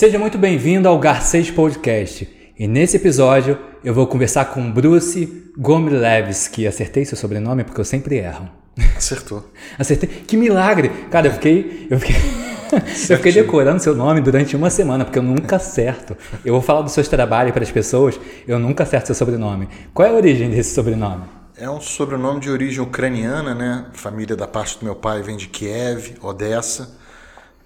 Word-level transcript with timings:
Seja 0.00 0.18
muito 0.18 0.38
bem-vindo 0.38 0.88
ao 0.88 0.98
Garcês 0.98 1.50
Podcast. 1.50 2.26
E 2.58 2.66
nesse 2.66 2.96
episódio 2.96 3.58
eu 3.84 3.92
vou 3.92 4.06
conversar 4.06 4.46
com 4.46 4.72
Bruce 4.72 5.52
Gomilevski. 5.58 6.66
Acertei 6.66 7.04
seu 7.04 7.18
sobrenome 7.18 7.64
porque 7.64 7.82
eu 7.82 7.84
sempre 7.84 8.16
erro. 8.16 8.48
Acertou. 8.96 9.50
Acertei. 9.78 10.08
Que 10.08 10.38
milagre! 10.38 10.88
Cara, 11.10 11.26
eu 11.26 11.32
fiquei. 11.34 11.86
Eu 11.90 12.00
fiquei... 12.00 12.16
eu 13.10 13.16
fiquei 13.18 13.30
decorando 13.30 13.82
seu 13.82 13.94
nome 13.94 14.22
durante 14.22 14.56
uma 14.56 14.70
semana, 14.70 15.04
porque 15.04 15.18
eu 15.18 15.22
nunca 15.22 15.56
acerto. 15.56 16.16
Eu 16.46 16.54
vou 16.54 16.62
falar 16.62 16.80
dos 16.80 16.92
seus 16.92 17.06
trabalhos 17.06 17.52
para 17.52 17.62
as 17.62 17.70
pessoas, 17.70 18.18
eu 18.48 18.58
nunca 18.58 18.84
acerto 18.84 19.08
seu 19.08 19.14
sobrenome. 19.14 19.68
Qual 19.92 20.08
é 20.08 20.10
a 20.10 20.14
origem 20.14 20.48
desse 20.48 20.74
sobrenome? 20.74 21.24
É 21.58 21.68
um 21.68 21.78
sobrenome 21.78 22.40
de 22.40 22.48
origem 22.48 22.80
ucraniana, 22.80 23.54
né? 23.54 23.84
Família 23.92 24.34
da 24.34 24.48
parte 24.48 24.78
do 24.78 24.84
meu 24.86 24.96
pai 24.96 25.20
vem 25.20 25.36
de 25.36 25.48
Kiev, 25.48 26.14
Odessa, 26.22 26.96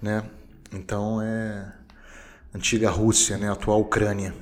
né? 0.01 0.21
Então 0.73 1.21
é 1.21 1.84
antiga 2.55 2.89
Rússia, 2.89 3.37
né? 3.37 3.51
Atual 3.51 3.81
Ucrânia. 3.81 4.33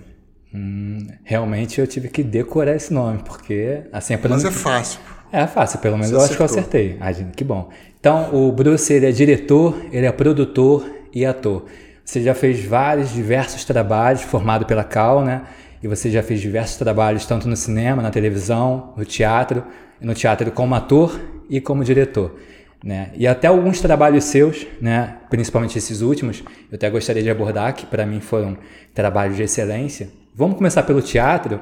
Hum, 0.54 1.08
realmente 1.24 1.82
eu 1.82 1.88
tive 1.88 2.10
que 2.10 2.22
decorar 2.24 2.76
esse 2.76 2.94
nome, 2.94 3.24
porque 3.26 3.82
assim... 3.92 4.16
Mas 4.30 4.46
é 4.46 4.52
fácil. 4.52 5.00
É 5.32 5.48
fácil, 5.48 5.80
pelo 5.80 5.98
menos 5.98 6.12
Você 6.12 6.16
eu 6.16 6.20
acertou. 6.20 6.46
acho 6.46 6.54
que 6.54 6.60
eu 6.60 6.62
acertei. 6.62 6.98
Ah, 7.02 7.12
que 7.36 7.44
bom. 7.44 7.70
Então, 8.00 8.30
o 8.36 8.52
Bruce 8.52 8.94
ele 8.94 9.08
é 9.08 9.12
diretor, 9.12 9.76
ele 9.92 10.06
é 10.06 10.12
produtor 10.12 10.88
e 11.12 11.26
ator. 11.26 11.66
Você 12.06 12.22
já 12.22 12.36
fez 12.36 12.64
vários, 12.64 13.12
diversos 13.12 13.66
trabalhos, 13.66 14.22
formado 14.22 14.66
pela 14.66 14.84
Cal, 14.84 15.24
né? 15.24 15.42
E 15.82 15.88
você 15.88 16.12
já 16.12 16.22
fez 16.22 16.40
diversos 16.40 16.78
trabalhos, 16.78 17.26
tanto 17.26 17.48
no 17.48 17.56
cinema, 17.56 18.04
na 18.04 18.12
televisão, 18.12 18.94
no 18.96 19.04
teatro, 19.04 19.64
no 20.00 20.14
teatro 20.14 20.52
como 20.52 20.76
ator 20.76 21.20
e 21.50 21.60
como 21.60 21.84
diretor. 21.84 22.38
Né? 22.84 23.12
E 23.16 23.26
até 23.26 23.48
alguns 23.48 23.80
trabalhos 23.80 24.26
seus, 24.26 24.68
né? 24.82 25.18
principalmente 25.30 25.78
esses 25.78 26.02
últimos, 26.02 26.44
eu 26.70 26.76
até 26.76 26.90
gostaria 26.90 27.24
de 27.24 27.30
abordar, 27.30 27.74
que 27.74 27.86
para 27.86 28.06
mim 28.06 28.20
foram 28.20 28.58
trabalhos 28.94 29.38
de 29.38 29.44
excelência. 29.44 30.10
Vamos 30.36 30.58
começar 30.58 30.84
pelo 30.84 31.02
teatro 31.02 31.62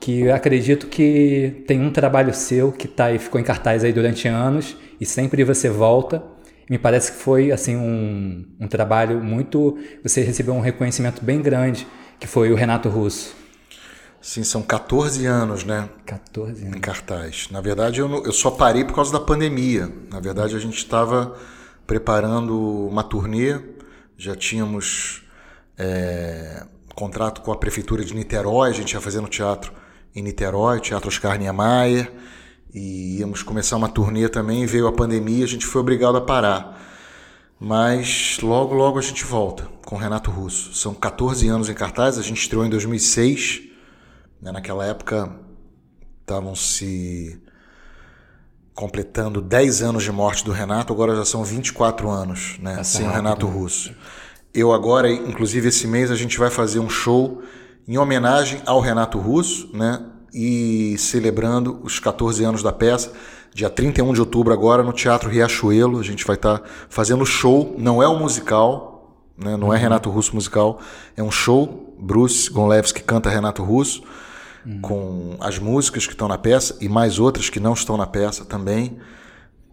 que 0.00 0.20
eu 0.20 0.34
acredito 0.34 0.86
que 0.86 1.64
tem 1.66 1.80
um 1.80 1.90
trabalho 1.90 2.32
seu 2.34 2.70
que 2.70 2.86
tá 2.86 3.06
aí, 3.06 3.18
ficou 3.18 3.40
em 3.40 3.44
cartaz 3.44 3.82
aí 3.82 3.92
durante 3.92 4.28
anos 4.28 4.76
e 5.00 5.06
sempre 5.06 5.42
você 5.42 5.68
volta. 5.68 6.22
Me 6.68 6.78
parece 6.78 7.12
que 7.12 7.18
foi 7.18 7.50
assim 7.50 7.74
um, 7.76 8.44
um 8.60 8.68
trabalho 8.68 9.24
muito. 9.24 9.78
Você 10.02 10.20
recebeu 10.20 10.54
um 10.54 10.60
reconhecimento 10.60 11.24
bem 11.24 11.40
grande, 11.40 11.86
que 12.20 12.26
foi 12.26 12.52
o 12.52 12.54
Renato 12.54 12.88
Russo. 12.90 13.34
Sim, 14.20 14.42
são 14.42 14.62
14 14.62 15.24
anos, 15.26 15.64
né? 15.64 15.88
14 16.04 16.62
anos. 16.62 16.76
Em 16.76 16.80
cartaz. 16.80 17.48
Na 17.50 17.60
verdade, 17.60 18.00
eu, 18.00 18.24
eu 18.24 18.32
só 18.32 18.50
parei 18.50 18.84
por 18.84 18.94
causa 18.94 19.12
da 19.12 19.20
pandemia. 19.20 19.92
Na 20.10 20.20
verdade, 20.20 20.56
a 20.56 20.58
gente 20.58 20.76
estava 20.76 21.36
preparando 21.86 22.86
uma 22.86 23.02
turnê, 23.02 23.58
já 24.16 24.34
tínhamos 24.34 25.22
é, 25.78 26.66
contrato 26.94 27.42
com 27.42 27.52
a 27.52 27.56
prefeitura 27.56 28.04
de 28.04 28.12
Niterói, 28.12 28.70
a 28.70 28.72
gente 28.72 28.92
ia 28.92 29.00
fazer 29.00 29.20
no 29.20 29.28
teatro 29.28 29.72
em 30.14 30.20
Niterói, 30.20 30.80
Teatro 30.80 31.08
Oscar 31.08 31.38
Niemeyer, 31.38 32.12
e 32.74 33.18
íamos 33.20 33.44
começar 33.44 33.76
uma 33.76 33.88
turnê 33.88 34.28
também, 34.28 34.66
veio 34.66 34.88
a 34.88 34.92
pandemia, 34.92 35.44
a 35.44 35.48
gente 35.48 35.64
foi 35.64 35.80
obrigado 35.80 36.16
a 36.16 36.20
parar. 36.20 36.76
Mas 37.60 38.38
logo, 38.42 38.74
logo 38.74 38.98
a 38.98 39.02
gente 39.02 39.24
volta 39.24 39.68
com 39.84 39.96
Renato 39.96 40.30
Russo. 40.30 40.74
São 40.74 40.92
14 40.92 41.48
anos 41.48 41.68
em 41.68 41.74
cartaz, 41.74 42.18
a 42.18 42.22
gente 42.22 42.40
estreou 42.40 42.66
em 42.66 42.70
2006. 42.70 43.67
Né? 44.40 44.52
Naquela 44.52 44.84
época 44.84 45.30
estavam 46.20 46.54
se 46.54 47.40
completando 48.74 49.40
10 49.40 49.82
anos 49.82 50.04
de 50.04 50.12
morte 50.12 50.44
do 50.44 50.52
Renato, 50.52 50.92
agora 50.92 51.16
já 51.16 51.24
são 51.24 51.42
24 51.42 52.08
anos 52.08 52.56
né? 52.60 52.82
sem 52.84 53.06
o 53.06 53.10
Renato 53.10 53.46
Russo. 53.46 53.92
Eu 54.54 54.72
agora, 54.72 55.10
inclusive 55.10 55.68
esse 55.68 55.86
mês, 55.86 56.10
a 56.10 56.14
gente 56.14 56.38
vai 56.38 56.50
fazer 56.50 56.78
um 56.78 56.88
show 56.88 57.42
em 57.88 57.98
homenagem 57.98 58.60
ao 58.66 58.80
Renato 58.80 59.18
Russo, 59.18 59.70
né? 59.72 60.04
E 60.32 60.94
celebrando 60.98 61.80
os 61.82 61.98
14 61.98 62.44
anos 62.44 62.62
da 62.62 62.70
peça, 62.70 63.12
dia 63.54 63.70
31 63.70 64.12
de 64.12 64.20
outubro 64.20 64.52
agora 64.52 64.82
no 64.82 64.92
Teatro 64.92 65.30
Riachuelo, 65.30 65.98
a 65.98 66.02
gente 66.02 66.24
vai 66.24 66.36
estar 66.36 66.58
tá 66.58 66.64
fazendo 66.88 67.24
show, 67.24 67.74
não 67.78 68.02
é 68.02 68.08
um 68.08 68.18
musical, 68.18 69.24
né? 69.36 69.56
Não 69.56 69.68
é 69.68 69.70
uhum. 69.70 69.74
é 69.74 69.78
Renato 69.78 70.10
Russo 70.10 70.34
musical, 70.34 70.80
é 71.16 71.22
um 71.22 71.30
show, 71.30 71.96
Bruce 71.98 72.50
Gonlevski 72.50 73.02
canta 73.02 73.30
Renato 73.30 73.62
Russo, 73.62 74.02
com 74.82 75.36
as 75.40 75.58
músicas 75.58 76.06
que 76.06 76.12
estão 76.12 76.28
na 76.28 76.36
peça 76.36 76.76
e 76.80 76.88
mais 76.88 77.18
outras 77.18 77.48
que 77.48 77.58
não 77.58 77.72
estão 77.72 77.96
na 77.96 78.06
peça 78.06 78.44
também, 78.44 78.98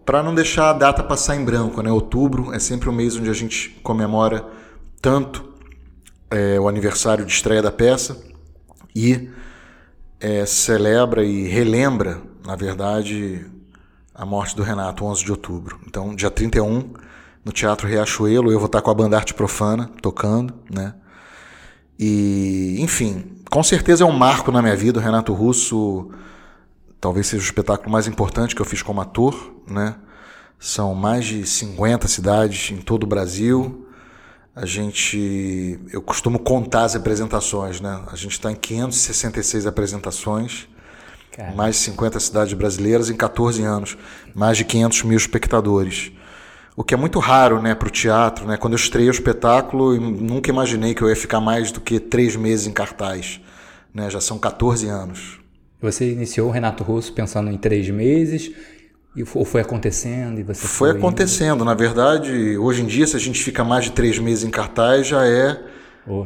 para 0.06 0.24
não 0.24 0.34
deixar 0.34 0.70
a 0.70 0.74
data 0.74 1.04
passar 1.04 1.36
em 1.36 1.44
branco, 1.44 1.82
né? 1.82 1.92
Outubro 1.92 2.54
é 2.54 2.60
sempre 2.60 2.88
o 2.88 2.94
mês 2.94 3.16
onde 3.18 3.30
a 3.30 3.34
gente 3.34 3.72
comemora 3.84 4.46
tanto 5.02 5.54
é, 6.30 6.60
o 6.60 6.68
aniversário 6.68 7.26
de 7.26 7.32
estreia 7.32 7.62
da 7.62 7.72
peça 7.72 8.24
e 8.96 9.30
é, 10.20 10.46
celebra 10.46 11.24
e 11.24 11.48
relembra, 11.48 12.22
na 12.46 12.56
verdade, 12.56 13.46
a 14.14 14.26
morte 14.26 14.56
do 14.56 14.64
Renato, 14.64 15.04
11 15.04 15.26
de 15.26 15.32
outubro. 15.32 15.80
Então, 15.86 16.16
dia 16.16 16.32
31, 16.32 16.94
no 17.44 17.52
Teatro 17.52 17.88
Riachuelo, 17.88 18.52
eu 18.52 18.60
vou 18.60 18.68
estar 18.68 18.82
com 18.82 18.92
a 18.92 18.94
Bandarte 18.94 19.34
Profana 19.34 19.90
tocando, 20.02 20.54
né? 20.72 20.96
E, 21.98 22.78
enfim, 22.80 23.35
com 23.50 23.64
certeza 23.64 24.04
é 24.04 24.08
um 24.08 24.12
marco 24.12 24.52
na 24.52 24.62
minha 24.62 24.76
vida. 24.76 25.00
O 25.00 25.02
Renato 25.02 25.34
Russo 25.34 26.10
talvez 27.00 27.28
seja 27.28 27.44
o 27.44 27.46
espetáculo 27.46 27.92
mais 27.92 28.08
importante 28.08 28.56
que 28.56 28.62
eu 28.62 28.66
fiz 28.66 28.82
como 28.82 29.02
ator, 29.02 29.54
né? 29.68 29.96
São 30.60 30.96
mais 30.96 31.26
de 31.26 31.46
50 31.46 32.08
cidades 32.08 32.72
em 32.72 32.78
todo 32.78 33.04
o 33.04 33.08
Brasil 33.08 33.86
a 34.56 34.66
gente. 34.66 35.80
Eu 35.92 36.02
costumo 36.02 36.40
contar 36.40 36.84
as 36.86 36.96
apresentações, 36.96 37.82
né? 37.82 38.02
A 38.08 38.16
gente 38.16 38.32
está 38.32 38.52
em 38.52 38.56
566 38.56 39.68
apresentações, 39.68 40.68
Caramba. 41.32 41.58
mais 41.58 41.76
de 41.76 41.82
50 41.82 42.20
cidades 42.20 42.54
brasileiras 42.54 43.10
em 43.10 43.16
14 43.18 43.62
anos, 43.64 43.98
mais 44.34 44.58
de 44.58 44.64
500 44.64 45.04
mil 45.04 45.18
espectadores. 45.18 46.12
O 46.78 46.84
que 46.84 46.94
é 46.94 46.98
muito 46.98 47.20
raro 47.20 47.62
né, 47.62 47.74
para 47.74 47.88
o 47.88 47.92
teatro. 47.92 48.46
Né? 48.46 48.58
Quando 48.58 48.74
eu 48.74 48.78
estreiei 48.78 49.10
o 49.10 49.12
espetáculo, 49.12 50.00
nunca 50.00 50.50
imaginei 50.50 50.94
que 50.94 51.02
eu 51.02 51.10
ia 51.10 51.16
ficar 51.16 51.40
mais 51.40 51.72
do 51.72 51.80
que 51.80 52.00
três 52.00 52.36
meses 52.36 52.68
em 52.68 52.74
cartaz. 52.74 53.40
Né? 53.94 54.10
Já 54.10 54.20
são 54.20 54.38
14 54.38 54.88
anos. 54.88 55.40
Você 55.82 56.12
iniciou 56.12 56.50
o 56.50 56.52
Renato 56.52 56.84
Russo 56.84 57.14
pensando 57.14 57.50
em 57.50 57.58
três 57.58 57.90
meses 57.90 58.52
e, 59.16 59.24
ou 59.34 59.46
foi 59.46 59.62
acontecendo 59.62 60.40
e 60.40 60.44
você 60.44 60.68
foi, 60.68 60.90
foi 60.90 60.98
acontecendo. 61.00 61.56
Indo? 61.56 61.66
Na 61.66 61.74
verdade, 61.74 62.58
hoje 62.58 62.82
em 62.82 62.86
dia, 62.86 63.08
se 63.08 63.16
a 63.16 63.20
gente 63.20 63.42
fica 63.42 63.64
mais 63.64 63.86
de 63.86 63.92
três 63.92 64.20
meses 64.20 64.44
em 64.44 64.50
cartaz, 64.50 65.08
já 65.08 65.26
é. 65.26 65.58
Oh. 66.06 66.26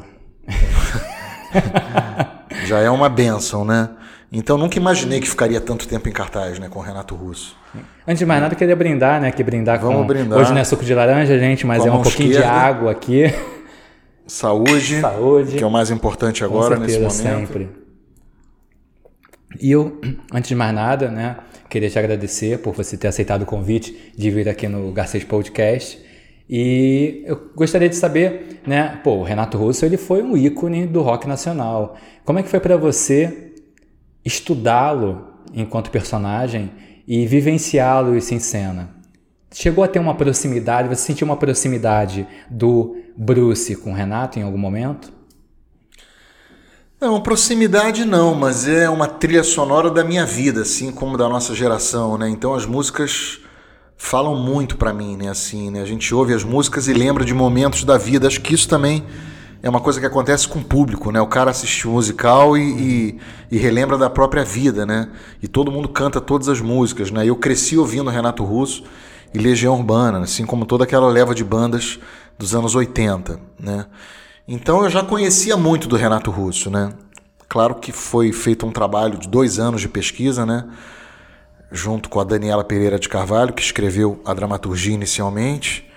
já 2.66 2.80
é 2.80 2.90
uma 2.90 3.08
benção, 3.08 3.64
né? 3.64 3.90
Então 4.32 4.58
nunca 4.58 4.78
imaginei 4.78 5.20
que 5.20 5.28
ficaria 5.28 5.60
tanto 5.60 5.88
tempo 5.88 6.08
em 6.08 6.12
cartaz, 6.12 6.60
né, 6.60 6.70
com 6.70 6.80
o 6.80 6.82
Renato 6.82 7.16
Russo. 7.16 7.58
Antes 8.08 8.20
de 8.20 8.26
mais 8.26 8.42
nada, 8.42 8.56
queria 8.56 8.76
brindar, 8.76 9.20
né? 9.20 9.32
Que 9.32 9.44
brindar 9.44 9.80
Vamos 9.80 9.98
com. 9.98 10.08
brindar. 10.08 10.40
Hoje 10.40 10.52
não 10.52 10.60
é 10.60 10.64
suco 10.64 10.84
de 10.84 10.94
laranja, 10.94 11.38
gente, 11.40 11.66
mas 11.66 11.86
é 11.86 11.92
um 11.92 12.02
pouquinho 12.02 12.32
esquerda. 12.32 12.48
de 12.48 12.60
água 12.60 12.92
aqui. 12.92 13.34
Saúde. 14.28 15.02
Saúde. 15.02 15.58
Que 15.58 15.64
é 15.64 15.68
o 15.68 15.72
mais 15.72 15.90
importante 15.90 16.44
agora 16.44 16.78
certeza, 16.78 17.00
nesse 17.00 17.24
momento. 17.24 17.48
Sempre. 17.48 17.70
E 19.60 19.72
eu, 19.72 20.00
antes 20.32 20.48
de 20.48 20.56
mais 20.56 20.74
nada, 20.74 21.10
né? 21.10 21.38
Queria 21.68 21.90
te 21.90 21.98
agradecer 21.98 22.60
por 22.60 22.74
você 22.74 22.98
ter 22.98 23.08
aceitado 23.08 23.44
o 23.44 23.46
convite 23.46 24.14
de 24.16 24.30
vir 24.30 24.48
aqui 24.48 24.68
no 24.68 24.92
Garcês 24.92 25.24
Podcast. 25.24 26.00
E 26.50 27.24
eu 27.26 27.52
gostaria 27.56 27.90
de 27.90 27.96
saber, 27.96 28.62
né? 28.66 29.00
Pô, 29.04 29.18
o 29.18 29.24
Renato 29.24 29.58
Russo 29.58 29.86
ele 29.86 29.98
foi 29.98 30.24
um 30.24 30.36
ícone 30.36 30.88
do 30.88 31.02
rock 31.02 31.28
nacional. 31.28 31.96
Como 32.26 32.40
é 32.40 32.44
que 32.44 32.50
foi 32.50 32.60
para 32.60 32.76
você 32.78 33.49
estudá-lo 34.30 35.28
enquanto 35.54 35.90
personagem 35.92 36.72
e 37.08 37.26
vivenciá-lo 37.26 38.16
isso 38.16 38.34
em 38.34 38.40
cena? 38.40 38.92
Chegou 39.52 39.84
a 39.84 39.88
ter 39.88 40.00
uma 40.00 40.14
proximidade? 40.14 40.88
Você 40.88 41.02
sentiu 41.08 41.26
uma 41.26 41.36
proximidade 41.36 42.26
do 42.50 42.96
Bruce 43.18 43.76
com 43.76 43.92
o 43.92 43.96
Renato 43.96 44.40
em 44.40 44.44
algum 44.44 44.58
momento? 44.58 45.12
Não, 47.02 47.20
proximidade 47.22 48.06
não, 48.06 48.36
mas 48.36 48.68
é 48.68 48.90
uma 48.90 49.08
trilha 49.08 49.44
sonora 49.44 49.90
da 49.90 50.04
minha 50.04 50.26
vida, 50.26 50.62
assim 50.62 50.92
como 50.92 51.18
da 51.18 51.28
nossa 51.28 51.56
geração, 51.56 52.18
né? 52.18 52.30
Então 52.30 52.54
as 52.54 52.66
músicas 52.66 53.40
falam 53.98 54.36
muito 54.36 54.78
para 54.78 54.94
mim, 54.94 55.18
né? 55.18 55.30
Assim, 55.30 55.72
né? 55.72 55.82
A 55.82 55.86
gente 55.86 56.14
ouve 56.14 56.34
as 56.34 56.44
músicas 56.44 56.88
e 56.88 56.94
lembra 56.94 57.26
de 57.26 57.34
momentos 57.34 57.84
da 57.84 57.98
vida. 57.98 58.28
Acho 58.28 58.42
que 58.42 58.54
isso 58.54 58.68
também 58.68 59.04
é 59.62 59.70
uma 59.70 59.82
coisa 59.82 60.00
que 60.00 60.06
acontece 60.06 60.48
com 60.48 60.60
o 60.60 60.64
público, 60.64 61.12
né? 61.12 61.20
O 61.20 61.28
cara 61.28 61.52
assiste 61.52 61.88
o 61.88 61.92
musical 61.92 62.58
e, 62.58 62.62
e, 62.62 63.20
e, 63.52 63.58
relembra 63.58 63.98
da 63.98 64.10
própria 64.10 64.44
vida, 64.44 64.86
né? 64.86 65.10
E 65.42 65.48
todo 65.48 65.72
mundo 65.72 65.90
canta 65.90 66.22
todas 66.22 66.48
as 66.48 66.62
músicas, 66.62 67.12
né? 67.12 67.26
Eu 67.26 67.36
cresci 67.36 67.78
ouvindo 67.78 68.10
Renato 68.10 68.44
Russo 68.44 68.84
e 69.34 69.38
Legião 69.38 69.76
Urbana, 69.76 70.20
assim 70.20 70.46
como 70.46 70.66
toda 70.66 70.86
aquela 70.86 71.10
leva 71.10 71.36
de 71.36 71.44
bandas 71.44 72.00
dos 72.38 72.56
anos 72.56 72.74
80, 72.74 73.40
né? 73.60 73.86
Então 74.48 74.84
eu 74.84 74.90
já 74.90 75.04
conhecia 75.04 75.58
muito 75.58 75.88
do 75.88 75.98
Renato 75.98 76.32
Russo, 76.32 76.72
né? 76.72 76.94
Claro 77.50 77.76
que 77.76 77.92
foi 77.92 78.32
feito 78.32 78.66
um 78.66 78.72
trabalho 78.72 79.18
de 79.18 79.28
dois 79.28 79.60
anos 79.60 79.82
de 79.82 79.90
pesquisa, 79.90 80.46
né? 80.46 80.66
Junto 81.72 82.08
com 82.08 82.20
a 82.20 82.24
Daniela 82.24 82.64
Pereira 82.64 82.98
de 82.98 83.10
Carvalho, 83.10 83.54
que 83.54 83.62
escreveu 83.62 84.22
a 84.24 84.34
dramaturgia 84.34 84.94
inicialmente. 84.94 85.89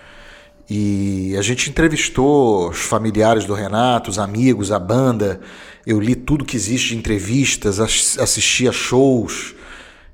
E 0.69 1.35
a 1.39 1.43
gente 1.43 1.69
entrevistou 1.69 2.71
os 2.71 2.81
familiares 2.81 3.45
do 3.45 3.55
Renato, 3.55 4.11
os 4.11 4.19
amigos, 4.19 4.71
a 4.71 4.79
banda. 4.79 5.41
Eu 5.87 6.01
li 6.01 6.15
tudo 6.15 6.45
que 6.45 6.57
existe 6.57 6.91
de 6.91 6.97
entrevistas, 6.97 7.81
assisti 7.81 8.69
a 8.69 8.73
shows, 8.73 9.55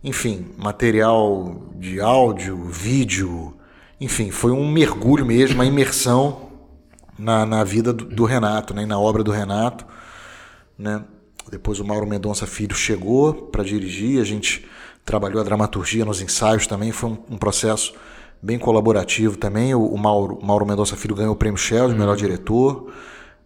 enfim, 0.03 0.47
material 0.57 1.71
de 1.77 2.01
áudio, 2.01 2.65
vídeo. 2.65 3.55
Enfim, 4.01 4.31
foi 4.31 4.51
um 4.51 4.71
mergulho 4.71 5.27
mesmo, 5.27 5.57
uma 5.57 5.67
imersão 5.67 6.49
na, 7.19 7.45
na 7.45 7.65
vida 7.65 7.93
do, 7.93 8.05
do 8.05 8.25
Renato, 8.25 8.73
né, 8.73 8.87
na 8.87 8.99
obra 8.99 9.23
do 9.23 9.31
Renato. 9.31 9.85
Né? 10.79 11.03
Depois 11.51 11.81
o 11.81 11.85
Mauro 11.85 12.07
Mendonça 12.07 12.47
Filho 12.47 12.77
chegou 12.77 13.35
para 13.35 13.65
dirigir, 13.65 14.21
a 14.21 14.25
gente 14.25 14.67
trabalhou 15.05 15.41
a 15.41 15.45
dramaturgia 15.45 16.05
nos 16.05 16.21
ensaios 16.21 16.67
também, 16.67 16.93
foi 16.93 17.11
um, 17.11 17.19
um 17.31 17.39
processo 17.39 17.95
bem 18.43 18.59
colaborativo 18.59 19.37
também. 19.37 19.75
O, 19.75 19.85
o 19.87 19.99
Mauro, 19.99 20.39
Mauro 20.43 20.67
Mendonça 20.67 20.97
Filho 20.97 21.15
ganhou 21.15 21.33
o 21.33 21.37
prêmio 21.37 21.59
Shell 21.59 21.89
de 21.89 21.95
melhor 21.95 22.13
uhum. 22.13 22.17
diretor. 22.17 22.93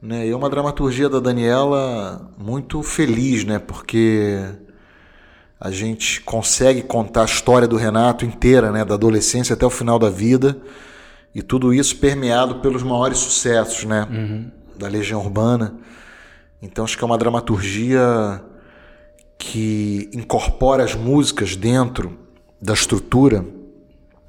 Né? 0.01 0.27
E 0.27 0.31
é 0.31 0.37
uma 0.37 0.51
dramaturgia 0.51 1.09
da 1.09 1.21
Daniela 1.21 2.31
muito 2.37 2.83
feliz, 2.83 3.45
né? 3.45 3.59
porque 3.59 4.39
a 5.61 5.71
gente 5.71 6.21
consegue 6.23 6.83
contar 6.83 7.23
a 7.23 7.27
história 7.27 7.69
do 7.69 7.77
Renato 7.77 8.25
inteira, 8.25 8.73
né? 8.73 8.85
da 8.85 8.95
adolescência 8.95 9.55
até 9.55 9.65
o 9.65 9.71
final 9.71 9.99
da 9.99 10.11
vida, 10.11 10.61
e 11.35 11.41
tudo 11.41 11.73
isso 11.73 11.97
permeado 11.97 12.57
pelos 12.57 12.83
maiores 12.83 13.19
sucessos 13.19 13.85
né? 13.85 14.07
Uhum. 14.11 14.51
da 14.77 14.89
Legião 14.89 15.21
Urbana. 15.21 15.77
Então 16.61 16.85
acho 16.85 16.99
que 16.99 17.03
é 17.03 17.07
uma 17.07 17.17
dramaturgia 17.17 18.43
que 19.39 20.11
incorpora 20.13 20.85
as 20.85 20.95
músicas 20.95 21.57
dentro 21.57 22.19
da 22.61 22.75
estrutura, 22.75 23.45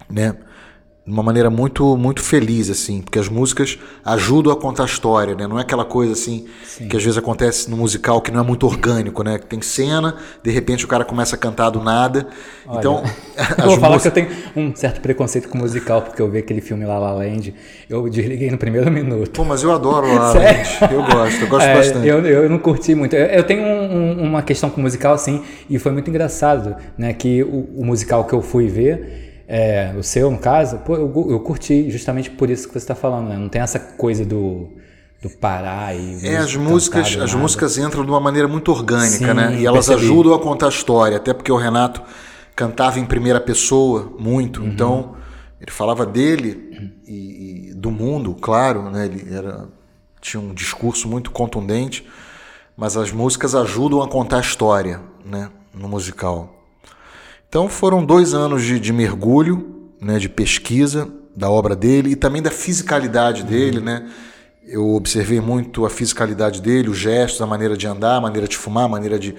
né? 0.09 0.38
De 1.06 1.12
uma 1.12 1.22
maneira 1.22 1.50
muito 1.50 1.98
muito 1.98 2.22
feliz 2.22 2.70
assim, 2.70 3.02
porque 3.02 3.20
as 3.20 3.28
músicas 3.28 3.78
ajudam 4.06 4.54
a 4.54 4.56
contar 4.56 4.84
a 4.84 4.86
história, 4.86 5.36
né? 5.36 5.46
Não 5.46 5.60
é 5.60 5.62
aquela 5.62 5.84
coisa 5.84 6.14
assim 6.14 6.46
Sim. 6.64 6.88
que 6.88 6.96
às 6.96 7.04
vezes 7.04 7.18
acontece 7.18 7.70
no 7.70 7.76
musical 7.76 8.22
que 8.22 8.32
não 8.32 8.40
é 8.40 8.44
muito 8.44 8.66
orgânico, 8.66 9.22
né? 9.22 9.38
Tem 9.38 9.62
cena, 9.62 10.16
de 10.42 10.50
repente 10.50 10.86
o 10.86 10.88
cara 10.88 11.04
começa 11.04 11.36
a 11.36 11.38
cantar 11.38 11.72
do 11.72 11.82
nada. 11.82 12.28
Olha, 12.66 12.80
então, 12.80 13.04
eu 13.60 13.66
vou 13.66 13.80
falar 13.80 14.00
que 14.00 14.08
eu 14.08 14.12
tenho 14.12 14.30
um 14.56 14.74
certo 14.74 15.02
preconceito 15.02 15.50
com 15.50 15.58
musical 15.58 16.02
porque 16.02 16.22
eu 16.22 16.32
vi 16.32 16.38
aquele 16.38 16.62
filme 16.62 16.86
La 16.86 16.98
La 16.98 17.12
Land, 17.12 17.54
eu 17.90 18.10
desliguei 18.10 18.50
no 18.50 18.58
primeiro 18.58 18.90
minuto. 18.92 19.32
Pô, 19.32 19.44
mas 19.44 19.62
eu 19.62 19.74
adoro 19.74 20.08
La 20.08 20.32
La 20.32 20.34
Land. 20.34 20.70
Eu 20.90 21.04
gosto, 21.04 21.42
eu 21.42 21.48
gosto 21.50 21.66
é, 21.66 21.76
bastante. 21.76 22.08
Eu, 22.08 22.26
eu 22.26 22.50
não 22.50 22.60
curti 22.60 22.96
muito. 22.96 23.14
Eu, 23.14 23.26
eu 23.26 23.44
tenho 23.44 23.62
um, 23.62 24.22
um, 24.22 24.24
uma 24.30 24.42
questão 24.42 24.70
com 24.70 24.80
musical 24.80 25.14
assim 25.14 25.44
e 25.70 25.78
foi 25.78 25.92
muito 25.92 26.10
engraçado, 26.10 26.78
né? 26.98 27.12
Que 27.12 27.44
o, 27.44 27.70
o 27.76 27.86
musical 27.86 28.24
que 28.24 28.34
eu 28.34 28.42
fui 28.42 28.70
ver 28.70 29.32
é, 29.56 29.94
o 29.96 30.02
seu, 30.02 30.32
no 30.32 30.40
caso, 30.40 30.80
pô, 30.80 30.96
eu, 30.96 31.28
eu 31.30 31.40
curti 31.40 31.88
justamente 31.92 32.28
por 32.32 32.50
isso 32.50 32.66
que 32.68 32.74
você 32.74 32.80
está 32.80 32.96
falando, 32.96 33.30
né? 33.30 33.38
Não 33.38 33.48
tem 33.48 33.62
essa 33.62 33.78
coisa 33.78 34.26
do, 34.26 34.68
do 35.22 35.30
parar 35.30 35.96
e. 35.96 36.26
É, 36.28 36.38
as 36.38 36.56
músicas, 36.56 37.16
as 37.18 37.36
músicas 37.36 37.78
entram 37.78 38.04
de 38.04 38.10
uma 38.10 38.20
maneira 38.20 38.48
muito 38.48 38.72
orgânica, 38.72 39.28
Sim, 39.28 39.34
né? 39.36 39.60
E 39.60 39.64
elas 39.68 39.86
percebi. 39.86 40.08
ajudam 40.08 40.34
a 40.34 40.40
contar 40.40 40.66
a 40.66 40.70
história, 40.70 41.18
até 41.18 41.36
porque 41.36 41.52
o 41.52 41.56
Renato 41.56 42.02
cantava 42.56 43.00
em 43.00 43.06
primeira 43.06 43.40
pessoa 43.40 44.12
muito, 44.18 44.60
uhum. 44.60 44.70
então 44.70 45.16
ele 45.62 45.70
falava 45.70 46.04
dele 46.04 46.92
e, 47.06 47.70
e, 47.70 47.74
do 47.76 47.92
mundo, 47.92 48.34
claro, 48.34 48.90
né? 48.90 49.06
Ele 49.06 49.36
era, 49.36 49.68
tinha 50.20 50.42
um 50.42 50.52
discurso 50.52 51.08
muito 51.08 51.30
contundente, 51.30 52.04
mas 52.76 52.98
as 52.98 53.12
músicas 53.12 53.54
ajudam 53.54 54.02
a 54.02 54.08
contar 54.08 54.38
a 54.38 54.42
história, 54.42 55.00
né? 55.24 55.52
No 55.72 55.88
musical. 55.88 56.62
Então 57.54 57.70
foram 57.70 58.04
dois 58.04 58.34
anos 58.34 58.64
de, 58.64 58.80
de 58.80 58.92
mergulho, 58.92 59.92
né, 60.02 60.18
de 60.18 60.28
pesquisa 60.28 61.08
da 61.36 61.52
obra 61.52 61.76
dele 61.76 62.10
e 62.10 62.16
também 62.16 62.42
da 62.42 62.50
fisicalidade 62.50 63.44
dele, 63.44 63.80
né? 63.80 64.12
Eu 64.66 64.96
observei 64.96 65.40
muito 65.40 65.86
a 65.86 65.90
fisicalidade 65.92 66.60
dele, 66.60 66.90
os 66.90 66.98
gestos, 66.98 67.40
a 67.44 67.46
maneira 67.46 67.78
de 67.78 67.86
andar, 67.86 68.16
a 68.16 68.22
maneira 68.22 68.48
de 68.48 68.58
fumar, 68.58 68.86
a 68.86 68.88
maneira 68.88 69.20
de 69.20 69.36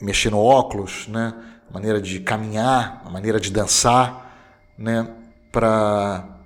mexer 0.00 0.30
no 0.30 0.38
óculos, 0.38 1.08
né? 1.08 1.34
A 1.68 1.74
maneira 1.74 2.00
de 2.00 2.20
caminhar, 2.20 3.02
a 3.04 3.10
maneira 3.10 3.40
de 3.40 3.50
dançar, 3.50 4.32
né? 4.78 5.08
Para 5.50 6.38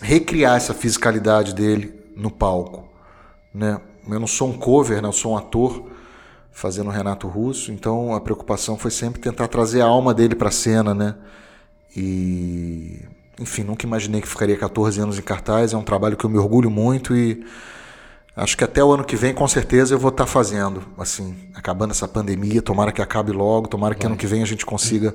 recriar 0.00 0.56
essa 0.56 0.72
fisicalidade 0.72 1.54
dele 1.54 1.92
no 2.16 2.30
palco, 2.30 2.88
né? 3.52 3.82
Eu 4.08 4.18
não 4.18 4.26
sou 4.26 4.48
um 4.48 4.56
cover, 4.56 5.02
né? 5.02 5.08
Eu 5.08 5.12
sou 5.12 5.32
um 5.32 5.36
ator 5.36 5.89
fazendo 6.52 6.90
Renato 6.90 7.26
Russo, 7.26 7.72
então 7.72 8.14
a 8.14 8.20
preocupação 8.20 8.76
foi 8.76 8.90
sempre 8.90 9.20
tentar 9.20 9.48
trazer 9.48 9.80
a 9.80 9.86
alma 9.86 10.12
dele 10.12 10.34
para 10.34 10.48
a 10.48 10.52
cena, 10.52 10.94
né? 10.94 11.14
E 11.96 13.00
enfim, 13.40 13.62
nunca 13.62 13.86
imaginei 13.86 14.20
que 14.20 14.28
ficaria 14.28 14.56
14 14.56 15.00
anos 15.00 15.18
em 15.18 15.22
cartaz, 15.22 15.72
é 15.72 15.76
um 15.76 15.82
trabalho 15.82 16.16
que 16.16 16.24
eu 16.24 16.30
me 16.30 16.36
orgulho 16.36 16.70
muito 16.70 17.16
e 17.16 17.42
acho 18.36 18.56
que 18.56 18.62
até 18.62 18.84
o 18.84 18.92
ano 18.92 19.02
que 19.02 19.16
vem 19.16 19.32
com 19.32 19.48
certeza 19.48 19.94
eu 19.94 19.98
vou 19.98 20.10
estar 20.10 20.24
tá 20.24 20.30
fazendo, 20.30 20.82
assim, 20.98 21.34
acabando 21.54 21.92
essa 21.92 22.06
pandemia, 22.06 22.60
tomara 22.60 22.92
que 22.92 23.00
acabe 23.00 23.32
logo, 23.32 23.66
tomara 23.66 23.94
que 23.94 24.02
Vai. 24.02 24.08
ano 24.08 24.16
que 24.18 24.26
vem 24.26 24.42
a 24.42 24.46
gente 24.46 24.66
consiga 24.66 25.14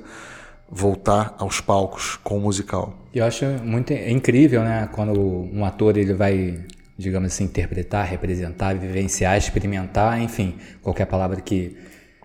voltar 0.68 1.36
aos 1.38 1.60
palcos 1.60 2.18
com 2.24 2.36
o 2.36 2.40
musical. 2.40 2.92
Eu 3.14 3.24
acho 3.24 3.44
muito 3.62 3.92
incrível, 3.92 4.62
né, 4.62 4.88
quando 4.92 5.12
um 5.20 5.64
ator 5.64 5.96
ele 5.96 6.12
vai 6.12 6.58
digamos 6.98 7.32
assim, 7.32 7.44
interpretar, 7.44 8.06
representar, 8.06 8.74
vivenciar, 8.74 9.36
experimentar, 9.36 10.20
enfim, 10.20 10.54
qualquer 10.82 11.06
palavra 11.06 11.40
que 11.40 11.76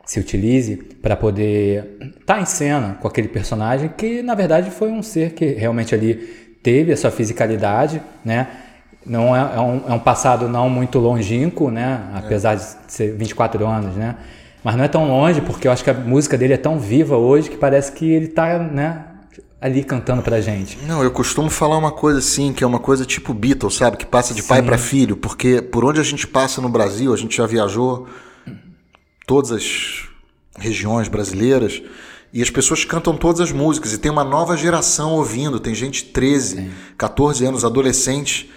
se 0.05 0.19
utilize 0.19 0.75
para 1.01 1.15
poder 1.15 1.97
estar 2.01 2.35
tá 2.35 2.41
em 2.41 2.45
cena 2.45 2.97
com 2.99 3.07
aquele 3.07 3.27
personagem 3.27 3.89
que 3.95 4.21
na 4.21 4.35
verdade 4.35 4.71
foi 4.71 4.91
um 4.91 5.01
ser 5.01 5.31
que 5.31 5.45
realmente 5.45 5.93
ali 5.93 6.15
teve 6.61 6.91
a 6.91 6.97
sua 6.97 7.11
fisicalidade, 7.11 8.01
né? 8.23 8.47
Não 9.05 9.35
é, 9.35 9.55
é, 9.55 9.59
um, 9.59 9.81
é 9.89 9.93
um 9.93 9.99
passado 9.99 10.47
não 10.47 10.69
muito 10.69 10.99
longínquo, 10.99 11.71
né? 11.71 12.01
Apesar 12.13 12.53
é. 12.53 12.55
de 12.57 12.63
ser 12.87 13.15
24 13.15 13.65
anos, 13.65 13.95
né? 13.95 14.15
Mas 14.63 14.75
não 14.75 14.83
é 14.83 14.87
tão 14.87 15.07
longe 15.07 15.41
porque 15.41 15.67
eu 15.67 15.71
acho 15.71 15.83
que 15.83 15.89
a 15.89 15.93
música 15.93 16.37
dele 16.37 16.53
é 16.53 16.57
tão 16.57 16.77
viva 16.77 17.17
hoje 17.17 17.49
que 17.49 17.57
parece 17.57 17.91
que 17.91 18.11
ele 18.11 18.25
está, 18.25 18.59
né? 18.59 19.05
Ali 19.61 19.83
cantando 19.83 20.23
pra 20.23 20.41
gente. 20.41 20.79
Não, 20.87 21.03
eu 21.03 21.11
costumo 21.11 21.47
falar 21.49 21.77
uma 21.77 21.91
coisa 21.91 22.17
assim, 22.17 22.51
que 22.51 22.63
é 22.63 22.67
uma 22.67 22.79
coisa 22.79 23.05
tipo 23.05 23.31
Beatles, 23.31 23.75
sabe? 23.75 23.95
Que 23.95 24.05
passa 24.07 24.33
de 24.33 24.41
Sim. 24.41 24.47
pai 24.47 24.63
para 24.63 24.77
filho, 24.77 25.15
porque 25.15 25.61
por 25.61 25.85
onde 25.85 25.99
a 25.99 26.03
gente 26.03 26.25
passa 26.25 26.59
no 26.59 26.67
Brasil, 26.67 27.13
a 27.13 27.17
gente 27.17 27.37
já 27.37 27.45
viajou 27.45 28.07
todas 29.27 29.51
as 29.51 30.09
regiões 30.57 31.07
brasileiras 31.07 31.81
e 32.33 32.41
as 32.41 32.49
pessoas 32.49 32.83
cantam 32.83 33.15
todas 33.15 33.39
as 33.39 33.51
músicas 33.51 33.93
e 33.93 33.99
tem 33.99 34.11
uma 34.11 34.23
nova 34.23 34.57
geração 34.57 35.13
ouvindo, 35.13 35.59
tem 35.59 35.75
gente 35.75 36.05
13, 36.05 36.55
Sim. 36.55 36.71
14 36.97 37.45
anos, 37.45 37.63
adolescentes 37.63 38.49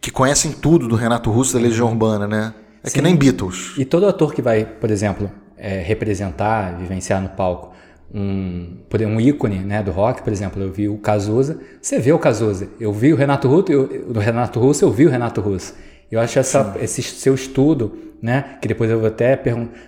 que 0.00 0.10
conhecem 0.12 0.52
tudo 0.52 0.86
do 0.86 0.94
Renato 0.94 1.30
Russo 1.30 1.54
da 1.54 1.58
Legião 1.58 1.88
Urbana, 1.88 2.28
né? 2.28 2.54
É 2.84 2.88
Sim. 2.88 2.94
que 2.94 3.02
nem 3.02 3.16
Beatles. 3.16 3.72
E 3.76 3.84
todo 3.84 4.06
ator 4.06 4.32
que 4.32 4.40
vai, 4.40 4.64
por 4.64 4.90
exemplo, 4.92 5.28
é, 5.56 5.80
representar, 5.80 6.78
vivenciar 6.78 7.20
no 7.20 7.30
palco, 7.30 7.74
um, 8.14 8.78
um 9.08 9.20
ícone 9.20 9.58
né, 9.58 9.82
do 9.82 9.90
rock, 9.90 10.22
por 10.22 10.32
exemplo, 10.32 10.62
eu 10.62 10.70
vi 10.70 10.88
o 10.88 10.96
Cazuza, 10.98 11.58
você 11.80 11.98
vê 11.98 12.12
o 12.12 12.18
Cazuza, 12.18 12.68
eu 12.80 12.92
vi 12.92 13.12
o 13.12 13.16
Renato 13.16 13.48
Russo, 13.48 13.72
eu, 13.72 14.12
do 14.12 14.20
Renato 14.20 14.60
Russo, 14.60 14.84
eu 14.84 14.90
vi 14.90 15.06
o 15.06 15.10
Renato 15.10 15.40
Russo. 15.40 15.74
Eu 16.10 16.20
acho 16.20 16.38
essa, 16.38 16.76
esse 16.80 17.02
seu 17.02 17.34
estudo, 17.34 17.96
né, 18.22 18.56
que 18.60 18.68
depois 18.68 18.90
eu 18.90 18.98
vou 18.98 19.08
até 19.08 19.40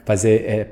fazer, 0.04 0.44
é, 0.46 0.66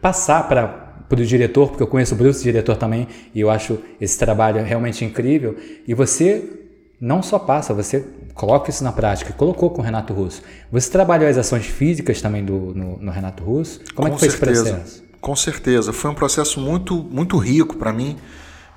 passar 0.00 0.48
para 0.48 0.96
o 1.10 1.16
diretor, 1.16 1.68
porque 1.68 1.82
eu 1.82 1.86
conheço 1.86 2.14
o 2.14 2.18
Bruce, 2.18 2.42
diretor 2.42 2.76
também, 2.76 3.08
e 3.34 3.40
eu 3.40 3.50
acho 3.50 3.78
esse 4.00 4.18
trabalho 4.18 4.62
realmente 4.62 5.04
incrível. 5.04 5.56
E 5.86 5.94
você 5.94 6.58
não 7.00 7.22
só 7.22 7.38
passa, 7.38 7.74
você 7.74 8.04
coloca 8.34 8.70
isso 8.70 8.84
na 8.84 8.92
prática, 8.92 9.32
colocou 9.32 9.70
com 9.70 9.82
o 9.82 9.84
Renato 9.84 10.12
Russo. 10.12 10.42
Você 10.70 10.90
trabalhou 10.90 11.28
as 11.28 11.36
ações 11.36 11.66
físicas 11.66 12.22
também 12.22 12.44
do, 12.44 12.72
no, 12.74 12.98
no 12.98 13.10
Renato 13.10 13.42
Russo? 13.42 13.80
Como 13.94 14.08
com 14.08 14.14
é 14.14 14.16
que 14.16 14.20
foi 14.20 14.30
certeza. 14.30 14.62
esse 14.62 14.70
processo? 14.70 15.07
Com 15.20 15.34
certeza, 15.34 15.92
foi 15.92 16.10
um 16.10 16.14
processo 16.14 16.60
muito, 16.60 16.94
muito 16.94 17.36
rico 17.38 17.76
para 17.76 17.92
mim, 17.92 18.16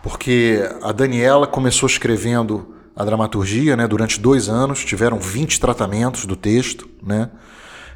porque 0.01 0.60
a 0.81 0.91
Daniela 0.91 1.45
começou 1.45 1.88
escrevendo 1.88 2.74
a 2.95 3.05
dramaturgia 3.05 3.75
né, 3.77 3.88
durante 3.88 4.19
dois 4.19 4.50
anos, 4.50 4.83
tiveram 4.83 5.19
20 5.19 5.60
tratamentos 5.60 6.25
do 6.25 6.36
texto. 6.36 6.89
Né? 7.01 7.29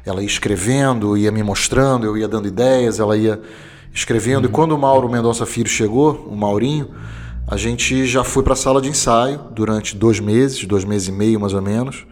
Ela 0.04 0.20
ia 0.20 0.26
escrevendo, 0.26 1.16
ia 1.16 1.32
me 1.32 1.42
mostrando, 1.42 2.06
eu 2.06 2.16
ia 2.16 2.28
dando 2.28 2.46
ideias, 2.46 3.00
ela 3.00 3.16
ia 3.16 3.40
escrevendo. 3.92 4.44
Uhum. 4.44 4.50
E 4.50 4.52
quando 4.52 4.72
o 4.72 4.78
Mauro 4.78 5.08
Mendonça 5.08 5.44
Filho 5.44 5.68
chegou, 5.68 6.26
o 6.30 6.36
Maurinho, 6.36 6.90
a 7.48 7.56
gente 7.56 8.06
já 8.06 8.22
foi 8.22 8.42
para 8.42 8.52
a 8.52 8.56
sala 8.56 8.80
de 8.80 8.88
ensaio 8.88 9.40
durante 9.52 9.96
dois 9.96 10.20
meses, 10.20 10.64
dois 10.64 10.84
meses 10.84 11.08
e 11.08 11.12
meio 11.12 11.40
mais 11.40 11.52
ou 11.52 11.62
menos 11.62 12.06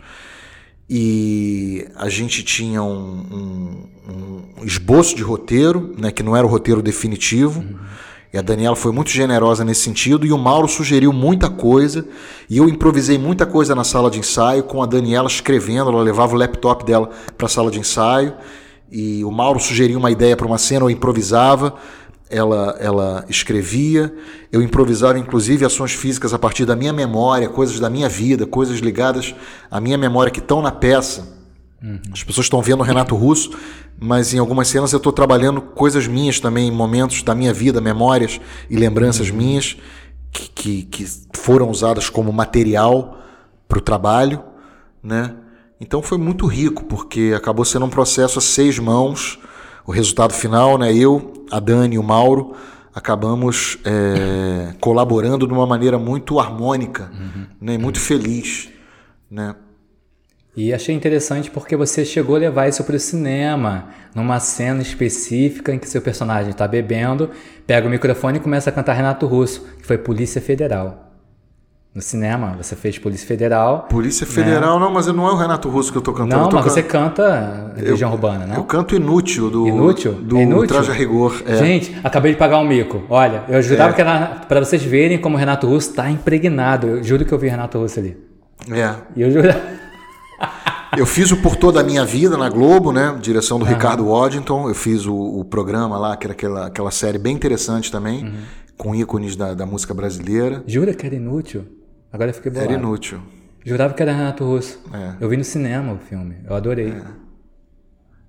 e 0.89 1.87
a 1.97 2.09
gente 2.09 2.43
tinha 2.43 2.83
um, 2.83 3.87
um, 4.09 4.13
um, 4.61 4.65
esboço 4.65 5.17
de 5.17 5.23
roteiro, 5.23 5.95
né, 5.97 6.11
que 6.11 6.23
não 6.23 6.37
era 6.37 6.47
o 6.47 6.51
roteiro 6.51 6.83
definitivo. 6.83 7.61
Uhum. 7.61 7.79
E 8.33 8.39
a 8.39 8.43
Daniela 8.43 8.75
foi 8.75 8.91
muito 8.91 9.11
generosa 9.11 9.65
nesse 9.65 9.83
sentido, 9.83 10.27
e 10.27 10.33
o 10.33 10.39
Mauro 10.39 10.67
sugeriu 10.67 11.13
muita 11.13 11.49
coisa, 11.49 12.05
e 12.51 12.59
eu 12.59 12.69
improvisei 12.69 13.17
muita 13.17 13.47
coisa 13.47 13.77
na 13.77 13.85
sala 13.85 14.11
de 14.11 14.19
ensaio, 14.19 14.65
com 14.65 14.83
a 14.83 14.87
Daniela 14.87 15.29
escrevendo, 15.29 15.91
ela 15.91 16.03
levava 16.03 16.35
o 16.35 16.39
laptop 16.39 16.85
dela 16.85 17.11
para 17.39 17.47
a 17.47 17.49
sala 17.49 17.71
de 17.71 17.79
ensaio, 17.79 18.35
e 18.91 19.25
o 19.25 19.31
Mauro 19.31 19.61
sugeria 19.61 19.97
uma 19.97 20.11
ideia 20.11 20.37
para 20.37 20.49
uma 20.49 20.59
cena, 20.59 20.85
eu 20.85 20.91
improvisava, 20.91 21.77
ela, 22.31 22.77
ela 22.81 23.25
escrevia, 23.29 24.13
eu 24.51 24.63
improvisava 24.63 25.19
inclusive 25.19 25.65
ações 25.65 25.93
físicas 25.93 26.33
a 26.33 26.39
partir 26.39 26.65
da 26.65 26.75
minha 26.75 26.93
memória, 26.93 27.49
coisas 27.49 27.79
da 27.79 27.91
minha 27.91 28.09
vida, 28.09 28.47
coisas 28.47 28.79
ligadas 28.79 29.35
à 29.71 29.81
minha 29.81 29.99
memória 29.99 30.33
que 30.33 30.41
estão 30.41 30.63
na 30.63 30.73
peça. 30.73 31.35
Uhum. 31.83 32.01
As 32.13 32.23
pessoas 32.23 32.47
estão 32.47 32.63
vendo 32.63 32.81
o 32.81 32.83
Renato 32.83 33.15
Russo, 33.15 33.51
mas 34.01 34.33
em 34.33 34.39
algumas 34.39 34.69
cenas 34.69 34.93
eu 34.93 34.97
estou 34.97 35.13
trabalhando 35.13 35.61
coisas 35.61 36.07
minhas 36.07 36.41
também, 36.41 36.71
momentos 36.71 37.23
da 37.23 37.35
minha 37.35 37.53
vida, 37.53 37.81
memórias 37.81 38.41
e 38.71 38.77
lembranças 38.77 39.29
uhum. 39.29 39.37
minhas 39.37 39.77
que, 40.33 40.49
que, 40.49 40.83
que, 40.85 41.07
foram 41.35 41.71
usadas 41.71 42.09
como 42.09 42.33
material 42.33 43.19
para 43.69 43.79
o 43.79 43.83
trabalho, 43.83 44.43
né? 45.03 45.35
Então 45.81 46.01
foi 46.01 46.17
muito 46.17 46.47
rico 46.47 46.85
porque 46.85 47.35
acabou 47.37 47.65
sendo 47.65 47.85
um 47.85 47.91
processo 47.91 48.39
a 48.39 48.43
seis 48.43 48.79
mãos 48.79 49.39
o 49.87 49.93
resultado 49.93 50.33
final, 50.33 50.79
né? 50.79 50.95
Eu, 50.95 51.44
a 51.51 51.61
Dani 51.61 51.99
o 51.99 52.03
Mauro 52.03 52.55
acabamos 52.95 53.79
é, 53.85 54.75
colaborando 54.81 55.47
de 55.47 55.53
uma 55.53 55.67
maneira 55.67 55.99
muito 55.99 56.39
harmônica, 56.39 57.11
uhum. 57.13 57.47
né? 57.61 57.77
Muito 57.77 57.99
feliz, 57.99 58.69
né? 59.31 59.57
E 60.57 60.73
achei 60.73 60.95
interessante 60.95 61.51
porque 61.51 61.75
você 61.75 62.05
chegou 62.05 62.37
a 62.37 62.39
levar 62.39 62.69
isso 62.69 62.85
para 62.85 62.95
o 62.95 63.01
cinema, 63.01 63.89
numa 64.15 64.39
cena 64.39 64.81
específica 64.81 65.75
em 65.75 65.79
que 65.81 65.89
seu 65.89 66.01
personagem 66.01 66.51
está 66.51 66.69
bebendo, 66.69 67.31
pega 67.67 67.89
o 67.89 67.91
microfone 67.91 68.39
e 68.39 68.41
começa 68.41 68.71
a 68.71 68.73
cantar 68.73 68.93
Renato 68.93 69.27
Russo, 69.27 69.67
que 69.79 69.85
foi 69.85 69.99
Polícia 69.99 70.41
Federal. 70.41 71.14
No 71.95 72.03
cinema, 72.03 72.57
você 72.61 72.75
fez 72.75 72.99
Polícia 72.99 73.25
Federal. 73.25 73.87
Polícia 73.89 74.27
Federal, 74.27 74.81
né? 74.81 74.85
não, 74.85 74.93
mas 74.93 75.07
não 75.07 75.29
é 75.29 75.31
o 75.31 75.37
Renato 75.37 75.69
Russo 75.69 75.93
que 75.93 75.99
eu 75.99 76.03
tô 76.03 76.13
cantando. 76.13 76.43
Não, 76.43 76.49
tô 76.49 76.57
mas 76.57 76.65
can... 76.65 76.71
você 76.73 76.83
canta 76.83 77.73
Legião 77.77 78.11
Urbana, 78.11 78.47
não? 78.49 78.57
Eu 78.57 78.65
canto 78.65 78.97
Inútil 78.97 79.49
do, 79.49 79.69
inútil? 79.69 80.13
do 80.15 80.37
é 80.37 80.43
inútil? 80.43 80.67
Traje 80.67 80.91
a 80.91 80.93
Rigor. 80.95 81.41
É. 81.47 81.57
Gente, 81.57 81.97
acabei 82.03 82.33
de 82.33 82.39
pagar 82.39 82.59
um 82.59 82.67
mico. 82.67 83.05
Olha, 83.09 83.45
eu 83.49 83.63
jurava 83.63 83.91
é. 83.91 83.93
que 83.93 84.01
era 84.01 84.27
para 84.49 84.59
vocês 84.59 84.83
verem 84.83 85.19
como 85.19 85.37
o 85.37 85.39
Renato 85.39 85.69
Russo 85.69 85.91
está 85.91 86.11
impregnado. 86.11 86.89
Eu 86.89 87.05
juro 87.05 87.25
que 87.25 87.33
eu 87.33 87.39
vi 87.39 87.47
Renato 87.47 87.79
Russo 87.79 88.01
ali. 88.01 88.17
É. 88.73 88.93
E 89.15 89.23
eu 89.23 89.31
juro. 89.31 89.49
eu 90.99 91.07
fiz 91.07 91.31
o 91.31 91.37
Por 91.37 91.55
Toda 91.55 91.79
a 91.79 91.85
Minha 91.85 92.05
Vida 92.05 92.37
na 92.37 92.49
Globo, 92.49 92.91
né? 92.91 93.17
Direção 93.21 93.57
do 93.57 93.65
Ricardo 93.65 94.09
Waddington. 94.09 94.69
Eu 94.69 94.75
fiz 94.75 95.07
o, 95.07 95.15
o, 95.15 95.45
programa 95.45 95.97
lá, 95.97 96.17
que 96.17 96.27
era 96.27 96.33
aquela, 96.33 96.67
aquela 96.67 96.91
série 96.91 97.19
bem 97.19 97.37
interessante 97.37 97.93
também, 97.93 98.25
uhum. 98.25 98.35
com 98.77 98.95
ícones 98.97 99.37
da, 99.37 99.55
da 99.55 99.65
música 99.65 99.95
brasileira. 99.95 100.65
Jura 100.67 100.93
que 100.93 101.07
era 101.07 101.15
inútil? 101.15 101.65
Agora 102.15 102.31
eu 102.31 102.35
fiquei 102.35 102.53
bolado. 102.53 102.73
Era 102.73 102.81
inútil. 102.81 103.21
Jurava 103.65 103.93
que 103.93 104.01
era 104.01 104.13
Renato 104.13 104.45
Russo. 104.45 104.81
É. 104.95 105.17
Eu 105.19 105.29
vi 105.29 105.37
no 105.37 105.43
cinema 105.43 105.95
o 105.95 105.99
filme. 105.99 106.37
Eu 106.49 106.55
adorei. 106.55 106.95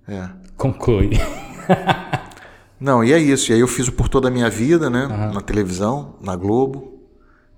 É. 0.08 0.15
é. 0.15 0.30
Conclui. 0.58 1.12
Não, 2.82 3.04
e 3.04 3.13
é 3.13 3.20
isso. 3.20 3.51
E 3.51 3.54
aí 3.54 3.60
eu 3.60 3.68
fiz 3.68 3.88
o 3.88 3.92
Por 3.92 4.10
Toda 4.10 4.27
a 4.27 4.32
Minha 4.32 4.50
Vida, 4.50 4.89
né? 4.89 5.06
Uhum. 5.06 5.34
Na 5.34 5.42
televisão, 5.42 6.15
na 6.20 6.36
Globo. 6.36 7.00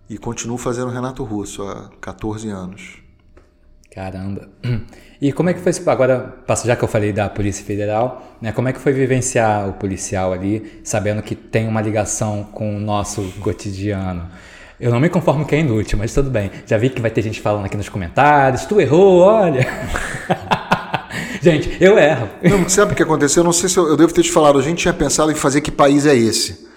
E 0.09 0.17
continuo 0.17 0.57
fazendo 0.57 0.89
Renato 0.89 1.23
Russo 1.23 1.63
há 1.63 1.89
14 2.01 2.49
anos. 2.49 3.01
Caramba. 3.89 4.49
E 5.19 5.33
como 5.33 5.49
é 5.49 5.53
que 5.55 5.59
foi 5.59 5.71
agora, 5.91 6.43
já 6.63 6.75
que 6.75 6.83
eu 6.83 6.87
falei 6.87 7.11
da 7.11 7.27
Polícia 7.27 7.65
Federal, 7.65 8.37
né, 8.39 8.51
como 8.51 8.67
é 8.67 8.73
que 8.73 8.79
foi 8.79 8.93
vivenciar 8.93 9.67
o 9.67 9.73
policial 9.73 10.31
ali, 10.31 10.79
sabendo 10.83 11.23
que 11.23 11.33
tem 11.33 11.67
uma 11.67 11.81
ligação 11.81 12.43
com 12.43 12.77
o 12.77 12.79
nosso 12.79 13.23
cotidiano? 13.39 14.29
Eu 14.79 14.91
não 14.91 14.99
me 14.99 15.09
conformo 15.09 15.45
que 15.45 15.55
é 15.55 15.59
inútil, 15.59 15.97
mas 15.97 16.13
tudo 16.13 16.29
bem. 16.29 16.51
Já 16.65 16.77
vi 16.77 16.89
que 16.89 17.01
vai 17.01 17.09
ter 17.09 17.23
gente 17.23 17.41
falando 17.41 17.65
aqui 17.65 17.75
nos 17.75 17.89
comentários, 17.89 18.65
tu 18.65 18.79
errou, 18.79 19.21
olha. 19.21 19.67
gente, 21.41 21.75
eu 21.81 21.97
erro. 21.97 22.29
Não, 22.43 22.69
sabe 22.69 22.93
o 22.93 22.95
que 22.95 23.01
aconteceu? 23.01 23.41
Eu 23.41 23.45
não 23.45 23.53
sei 23.53 23.69
se 23.69 23.77
eu, 23.77 23.87
eu 23.87 23.97
devo 23.97 24.13
ter 24.13 24.21
te 24.21 24.31
falado. 24.31 24.59
A 24.59 24.61
gente 24.61 24.77
tinha 24.77 24.93
pensado 24.93 25.31
em 25.31 25.35
fazer 25.35 25.61
que 25.61 25.71
país 25.71 26.05
é 26.05 26.15
esse 26.15 26.67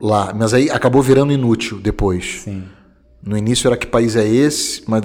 lá, 0.00 0.32
mas 0.34 0.54
aí 0.54 0.70
acabou 0.70 1.02
virando 1.02 1.32
inútil 1.32 1.78
depois. 1.78 2.40
Sim. 2.42 2.64
No 3.22 3.36
início 3.36 3.68
era 3.68 3.76
que 3.76 3.86
país 3.86 4.16
é 4.16 4.26
esse, 4.26 4.82
mas 4.88 5.02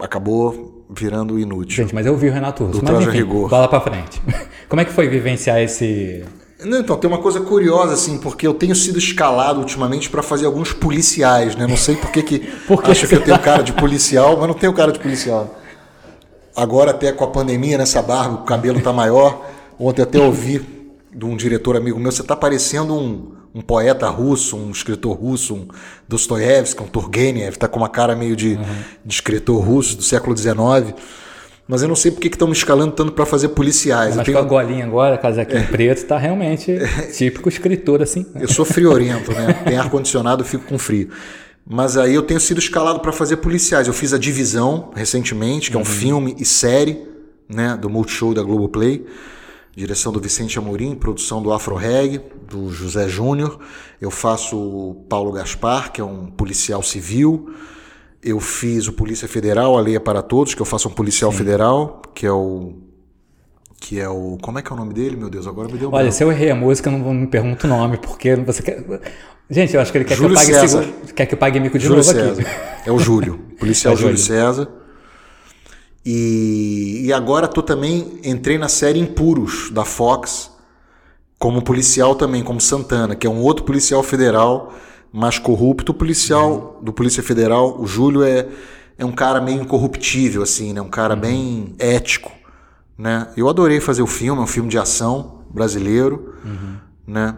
acabou 0.00 0.84
virando 0.90 1.38
inútil. 1.38 1.82
Gente, 1.82 1.94
mas 1.94 2.06
eu 2.06 2.16
vi 2.16 2.28
o 2.28 2.32
Renato 2.32 2.64
Russo. 2.64 2.80
Do 2.80 2.92
mas, 2.92 3.02
enfim, 3.02 3.18
rigor. 3.18 3.48
bola 3.48 3.68
pra 3.68 3.80
frente. 3.80 4.20
Como 4.68 4.80
é 4.80 4.84
que 4.84 4.92
foi 4.92 5.08
vivenciar 5.08 5.60
esse 5.60 6.24
não, 6.64 6.80
então, 6.80 6.96
tem 6.96 7.08
uma 7.08 7.20
coisa 7.20 7.40
curiosa, 7.40 7.94
assim, 7.94 8.18
porque 8.18 8.46
eu 8.46 8.52
tenho 8.52 8.74
sido 8.74 8.98
escalado 8.98 9.60
ultimamente 9.60 10.10
para 10.10 10.22
fazer 10.22 10.46
alguns 10.46 10.72
policiais, 10.72 11.54
né? 11.54 11.66
Não 11.66 11.76
sei 11.76 11.94
por 11.94 12.10
que, 12.10 12.22
que 12.22 12.38
por 12.66 12.82
que 12.82 12.90
acho 12.90 13.06
que 13.06 13.14
eu 13.14 13.22
tenho 13.22 13.38
cara 13.38 13.62
de 13.62 13.72
policial, 13.72 14.36
mas 14.36 14.48
não 14.48 14.54
tenho 14.54 14.72
cara 14.72 14.90
de 14.90 14.98
policial. 14.98 15.56
Agora, 16.56 16.90
até 16.90 17.12
com 17.12 17.22
a 17.22 17.28
pandemia, 17.28 17.78
nessa 17.78 18.02
barba, 18.02 18.34
o 18.34 18.44
cabelo 18.44 18.80
tá 18.80 18.92
maior. 18.92 19.46
Ontem 19.78 20.02
até 20.02 20.18
ouvi 20.18 20.60
de 21.14 21.24
um 21.24 21.36
diretor 21.36 21.76
amigo 21.76 21.98
meu, 22.00 22.10
você 22.10 22.24
tá 22.24 22.34
parecendo 22.34 22.92
um, 22.92 23.32
um 23.54 23.60
poeta 23.60 24.08
russo, 24.08 24.56
um 24.56 24.72
escritor 24.72 25.16
russo, 25.16 25.54
um 25.54 25.68
Dostoiévski, 26.08 26.82
um 26.82 26.86
Turgenev, 26.86 27.56
tá 27.56 27.68
com 27.68 27.78
uma 27.78 27.88
cara 27.88 28.16
meio 28.16 28.34
de, 28.34 28.54
uhum. 28.54 28.64
de 29.04 29.14
escritor 29.14 29.62
russo 29.64 29.96
do 29.96 30.02
século 30.02 30.36
XIX. 30.36 30.94
Mas 31.68 31.82
eu 31.82 31.88
não 31.88 31.94
sei 31.94 32.10
por 32.10 32.18
que 32.18 32.28
estão 32.28 32.48
me 32.48 32.54
escalando 32.54 32.92
tanto 32.92 33.12
para 33.12 33.26
fazer 33.26 33.48
policiais. 33.48 34.16
Mas 34.16 34.24
tenho... 34.24 34.38
com 34.38 34.42
a 34.42 34.46
golinha 34.46 34.86
agora, 34.86 35.18
casaquinho 35.18 35.60
é. 35.60 35.66
preto, 35.66 36.06
tá 36.06 36.16
realmente 36.16 36.78
típico 37.14 37.46
escritor, 37.46 38.00
assim. 38.00 38.24
Eu 38.40 38.48
sou 38.48 38.64
friorento, 38.64 39.30
né? 39.32 39.52
Tem 39.66 39.76
ar-condicionado, 39.76 40.42
eu 40.42 40.46
fico 40.46 40.64
com 40.64 40.78
frio. 40.78 41.10
Mas 41.68 41.98
aí 41.98 42.14
eu 42.14 42.22
tenho 42.22 42.40
sido 42.40 42.58
escalado 42.58 43.00
para 43.00 43.12
fazer 43.12 43.36
policiais. 43.36 43.86
Eu 43.86 43.92
fiz 43.92 44.14
a 44.14 44.18
Divisão 44.18 44.90
recentemente, 44.96 45.70
que 45.70 45.76
é 45.76 45.78
um 45.78 45.82
uhum. 45.82 45.86
filme 45.86 46.36
e 46.38 46.44
série 46.46 47.06
né, 47.46 47.76
do 47.78 47.90
Multishow 47.90 48.32
da 48.32 48.42
Globoplay. 48.42 49.04
Direção 49.76 50.10
do 50.10 50.18
Vicente 50.18 50.58
Amorim, 50.58 50.94
produção 50.94 51.42
do 51.42 51.52
Afro 51.52 51.76
Reg, 51.76 52.22
do 52.48 52.72
José 52.72 53.06
Júnior. 53.06 53.58
Eu 54.00 54.10
faço 54.10 54.56
o 54.56 55.04
Paulo 55.06 55.30
Gaspar, 55.32 55.92
que 55.92 56.00
é 56.00 56.04
um 56.04 56.26
policial 56.28 56.82
civil. 56.82 57.54
Eu 58.22 58.40
fiz 58.40 58.88
o 58.88 58.92
Polícia 58.92 59.28
Federal, 59.28 59.76
a 59.76 59.80
Lei 59.80 59.96
é 59.96 60.00
para 60.00 60.22
Todos, 60.22 60.54
que 60.54 60.60
eu 60.60 60.66
faço 60.66 60.88
um 60.88 60.92
policial 60.92 61.30
Sim. 61.30 61.38
federal, 61.38 62.02
que 62.14 62.26
é 62.26 62.32
o. 62.32 62.74
Que 63.80 64.00
é 64.00 64.08
o. 64.08 64.38
Como 64.42 64.58
é 64.58 64.62
que 64.62 64.72
é 64.72 64.74
o 64.74 64.78
nome 64.78 64.92
dele, 64.92 65.16
meu 65.16 65.30
Deus? 65.30 65.46
Agora 65.46 65.68
me 65.68 65.78
deu 65.78 65.90
Olha, 65.92 66.10
se 66.10 66.22
eu 66.24 66.32
errei 66.32 66.50
a 66.50 66.54
música, 66.54 66.90
não, 66.90 66.98
não 66.98 67.14
me 67.14 67.26
pergunto 67.28 67.66
o 67.66 67.70
nome, 67.70 67.96
porque 67.98 68.34
você 68.36 68.62
quer. 68.62 68.84
Gente, 69.48 69.74
eu 69.74 69.80
acho 69.80 69.90
que 69.92 69.98
ele 69.98 70.04
quer 70.04 70.16
Júlio 70.16 70.36
que 70.36 70.42
eu 70.42 70.54
pague 70.54 70.68
César. 70.68 70.84
quer 71.14 71.26
que 71.26 71.34
eu 71.34 71.38
pague 71.38 71.60
mico 71.60 71.78
de 71.78 71.84
Júlio 71.86 72.04
novo 72.04 72.12
César. 72.12 72.42
aqui. 72.42 72.88
É 72.88 72.92
o 72.92 72.98
Júlio, 72.98 73.38
policial 73.58 73.94
é 73.94 73.96
Júlio. 73.96 74.16
Júlio 74.16 74.40
César. 74.40 74.68
E, 76.04 77.02
e 77.06 77.12
agora 77.12 77.46
tô 77.46 77.62
também 77.62 78.18
entrei 78.24 78.58
na 78.58 78.68
série 78.68 78.98
Impuros 78.98 79.70
da 79.70 79.84
Fox 79.84 80.50
como 81.38 81.62
policial 81.62 82.14
também, 82.14 82.42
como 82.42 82.60
Santana, 82.60 83.14
que 83.14 83.26
é 83.26 83.30
um 83.30 83.40
outro 83.40 83.64
policial 83.64 84.02
federal 84.02 84.74
mais 85.12 85.38
corrupto. 85.38 85.92
O 85.92 85.94
policial 85.94 86.78
do 86.82 86.92
Polícia 86.92 87.22
Federal, 87.22 87.80
o 87.80 87.86
Júlio, 87.86 88.22
é, 88.22 88.48
é 88.96 89.04
um 89.04 89.12
cara 89.12 89.40
meio 89.40 89.62
incorruptível, 89.62 90.42
assim, 90.42 90.72
né? 90.72 90.80
Um 90.80 90.88
cara 90.88 91.14
uhum. 91.14 91.20
bem 91.20 91.74
ético, 91.78 92.32
né? 92.96 93.28
Eu 93.36 93.48
adorei 93.48 93.80
fazer 93.80 94.02
o 94.02 94.06
filme, 94.06 94.40
é 94.40 94.44
um 94.44 94.46
filme 94.46 94.68
de 94.68 94.78
ação 94.78 95.44
brasileiro, 95.50 96.34
uhum. 96.44 96.76
né? 97.06 97.36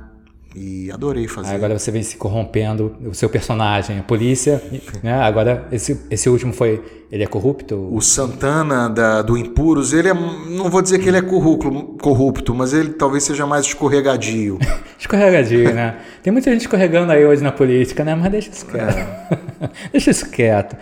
E 0.54 0.90
adorei 0.90 1.28
fazer. 1.28 1.54
agora 1.54 1.78
você 1.78 1.92
vem 1.92 2.02
se 2.02 2.16
corrompendo, 2.16 2.96
o 3.04 3.14
seu 3.14 3.28
personagem, 3.28 4.00
a 4.00 4.02
polícia, 4.02 4.60
né? 5.00 5.14
Agora, 5.14 5.68
esse, 5.70 6.00
esse 6.10 6.28
último 6.28 6.52
foi. 6.52 6.82
Ele 7.10 7.22
é 7.22 7.26
corrupto? 7.26 7.88
O 7.92 8.00
Santana 8.00 8.88
da, 8.88 9.22
do 9.22 9.38
Impuros, 9.38 9.92
ele 9.92 10.08
é. 10.08 10.14
Não 10.14 10.68
vou 10.68 10.82
dizer 10.82 10.98
que 10.98 11.08
ele 11.08 11.18
é 11.18 11.22
corrupto, 11.22 11.70
corrupto 12.00 12.52
mas 12.52 12.72
ele 12.72 12.90
talvez 12.90 13.22
seja 13.22 13.46
mais 13.46 13.66
escorregadio. 13.66 14.58
escorregadio, 14.98 15.72
né? 15.72 15.98
Tem 16.20 16.32
muita 16.32 16.50
gente 16.50 16.62
escorregando 16.62 17.12
aí 17.12 17.24
hoje 17.24 17.42
na 17.42 17.52
política, 17.52 18.04
né? 18.04 18.16
Mas 18.16 18.32
deixa 18.32 18.50
isso 18.50 18.66
quieto. 18.66 18.98
É. 18.98 19.70
deixa 19.92 20.10
isso 20.10 20.28
quieto. 20.30 20.76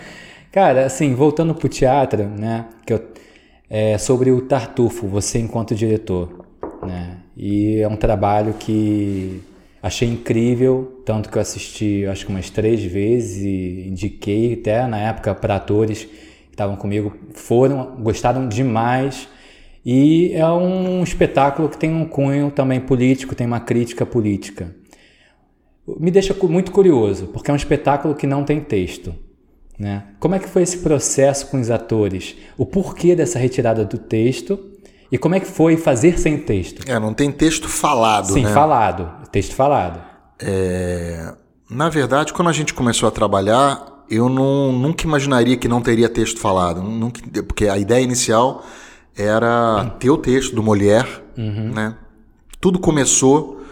Cara, 0.51 0.87
assim, 0.87 1.15
voltando 1.15 1.55
pro 1.55 1.69
teatro, 1.69 2.25
né? 2.25 2.65
Que 2.87 2.95
eu, 2.95 3.03
é, 3.69 3.99
sobre 3.99 4.31
o 4.31 4.41
Tartufo, 4.41 5.07
você 5.07 5.39
enquanto 5.39 5.75
diretor, 5.75 6.47
né? 6.83 7.19
E 7.37 7.81
é 7.81 7.89
um 7.89 7.97
trabalho 7.97 8.55
que 8.59 9.43
Achei 9.83 10.09
incrível, 10.09 11.03
tanto 11.05 11.29
que 11.29 11.39
eu 11.39 11.43
assisti 11.43 12.05
acho 12.07 12.27
que 12.27 12.33
umas 12.33 12.51
três 12.51 12.83
vezes 12.83 13.45
e 13.45 13.89
indiquei 13.89 14.55
até 14.55 14.87
na 14.87 14.99
época 14.99 15.35
para 15.35 15.57
atores 15.57 16.05
que 16.05 16.11
estavam 16.51 16.77
comigo, 16.77 17.17
foram, 17.33 17.97
gostaram 18.01 18.49
demais. 18.49 19.29
E 19.85 20.33
é 20.35 20.47
um 20.49 21.03
espetáculo 21.03 21.69
que 21.69 21.79
tem 21.79 21.95
um 21.95 22.05
cunho 22.05 22.51
também 22.51 22.81
político, 22.81 23.35
tem 23.35 23.47
uma 23.47 23.61
crítica 23.61 24.05
política. 24.05 24.75
Me 25.99 26.11
deixa 26.11 26.35
muito 26.43 26.73
curioso, 26.73 27.29
porque 27.29 27.51
é 27.51 27.55
um 27.55 27.57
espetáculo 27.57 28.15
que 28.15 28.27
não 28.27 28.45
tem 28.45 28.61
texto. 28.61 29.15
Né? 29.79 30.03
Como 30.19 30.35
é 30.35 30.41
que 30.41 30.49
foi 30.49 30.63
esse 30.63 30.79
processo 30.79 31.47
com 31.47 31.61
os 31.61 31.71
atores? 31.71 32.37
O 32.59 32.67
porquê 32.67 33.15
dessa 33.15 33.39
retirada 33.39 33.85
do 33.85 33.97
texto 33.97 34.68
e 35.11 35.19
como 35.19 35.35
é 35.35 35.41
que 35.41 35.47
foi 35.47 35.77
fazer 35.77 36.19
sem 36.19 36.39
texto? 36.39 36.83
É, 36.87 36.99
não 36.99 37.15
tem 37.15 37.33
texto 37.33 37.69
falado, 37.69 38.33
Sim, 38.33 38.45
né? 38.45 38.53
falado. 38.53 39.11
Texto 39.31 39.55
falado. 39.55 40.01
É... 40.39 41.35
Na 41.71 41.89
verdade, 41.89 42.33
quando 42.33 42.49
a 42.49 42.53
gente 42.53 42.73
começou 42.73 43.09
a 43.09 43.13
trabalhar, 43.13 44.05
eu 44.11 44.29
não, 44.29 44.73
nunca 44.73 45.05
imaginaria 45.05 45.57
que 45.57 45.69
não 45.69 45.81
teria 45.81 46.09
texto 46.09 46.39
falado. 46.39 46.83
Nunca, 46.83 47.21
porque 47.43 47.69
a 47.69 47.79
ideia 47.79 48.03
inicial 48.03 48.65
era 49.17 49.97
ter 49.99 50.11
o 50.11 50.17
texto 50.17 50.55
do 50.55 50.63
Molière, 50.63 51.23
uhum. 51.37 51.73
né? 51.75 51.95
Tudo 52.61 52.79
começou 52.79 53.63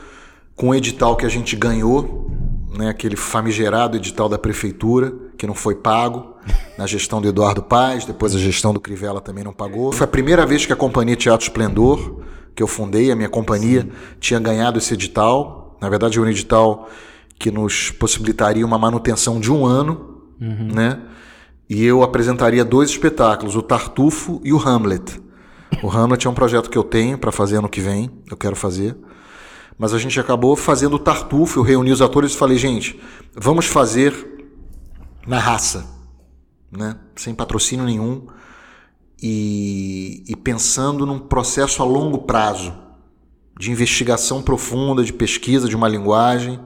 com 0.55 0.71
o 0.71 0.75
edital 0.75 1.17
que 1.17 1.27
a 1.27 1.29
gente 1.29 1.55
ganhou, 1.55 2.31
né, 2.77 2.89
aquele 2.89 3.17
famigerado 3.17 3.97
edital 3.97 4.29
da 4.29 4.39
prefeitura, 4.39 5.13
que 5.37 5.47
não 5.47 5.55
foi 5.55 5.75
pago, 5.75 6.35
na 6.79 6.87
gestão 6.87 7.21
do 7.21 7.29
Eduardo 7.29 7.63
Paz, 7.63 8.05
depois 8.05 8.35
a 8.35 8.39
gestão 8.39 8.73
do 8.73 8.81
Crivella 8.81 9.21
também 9.21 9.43
não 9.43 9.53
pagou. 9.53 9.93
Foi 9.93 10.05
a 10.05 10.09
primeira 10.09 10.47
vez 10.47 10.67
que 10.67 10.73
a 10.73 10.77
companhia 10.77 11.17
Teatro 11.17 11.47
Esplendor, 11.47 12.21
que 12.55 12.63
eu 12.63 12.67
fundei, 12.67 13.11
a 13.11 13.17
minha 13.17 13.29
companhia, 13.29 13.83
Sim. 13.83 13.91
tinha 14.21 14.41
ganhado 14.41 14.79
esse 14.79 14.95
edital. 14.95 15.77
Na 15.81 15.89
verdade, 15.89 16.19
é 16.19 16.21
um 16.21 16.27
edital 16.27 16.89
que 17.39 17.51
nos 17.51 17.91
possibilitaria 17.91 18.65
uma 18.65 18.79
manutenção 18.79 19.41
de 19.41 19.53
um 19.53 19.67
ano, 19.67 20.23
uhum. 20.41 20.71
né? 20.73 21.01
E 21.69 21.85
eu 21.85 22.03
apresentaria 22.03 22.65
dois 22.65 22.91
espetáculos, 22.91 23.57
o 23.57 23.63
Tartufo 23.63 24.41
e 24.45 24.53
o 24.53 24.59
Hamlet. 24.59 25.21
O 25.83 25.91
Hamlet 25.91 26.27
é 26.27 26.31
um 26.31 26.35
projeto 26.35 26.71
que 26.71 26.79
eu 26.79 26.85
tenho 26.85 27.19
para 27.19 27.33
fazer 27.33 27.57
ano 27.57 27.69
que 27.69 27.81
vem, 27.81 28.11
eu 28.31 28.37
quero 28.37 28.55
fazer. 28.55 28.97
Mas 29.79 29.93
a 29.93 29.99
gente 29.99 30.19
acabou 30.19 30.57
fazendo 30.57 30.97
o 30.97 30.99
Tartufo, 30.99 31.59
eu 31.59 31.63
reuni 31.63 31.93
os 31.93 32.01
atores 32.01 32.33
e 32.33 32.37
falei, 32.37 32.57
gente, 32.57 32.99
vamos 33.35 33.67
fazer 33.67 34.49
na 35.27 35.39
raça, 35.39 35.87
né? 36.71 36.99
sem 37.15 37.35
patrocínio 37.35 37.85
nenhum 37.85 38.27
e, 39.23 40.25
e 40.27 40.37
pensando 40.37 41.05
num 41.05 41.19
processo 41.19 41.83
a 41.83 41.85
longo 41.85 42.19
prazo 42.19 42.75
de 43.59 43.71
investigação 43.71 44.43
profunda, 44.43 45.03
de 45.03 45.13
pesquisa 45.13 45.69
de 45.69 45.77
uma 45.77 45.89
linguagem. 45.89 46.61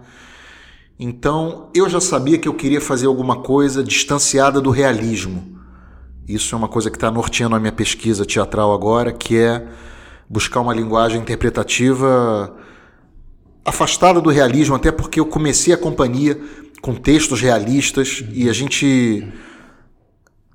Então 0.99 1.71
eu 1.75 1.89
já 1.89 2.01
sabia 2.01 2.39
que 2.39 2.49
eu 2.49 2.55
queria 2.55 2.81
fazer 2.81 3.07
alguma 3.07 3.43
coisa 3.43 3.83
distanciada 3.83 4.61
do 4.61 4.71
realismo. 4.71 5.59
Isso 6.29 6.55
é 6.55 6.59
uma 6.59 6.69
coisa 6.69 6.91
que 6.91 6.97
está 6.97 7.11
norteando 7.11 7.57
a 7.57 7.61
minha 7.61 7.73
pesquisa 7.73 8.25
teatral 8.25 8.73
agora, 8.73 9.13
que 9.13 9.37
é 9.37 9.67
buscar 10.29 10.61
uma 10.61 10.75
linguagem 10.75 11.21
interpretativa 11.21 12.57
afastada 13.65 14.21
do 14.21 14.31
realismo, 14.31 14.75
até 14.75 14.91
porque 14.91 15.21
eu 15.21 15.27
comecei 15.27 15.73
a 15.73 15.79
companhia 15.79 16.41
com 16.81 16.95
textos 16.95 17.41
realistas 17.41 18.25
e 18.33 18.49
a 18.49 18.53
gente 18.53 19.27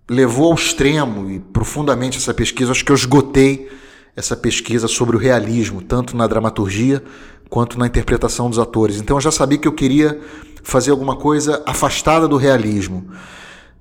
levou 0.09 0.47
ao 0.51 0.55
extremo 0.55 1.29
e 1.29 1.39
profundamente 1.39 2.17
essa 2.17 2.33
pesquisa. 2.33 2.71
Acho 2.71 2.85
que 2.85 2.91
eu 2.91 2.95
esgotei 2.95 3.69
essa 4.15 4.35
pesquisa 4.35 4.87
sobre 4.87 5.15
o 5.15 5.19
realismo, 5.19 5.81
tanto 5.81 6.15
na 6.15 6.25
dramaturgia 6.25 7.03
quanto 7.49 7.77
na 7.77 7.87
interpretação 7.87 8.49
dos 8.49 8.59
atores. 8.59 8.97
Então 8.97 9.17
eu 9.17 9.21
já 9.21 9.31
sabia 9.31 9.57
que 9.57 9.67
eu 9.67 9.73
queria 9.73 10.19
fazer 10.63 10.91
alguma 10.91 11.15
coisa 11.15 11.61
afastada 11.65 12.27
do 12.27 12.37
realismo. 12.37 13.07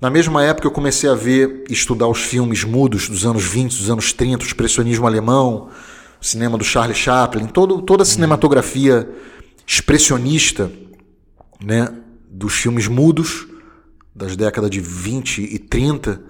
Na 0.01 0.11
mesma 0.11 0.45
época 0.45 0.67
eu 0.67 0.71
comecei 0.73 1.09
a 1.09 1.15
ver 1.15 1.65
estudar 1.71 2.07
os 2.09 2.21
filmes 2.21 2.63
mudos 2.63 3.09
dos 3.09 3.25
anos 3.25 3.45
20, 3.45 3.77
dos 3.77 3.91
anos 3.91 4.13
30, 4.13 4.45
o 4.45 4.47
expressionismo 4.47 5.07
alemão, 5.07 5.71
cinema 6.25 6.57
do 6.57 6.65
Charlie 6.65 6.97
Chaplin, 6.97 7.47
todo, 7.47 7.83
toda 7.83 8.03
a 8.03 8.07
cinematografia 8.07 9.07
expressionista 9.67 10.73
né, 11.63 11.93
dos 12.31 12.55
filmes 12.55 12.89
mudos 12.89 13.47
das 14.15 14.35
décadas 14.35 14.71
de 14.71 14.81
20 14.81 15.43
e 15.43 15.59
30. 15.59 16.23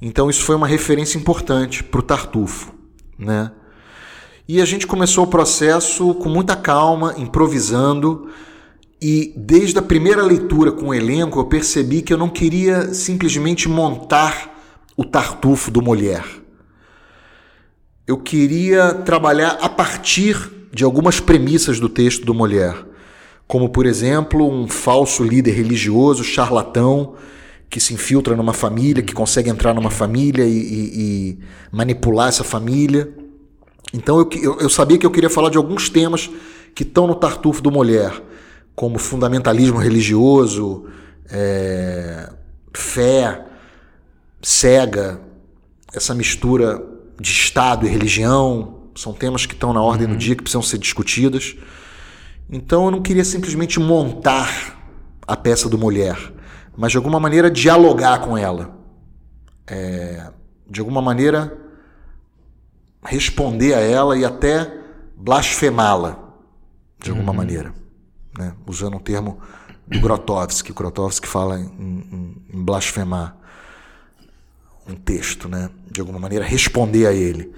Então 0.00 0.28
isso 0.28 0.42
foi 0.42 0.56
uma 0.56 0.66
referência 0.66 1.16
importante 1.16 1.84
para 1.84 2.00
o 2.00 2.02
Tartufo. 2.02 2.74
Né? 3.16 3.52
E 4.48 4.60
a 4.60 4.64
gente 4.64 4.88
começou 4.88 5.22
o 5.22 5.28
processo 5.28 6.14
com 6.14 6.28
muita 6.28 6.56
calma, 6.56 7.14
improvisando, 7.16 8.28
e 9.00 9.32
desde 9.36 9.78
a 9.78 9.82
primeira 9.82 10.22
leitura 10.22 10.72
com 10.72 10.88
o 10.88 10.94
elenco 10.94 11.38
eu 11.38 11.44
percebi 11.44 12.02
que 12.02 12.12
eu 12.12 12.18
não 12.18 12.28
queria 12.28 12.92
simplesmente 12.92 13.68
montar 13.68 14.52
o 14.96 15.04
Tartufo 15.04 15.70
do 15.70 15.80
Mulher. 15.80 16.41
Eu 18.04 18.18
queria 18.18 18.92
trabalhar 18.92 19.58
a 19.60 19.68
partir 19.68 20.50
de 20.72 20.82
algumas 20.82 21.20
premissas 21.20 21.78
do 21.78 21.88
texto 21.88 22.24
do 22.24 22.34
Mulher, 22.34 22.74
como 23.46 23.68
por 23.68 23.86
exemplo 23.86 24.50
um 24.50 24.66
falso 24.66 25.22
líder 25.22 25.52
religioso, 25.52 26.24
charlatão, 26.24 27.14
que 27.70 27.78
se 27.78 27.94
infiltra 27.94 28.34
numa 28.34 28.52
família, 28.52 29.04
que 29.04 29.14
consegue 29.14 29.48
entrar 29.48 29.72
numa 29.72 29.90
família 29.90 30.44
e, 30.44 30.50
e, 30.50 31.00
e 31.00 31.38
manipular 31.70 32.28
essa 32.28 32.42
família. 32.42 33.08
Então 33.94 34.18
eu, 34.18 34.28
eu, 34.42 34.60
eu 34.62 34.68
sabia 34.68 34.98
que 34.98 35.06
eu 35.06 35.10
queria 35.10 35.30
falar 35.30 35.48
de 35.48 35.56
alguns 35.56 35.88
temas 35.88 36.28
que 36.74 36.82
estão 36.82 37.06
no 37.06 37.14
Tartufo 37.14 37.62
do 37.62 37.70
Mulher 37.70 38.20
como 38.74 38.98
fundamentalismo 38.98 39.78
religioso, 39.78 40.86
é, 41.30 42.30
fé 42.74 43.44
cega, 44.42 45.20
essa 45.94 46.14
mistura 46.14 46.91
de 47.20 47.30
Estado 47.30 47.86
e 47.86 47.88
religião, 47.88 48.82
são 48.94 49.12
temas 49.12 49.46
que 49.46 49.54
estão 49.54 49.72
na 49.72 49.82
ordem 49.82 50.06
uhum. 50.06 50.12
do 50.14 50.18
dia 50.18 50.34
que 50.34 50.42
precisam 50.42 50.62
ser 50.62 50.78
discutidos. 50.78 51.56
Então 52.50 52.86
eu 52.86 52.90
não 52.90 53.02
queria 53.02 53.24
simplesmente 53.24 53.80
montar 53.80 54.78
a 55.26 55.36
peça 55.36 55.68
do 55.68 55.78
mulher, 55.78 56.16
mas 56.76 56.92
de 56.92 56.98
alguma 56.98 57.18
maneira 57.18 57.50
dialogar 57.50 58.20
com 58.20 58.36
ela. 58.36 58.78
É, 59.66 60.30
de 60.68 60.80
alguma 60.80 61.00
maneira 61.00 61.56
responder 63.04 63.74
a 63.74 63.80
ela 63.80 64.16
e 64.16 64.24
até 64.24 64.72
blasfemá-la, 65.16 66.18
de 67.02 67.10
alguma 67.10 67.30
uhum. 67.30 67.36
maneira 67.36 67.82
né? 68.38 68.54
usando 68.66 68.96
um 68.96 69.00
termo 69.00 69.38
do 69.86 70.00
Grotowski. 70.00 70.72
Grotowski 70.72 71.26
fala 71.26 71.58
em, 71.58 71.64
em, 71.64 72.42
em 72.54 72.64
blasfemar 72.64 73.36
um 74.92 74.96
texto, 74.96 75.48
né? 75.48 75.70
de 75.90 76.00
alguma 76.00 76.18
maneira 76.18 76.44
responder 76.44 77.06
a 77.06 77.12
ele. 77.12 77.52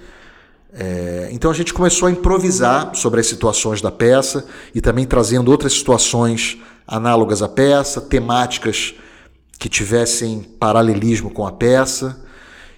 É, 0.73 1.29
então 1.31 1.49
a 1.49 1.53
gente 1.53 1.73
começou 1.73 2.07
a 2.07 2.11
improvisar 2.11 2.93
sobre 2.93 3.21
as 3.21 3.27
situações 3.27 3.81
da 3.81 3.91
peça 3.91 4.45
e 4.73 4.81
também 4.81 5.05
trazendo 5.05 5.49
outras 5.49 5.71
situações 5.73 6.57
análogas 6.85 7.41
à 7.41 7.47
peça, 7.47 8.01
temáticas 8.01 8.93
que 9.57 9.69
tivessem 9.69 10.41
paralelismo 10.59 11.31
com 11.31 11.47
a 11.47 11.51
peça. 11.51 12.21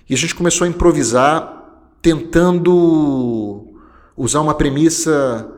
E 0.07 0.13
a 0.13 0.17
gente 0.17 0.35
começou 0.35 0.65
a 0.65 0.69
improvisar 0.69 1.53
tentando 2.01 3.73
usar 4.15 4.41
uma 4.41 4.53
premissa 4.53 5.51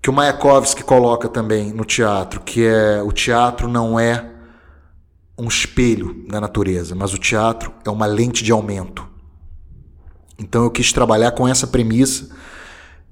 que 0.00 0.10
o 0.10 0.12
Mayakovsky 0.12 0.84
coloca 0.84 1.28
também 1.28 1.72
no 1.72 1.84
teatro, 1.84 2.40
que 2.40 2.64
é 2.64 3.02
o 3.02 3.10
teatro 3.10 3.66
não 3.66 3.98
é 3.98 4.37
um 5.38 5.46
espelho 5.46 6.24
da 6.28 6.40
natureza, 6.40 6.94
mas 6.94 7.14
o 7.14 7.18
teatro 7.18 7.72
é 7.84 7.90
uma 7.90 8.06
lente 8.06 8.42
de 8.42 8.52
aumento. 8.52 9.06
Então 10.38 10.64
eu 10.64 10.70
quis 10.70 10.92
trabalhar 10.92 11.32
com 11.32 11.46
essa 11.46 11.66
premissa, 11.66 12.28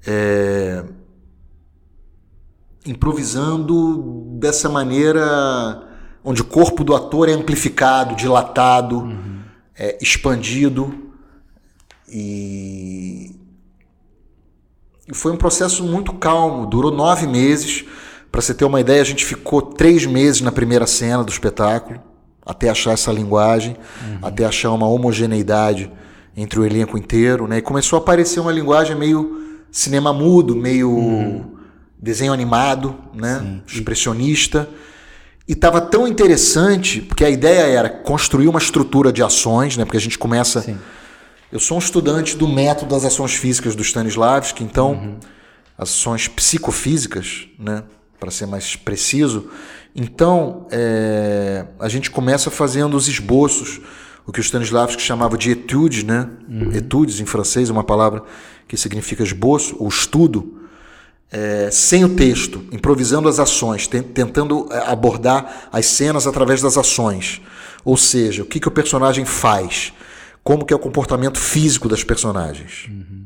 é, 0.05 0.83
improvisando 2.85 4.37
dessa 4.39 4.69
maneira 4.69 5.87
onde 6.23 6.41
o 6.41 6.45
corpo 6.45 6.83
do 6.83 6.95
ator 6.95 7.29
é 7.29 7.33
amplificado, 7.33 8.15
dilatado, 8.15 8.99
uhum. 8.99 9.41
é, 9.77 9.97
expandido 10.01 11.07
e 12.09 13.35
foi 15.13 15.31
um 15.31 15.37
processo 15.37 15.83
muito 15.83 16.13
calmo, 16.13 16.65
durou 16.65 16.91
nove 16.91 17.27
meses. 17.27 17.85
Para 18.31 18.41
você 18.41 18.53
ter 18.53 18.65
uma 18.65 18.79
ideia, 18.79 19.01
a 19.01 19.05
gente 19.05 19.25
ficou 19.25 19.61
três 19.61 20.05
meses 20.05 20.41
na 20.41 20.51
primeira 20.51 20.85
cena 20.85 21.23
do 21.23 21.31
espetáculo, 21.31 22.01
até 22.47 22.69
achar 22.69 22.91
essa 22.91 23.11
linguagem, 23.11 23.75
uhum. 24.01 24.19
até 24.21 24.45
achar 24.45 24.71
uma 24.71 24.87
homogeneidade 24.87 25.91
entre 26.35 26.59
o 26.59 26.65
elenco 26.65 26.97
inteiro. 26.97 27.47
Né? 27.47 27.57
E 27.57 27.61
começou 27.61 27.97
a 27.97 28.01
aparecer 28.01 28.39
uma 28.39 28.51
linguagem 28.51 28.95
meio 28.95 29.59
cinema 29.71 30.13
mudo, 30.13 30.55
meio 30.55 30.89
uhum. 30.89 31.55
desenho 32.01 32.31
animado, 32.31 32.95
né? 33.13 33.61
expressionista. 33.67 34.69
E 35.47 35.53
estava 35.53 35.81
tão 35.81 36.07
interessante, 36.07 37.01
porque 37.01 37.23
a 37.23 37.29
ideia 37.29 37.63
era 37.63 37.89
construir 37.89 38.47
uma 38.47 38.59
estrutura 38.59 39.11
de 39.11 39.21
ações, 39.21 39.75
né? 39.75 39.85
porque 39.85 39.97
a 39.97 40.01
gente 40.01 40.17
começa. 40.17 40.61
Sim 40.61 40.77
eu 41.51 41.59
sou 41.59 41.77
um 41.77 41.79
estudante 41.79 42.35
do 42.35 42.47
método 42.47 42.93
das 42.93 43.05
ações 43.05 43.33
físicas 43.33 43.73
do 43.73 43.81
Stanislavski, 43.81 44.63
então, 44.63 44.91
uhum. 44.91 45.17
ações 45.77 46.27
psicofísicas, 46.27 47.47
né, 47.57 47.83
para 48.19 48.29
ser 48.29 48.47
mais 48.47 48.75
preciso. 48.75 49.49
Então, 49.97 50.67
é, 50.69 51.65
a 51.79 51.89
gente 51.89 52.11
começa 52.11 52.51
fazendo 52.51 52.95
os 52.95 53.07
esboços, 53.07 53.81
o 54.27 54.31
que 54.31 54.39
o 54.39 54.43
Stanislavski 54.43 55.01
chamava 55.01 55.35
de 55.35 55.49
etudes, 55.49 56.03
né? 56.03 56.29
Uhum. 56.47 56.71
Etudes 56.71 57.19
em 57.19 57.25
francês, 57.25 57.71
uma 57.71 57.83
palavra 57.83 58.23
que 58.67 58.77
significa 58.77 59.23
esboço, 59.23 59.75
ou 59.79 59.87
estudo, 59.87 60.61
é, 61.31 61.69
sem 61.71 62.05
o 62.05 62.09
texto, 62.09 62.63
improvisando 62.71 63.27
as 63.27 63.39
ações, 63.39 63.87
tentando 63.87 64.67
é, 64.71 64.91
abordar 64.91 65.67
as 65.71 65.87
cenas 65.87 66.27
através 66.27 66.61
das 66.61 66.77
ações. 66.77 67.41
Ou 67.83 67.97
seja, 67.97 68.43
o 68.43 68.45
que, 68.45 68.59
que 68.59 68.67
o 68.67 68.71
personagem 68.71 69.25
faz 69.25 69.93
como 70.47 70.63
que 70.63 70.71
é 70.71 70.77
o 70.77 70.79
comportamento 70.79 71.37
físico 71.37 71.89
das 71.89 72.05
personagens. 72.05 72.85
Uhum. 72.87 73.25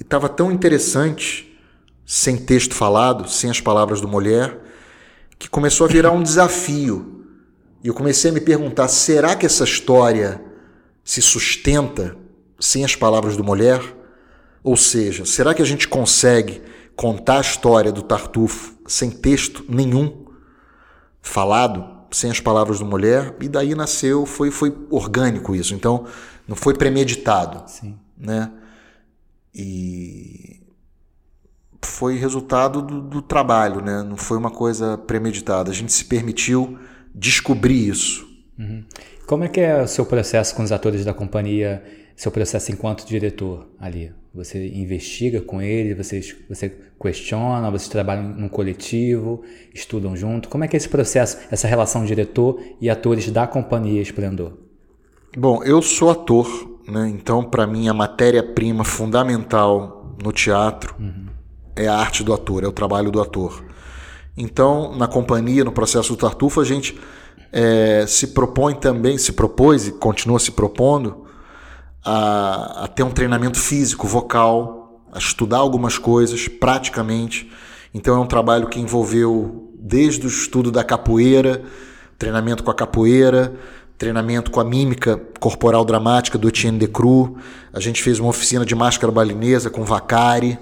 E 0.00 0.02
estava 0.02 0.30
tão 0.30 0.50
interessante, 0.50 1.54
sem 2.06 2.38
texto 2.38 2.74
falado, 2.74 3.28
sem 3.28 3.50
as 3.50 3.60
palavras 3.60 4.00
do 4.00 4.08
mulher, 4.08 4.58
que 5.42 5.50
começou 5.50 5.86
a 5.86 5.90
virar 5.90 6.12
um 6.12 6.22
desafio. 6.22 7.26
E 7.82 7.88
eu 7.88 7.94
comecei 7.94 8.30
a 8.30 8.32
me 8.34 8.40
perguntar: 8.40 8.86
será 8.86 9.34
que 9.34 9.44
essa 9.44 9.64
história 9.64 10.40
se 11.02 11.20
sustenta 11.20 12.16
sem 12.60 12.84
as 12.84 12.94
palavras 12.94 13.36
do 13.36 13.42
mulher? 13.42 13.82
Ou 14.62 14.76
seja, 14.76 15.24
será 15.24 15.52
que 15.52 15.60
a 15.60 15.64
gente 15.64 15.88
consegue 15.88 16.62
contar 16.94 17.38
a 17.38 17.40
história 17.40 17.90
do 17.90 18.02
Tartufo 18.02 18.76
sem 18.86 19.10
texto 19.10 19.64
nenhum 19.68 20.26
falado, 21.20 22.06
sem 22.12 22.30
as 22.30 22.38
palavras 22.38 22.78
do 22.78 22.84
mulher, 22.84 23.34
e 23.40 23.48
daí 23.48 23.74
nasceu, 23.74 24.24
foi, 24.24 24.52
foi 24.52 24.72
orgânico 24.90 25.56
isso. 25.56 25.74
Então, 25.74 26.06
não 26.46 26.54
foi 26.54 26.74
premeditado. 26.74 27.68
Sim. 27.68 27.98
Né? 28.16 28.48
E 29.52 30.61
foi 31.84 32.16
resultado 32.16 32.80
do, 32.80 33.00
do, 33.00 33.22
trabalho, 33.22 33.80
né? 33.80 34.02
não 34.02 34.16
foi 34.16 34.38
uma 34.38 34.50
coisa 34.50 34.96
premeditada. 34.96 35.70
A 35.70 35.74
gente 35.74 35.92
se 35.92 36.04
permitiu 36.04 36.78
descobrir 37.14 37.88
isso. 37.88 38.26
Uhum. 38.58 38.84
Como 39.26 39.44
é 39.44 39.48
que 39.48 39.60
é 39.60 39.82
o 39.82 39.88
seu 39.88 40.06
processo 40.06 40.54
com 40.54 40.62
os 40.62 40.72
atores 40.72 41.04
da 41.04 41.14
companhia, 41.14 41.82
seu 42.16 42.30
processo 42.30 42.70
enquanto 42.70 43.06
diretor 43.06 43.68
ali? 43.78 44.12
Você 44.34 44.66
investiga 44.68 45.42
com 45.42 45.60
eles, 45.60 45.96
vocês, 45.96 46.34
você 46.48 46.74
questiona, 47.00 47.70
vocês 47.70 47.88
trabalham 47.88 48.24
num 48.24 48.48
coletivo, 48.48 49.42
estudam 49.74 50.16
junto. 50.16 50.48
Como 50.48 50.64
é 50.64 50.68
que 50.68 50.74
é 50.74 50.78
esse 50.78 50.88
processo, 50.88 51.38
essa 51.50 51.68
relação 51.68 52.04
diretor 52.04 52.58
e 52.80 52.88
atores 52.88 53.30
da 53.30 53.46
companhia 53.46 54.00
Esplendor? 54.00 54.52
Bom, 55.36 55.62
eu 55.64 55.82
sou 55.82 56.10
ator, 56.10 56.46
né? 56.88 57.08
então 57.08 57.44
para 57.44 57.66
mim 57.66 57.88
a 57.88 57.94
matéria-prima 57.94 58.84
fundamental 58.84 60.16
no 60.22 60.32
teatro 60.32 60.94
uhum. 60.98 61.26
É 61.76 61.88
a 61.88 61.96
arte 61.96 62.22
do 62.22 62.32
ator, 62.32 62.64
é 62.64 62.66
o 62.66 62.72
trabalho 62.72 63.10
do 63.10 63.20
ator. 63.20 63.64
Então, 64.36 64.96
na 64.96 65.06
companhia, 65.06 65.64
no 65.64 65.72
processo 65.72 66.10
do 66.10 66.16
Tartufo, 66.16 66.60
a 66.60 66.64
gente 66.64 66.98
é, 67.52 68.04
se 68.06 68.28
propõe 68.28 68.74
também, 68.74 69.18
se 69.18 69.32
propôs 69.32 69.86
e 69.86 69.92
continua 69.92 70.38
se 70.38 70.52
propondo 70.52 71.26
a, 72.04 72.84
a 72.84 72.88
ter 72.88 73.02
um 73.02 73.10
treinamento 73.10 73.58
físico, 73.58 74.06
vocal, 74.06 75.02
a 75.12 75.18
estudar 75.18 75.58
algumas 75.58 75.98
coisas 75.98 76.48
praticamente. 76.48 77.50
Então, 77.92 78.16
é 78.16 78.18
um 78.18 78.26
trabalho 78.26 78.68
que 78.68 78.80
envolveu 78.80 79.70
desde 79.78 80.26
o 80.26 80.28
estudo 80.28 80.70
da 80.70 80.82
capoeira, 80.82 81.62
treinamento 82.18 82.62
com 82.62 82.70
a 82.70 82.74
capoeira, 82.74 83.54
treinamento 83.98 84.50
com 84.50 84.60
a 84.60 84.64
mímica 84.64 85.20
corporal 85.38 85.84
dramática 85.84 86.38
do 86.38 86.48
Etienne 86.48 86.78
Decru. 86.78 87.36
A 87.72 87.80
gente 87.80 88.02
fez 88.02 88.18
uma 88.18 88.30
oficina 88.30 88.64
de 88.64 88.74
máscara 88.74 89.12
balinesa 89.12 89.68
com 89.68 89.84
Vacari. 89.84 90.58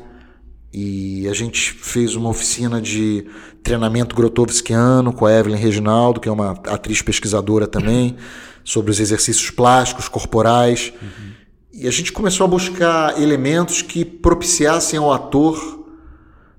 E 0.72 1.28
a 1.28 1.35
gente 1.35 1.72
fez 1.72 2.14
uma 2.14 2.28
oficina 2.28 2.80
de 2.80 3.26
treinamento 3.62 4.14
grotovskiano 4.14 5.12
com 5.12 5.26
a 5.26 5.33
Evelyn 5.33 5.56
Reginaldo, 5.56 6.20
que 6.20 6.28
é 6.28 6.33
uma 6.33 6.52
atriz 6.52 7.02
pesquisadora 7.02 7.66
também, 7.66 8.16
sobre 8.64 8.90
os 8.90 9.00
exercícios 9.00 9.50
plásticos, 9.50 10.09
corporais. 10.09 10.92
Uhum. 11.02 11.30
E 11.72 11.88
a 11.88 11.90
gente 11.90 12.12
começou 12.12 12.44
a 12.44 12.48
buscar 12.48 13.20
elementos 13.20 13.83
que 13.83 14.04
propiciassem 14.04 14.98
ao 14.98 15.12
ator 15.12 15.80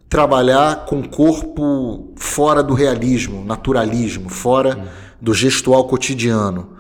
trabalhar 0.09 0.85
com 0.85 0.99
o 0.99 1.07
corpo 1.07 2.13
fora 2.17 2.61
do 2.61 2.73
realismo, 2.73 3.45
naturalismo, 3.45 4.27
fora 4.27 4.77
uhum. 4.77 4.83
do 5.21 5.33
gestual 5.33 5.85
cotidiano, 5.85 6.73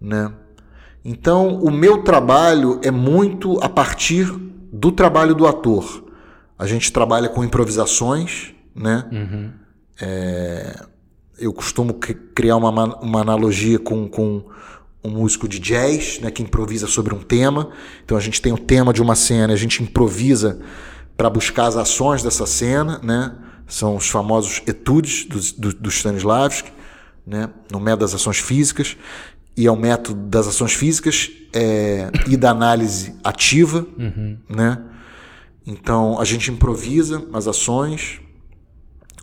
né? 0.00 0.30
Então, 1.04 1.56
o 1.56 1.70
meu 1.70 2.04
trabalho 2.04 2.78
é 2.84 2.90
muito 2.90 3.58
a 3.60 3.68
partir 3.68 4.26
do 4.72 4.92
trabalho 4.92 5.34
do 5.34 5.46
ator. 5.46 6.04
A 6.60 6.66
gente 6.66 6.92
trabalha 6.92 7.26
com 7.26 7.42
improvisações, 7.42 8.52
né? 8.74 9.08
Uhum. 9.10 9.50
É, 9.98 10.84
eu 11.38 11.54
costumo 11.54 11.94
criar 11.94 12.56
uma, 12.56 13.00
uma 13.00 13.20
analogia 13.22 13.78
com, 13.78 14.06
com 14.06 14.44
um 15.02 15.08
músico 15.08 15.48
de 15.48 15.58
jazz, 15.58 16.20
né, 16.20 16.30
que 16.30 16.42
improvisa 16.42 16.86
sobre 16.86 17.14
um 17.14 17.20
tema. 17.20 17.70
Então 18.04 18.14
a 18.14 18.20
gente 18.20 18.42
tem 18.42 18.52
o 18.52 18.58
tema 18.58 18.92
de 18.92 19.00
uma 19.00 19.14
cena, 19.14 19.54
a 19.54 19.56
gente 19.56 19.82
improvisa 19.82 20.60
para 21.16 21.30
buscar 21.30 21.64
as 21.64 21.76
ações 21.78 22.22
dessa 22.22 22.44
cena, 22.44 23.00
né? 23.02 23.34
São 23.66 23.96
os 23.96 24.10
famosos 24.10 24.60
etudes 24.66 25.24
do, 25.24 25.40
do, 25.58 25.74
do 25.74 25.88
Stanislavski, 25.88 26.70
né? 27.26 27.48
No 27.72 27.80
método 27.80 28.00
das 28.00 28.14
ações 28.14 28.36
físicas 28.36 28.98
e 29.56 29.66
é 29.66 29.72
o 29.72 29.76
método 29.76 30.28
das 30.28 30.46
ações 30.46 30.74
físicas 30.74 31.30
é, 31.54 32.10
e 32.28 32.36
da 32.36 32.50
análise 32.50 33.14
ativa, 33.24 33.86
uhum. 33.98 34.36
né? 34.46 34.89
Então 35.70 36.20
a 36.20 36.24
gente 36.24 36.50
improvisa 36.50 37.24
as 37.32 37.46
ações. 37.46 38.20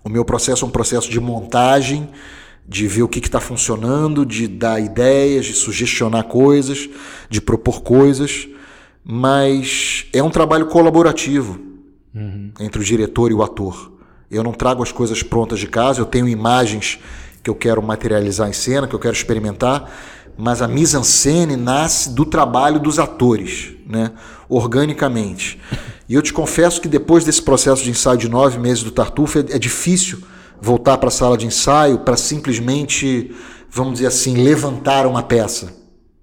O 0.02 0.08
meu 0.08 0.24
processo 0.24 0.64
é 0.64 0.68
um 0.68 0.72
processo 0.72 1.12
de 1.12 1.20
montagem, 1.20 2.10
de 2.66 2.88
ver 2.88 3.04
o 3.04 3.08
que 3.08 3.20
está 3.20 3.42
funcionando, 3.42 4.26
de 4.26 4.48
dar 4.48 4.80
ideias, 4.80 5.46
de 5.46 5.54
sugestionar 5.54 6.24
coisas, 6.24 6.88
de 7.30 7.42
propor 7.42 7.82
coisas, 7.82 8.48
mas 9.04 10.06
é 10.14 10.24
um 10.24 10.30
trabalho 10.30 10.68
colaborativo 10.68 11.60
uhum. 12.16 12.52
entre 12.62 12.80
o 12.80 12.84
diretor 12.84 13.30
e 13.30 13.34
o 13.34 13.44
ator. 13.44 13.92
Eu 14.32 14.42
não 14.42 14.54
trago 14.54 14.82
as 14.82 14.92
coisas 14.92 15.22
prontas 15.22 15.60
de 15.60 15.68
casa, 15.68 16.00
eu 16.00 16.06
tenho 16.06 16.30
imagens 16.30 16.98
que 17.44 17.50
eu 17.50 17.56
quero 17.56 17.84
materializar 17.84 18.48
em 18.48 18.54
cena, 18.54 18.88
que 18.88 18.96
eu 18.96 19.00
quero 19.00 19.16
experimentar, 19.16 19.92
mas 20.38 20.62
a 20.62 20.68
mise-en-scène 20.68 21.58
nasce 21.58 22.10
do 22.10 22.26
trabalho 22.26 22.80
dos 22.80 23.00
atores, 23.00 23.74
né? 23.86 24.14
organicamente. 24.48 25.60
E 26.10 26.14
eu 26.16 26.22
te 26.22 26.32
confesso 26.32 26.80
que 26.80 26.88
depois 26.88 27.26
desse 27.26 27.42
processo 27.42 27.84
de 27.84 27.90
ensaio 27.90 28.18
de 28.18 28.30
nove 28.30 28.58
meses 28.58 28.84
do 28.84 28.92
Tartufo, 28.92 29.40
é, 29.40 29.42
é 29.42 29.60
difícil 29.60 30.20
voltar 30.62 30.98
para 30.98 31.10
a 31.10 31.12
sala 31.12 31.38
de 31.38 31.46
ensaio 31.46 32.00
para 32.00 32.16
simplesmente, 32.16 33.36
vamos 33.70 33.94
dizer 33.94 34.08
assim, 34.08 34.36
levantar 34.36 35.06
uma 35.06 35.22
peça 35.22 35.76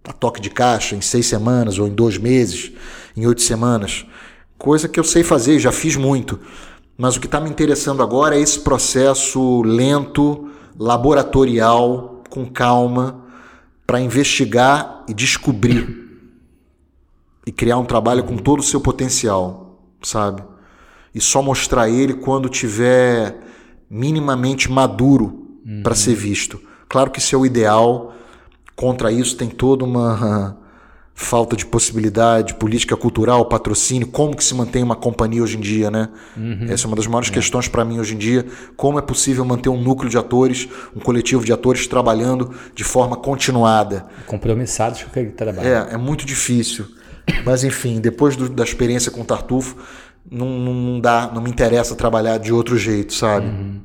a 0.06 0.12
toque 0.12 0.40
de 0.40 0.50
caixa 0.50 0.94
em 0.94 1.00
seis 1.00 1.26
semanas, 1.26 1.78
ou 1.78 1.86
em 1.86 1.90
dois 1.90 2.18
meses, 2.18 2.72
em 3.16 3.26
oito 3.26 3.40
semanas. 3.40 4.04
Coisa 4.58 4.86
que 4.88 5.00
eu 5.00 5.04
sei 5.04 5.22
fazer, 5.22 5.58
já 5.58 5.72
fiz 5.72 5.96
muito. 5.96 6.38
Mas 6.96 7.16
o 7.16 7.20
que 7.20 7.26
está 7.26 7.40
me 7.40 7.48
interessando 7.48 8.02
agora 8.02 8.36
é 8.36 8.40
esse 8.40 8.60
processo 8.60 9.62
lento, 9.62 10.50
laboratorial, 10.78 12.22
com 12.28 12.44
calma, 12.46 13.24
para 13.86 14.00
investigar 14.00 15.04
e 15.08 15.14
descobrir 15.14 16.02
e 17.46 17.52
criar 17.52 17.78
um 17.78 17.84
trabalho 17.84 18.24
com 18.24 18.36
todo 18.36 18.60
o 18.60 18.62
seu 18.62 18.80
potencial 18.80 19.63
sabe? 20.04 20.42
E 21.14 21.20
só 21.20 21.40
mostrar 21.42 21.88
ele 21.88 22.14
quando 22.14 22.48
tiver 22.48 23.38
minimamente 23.88 24.70
maduro 24.70 25.58
uhum. 25.64 25.82
para 25.82 25.94
ser 25.94 26.14
visto. 26.14 26.60
Claro 26.88 27.10
que 27.10 27.18
isso 27.18 27.34
é 27.34 27.38
o 27.38 27.46
ideal. 27.46 28.14
Contra 28.74 29.12
isso 29.12 29.36
tem 29.36 29.48
toda 29.48 29.84
uma 29.84 30.56
falta 31.14 31.54
de 31.56 31.64
possibilidade, 31.64 32.54
política 32.54 32.96
cultural, 32.96 33.46
patrocínio, 33.46 34.08
como 34.08 34.36
que 34.36 34.42
se 34.42 34.52
mantém 34.52 34.82
uma 34.82 34.96
companhia 34.96 35.42
hoje 35.44 35.56
em 35.56 35.60
dia, 35.60 35.88
né? 35.88 36.08
Uhum. 36.36 36.66
Essa 36.68 36.86
é 36.86 36.88
uma 36.88 36.96
das 36.96 37.06
maiores 37.06 37.30
é. 37.30 37.32
questões 37.32 37.68
para 37.68 37.84
mim 37.84 38.00
hoje 38.00 38.14
em 38.14 38.18
dia, 38.18 38.44
como 38.76 38.98
é 38.98 39.02
possível 39.02 39.44
manter 39.44 39.68
um 39.68 39.80
núcleo 39.80 40.10
de 40.10 40.18
atores, 40.18 40.68
um 40.94 40.98
coletivo 40.98 41.44
de 41.44 41.52
atores 41.52 41.86
trabalhando 41.86 42.52
de 42.74 42.82
forma 42.82 43.16
continuada. 43.16 44.06
Compromissados 44.26 45.04
com 45.04 45.10
aquele 45.10 45.30
trabalho. 45.30 45.68
É, 45.68 45.94
é 45.94 45.96
muito 45.96 46.26
difícil. 46.26 46.86
Mas 47.44 47.64
enfim, 47.64 48.00
depois 48.00 48.36
do, 48.36 48.48
da 48.48 48.64
experiência 48.64 49.10
com 49.10 49.22
o 49.22 49.24
Tartufo, 49.24 49.76
não, 50.30 50.48
não, 50.58 51.00
dá, 51.00 51.30
não 51.32 51.42
me 51.42 51.50
interessa 51.50 51.94
trabalhar 51.94 52.38
de 52.38 52.52
outro 52.52 52.76
jeito, 52.76 53.12
sabe? 53.12 53.46
Uhum. 53.46 53.80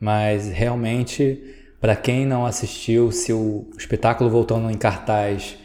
Mas 0.00 0.48
realmente, 0.48 1.40
para 1.80 1.94
quem 1.94 2.26
não 2.26 2.46
assistiu, 2.46 3.12
se 3.12 3.32
o 3.32 3.68
espetáculo 3.78 4.30
voltando 4.30 4.70
em 4.70 4.76
cartaz 4.76 5.56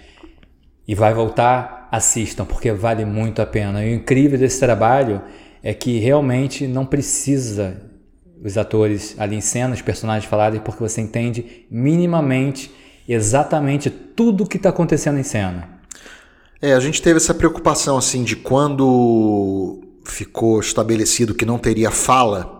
e 0.87 0.95
vai 0.95 1.13
voltar, 1.13 1.87
assistam, 1.91 2.45
porque 2.45 2.71
vale 2.71 3.05
muito 3.05 3.41
a 3.41 3.45
pena. 3.45 3.83
E 3.83 3.91
o 3.91 3.95
incrível 3.95 4.37
desse 4.37 4.59
trabalho 4.59 5.21
é 5.63 5.73
que 5.73 5.99
realmente 5.99 6.67
não 6.67 6.85
precisa 6.85 7.81
os 8.43 8.57
atores 8.57 9.15
ali 9.17 9.35
em 9.35 9.41
cena, 9.41 9.73
os 9.73 9.81
personagens 9.81 10.29
falarem, 10.29 10.59
porque 10.59 10.81
você 10.81 11.01
entende 11.01 11.65
minimamente 11.69 12.71
exatamente 13.07 13.89
tudo 13.89 14.43
o 14.43 14.47
que 14.47 14.57
está 14.57 14.69
acontecendo 14.69 15.17
em 15.19 15.23
cena. 15.23 15.76
É, 16.61 16.73
a 16.73 16.79
gente 16.79 17.01
teve 17.01 17.17
essa 17.17 17.33
preocupação 17.33 17.97
assim 17.97 18.23
de 18.23 18.35
quando 18.35 19.81
ficou 20.03 20.59
estabelecido 20.59 21.35
que 21.35 21.45
não 21.45 21.59
teria 21.59 21.91
fala, 21.91 22.57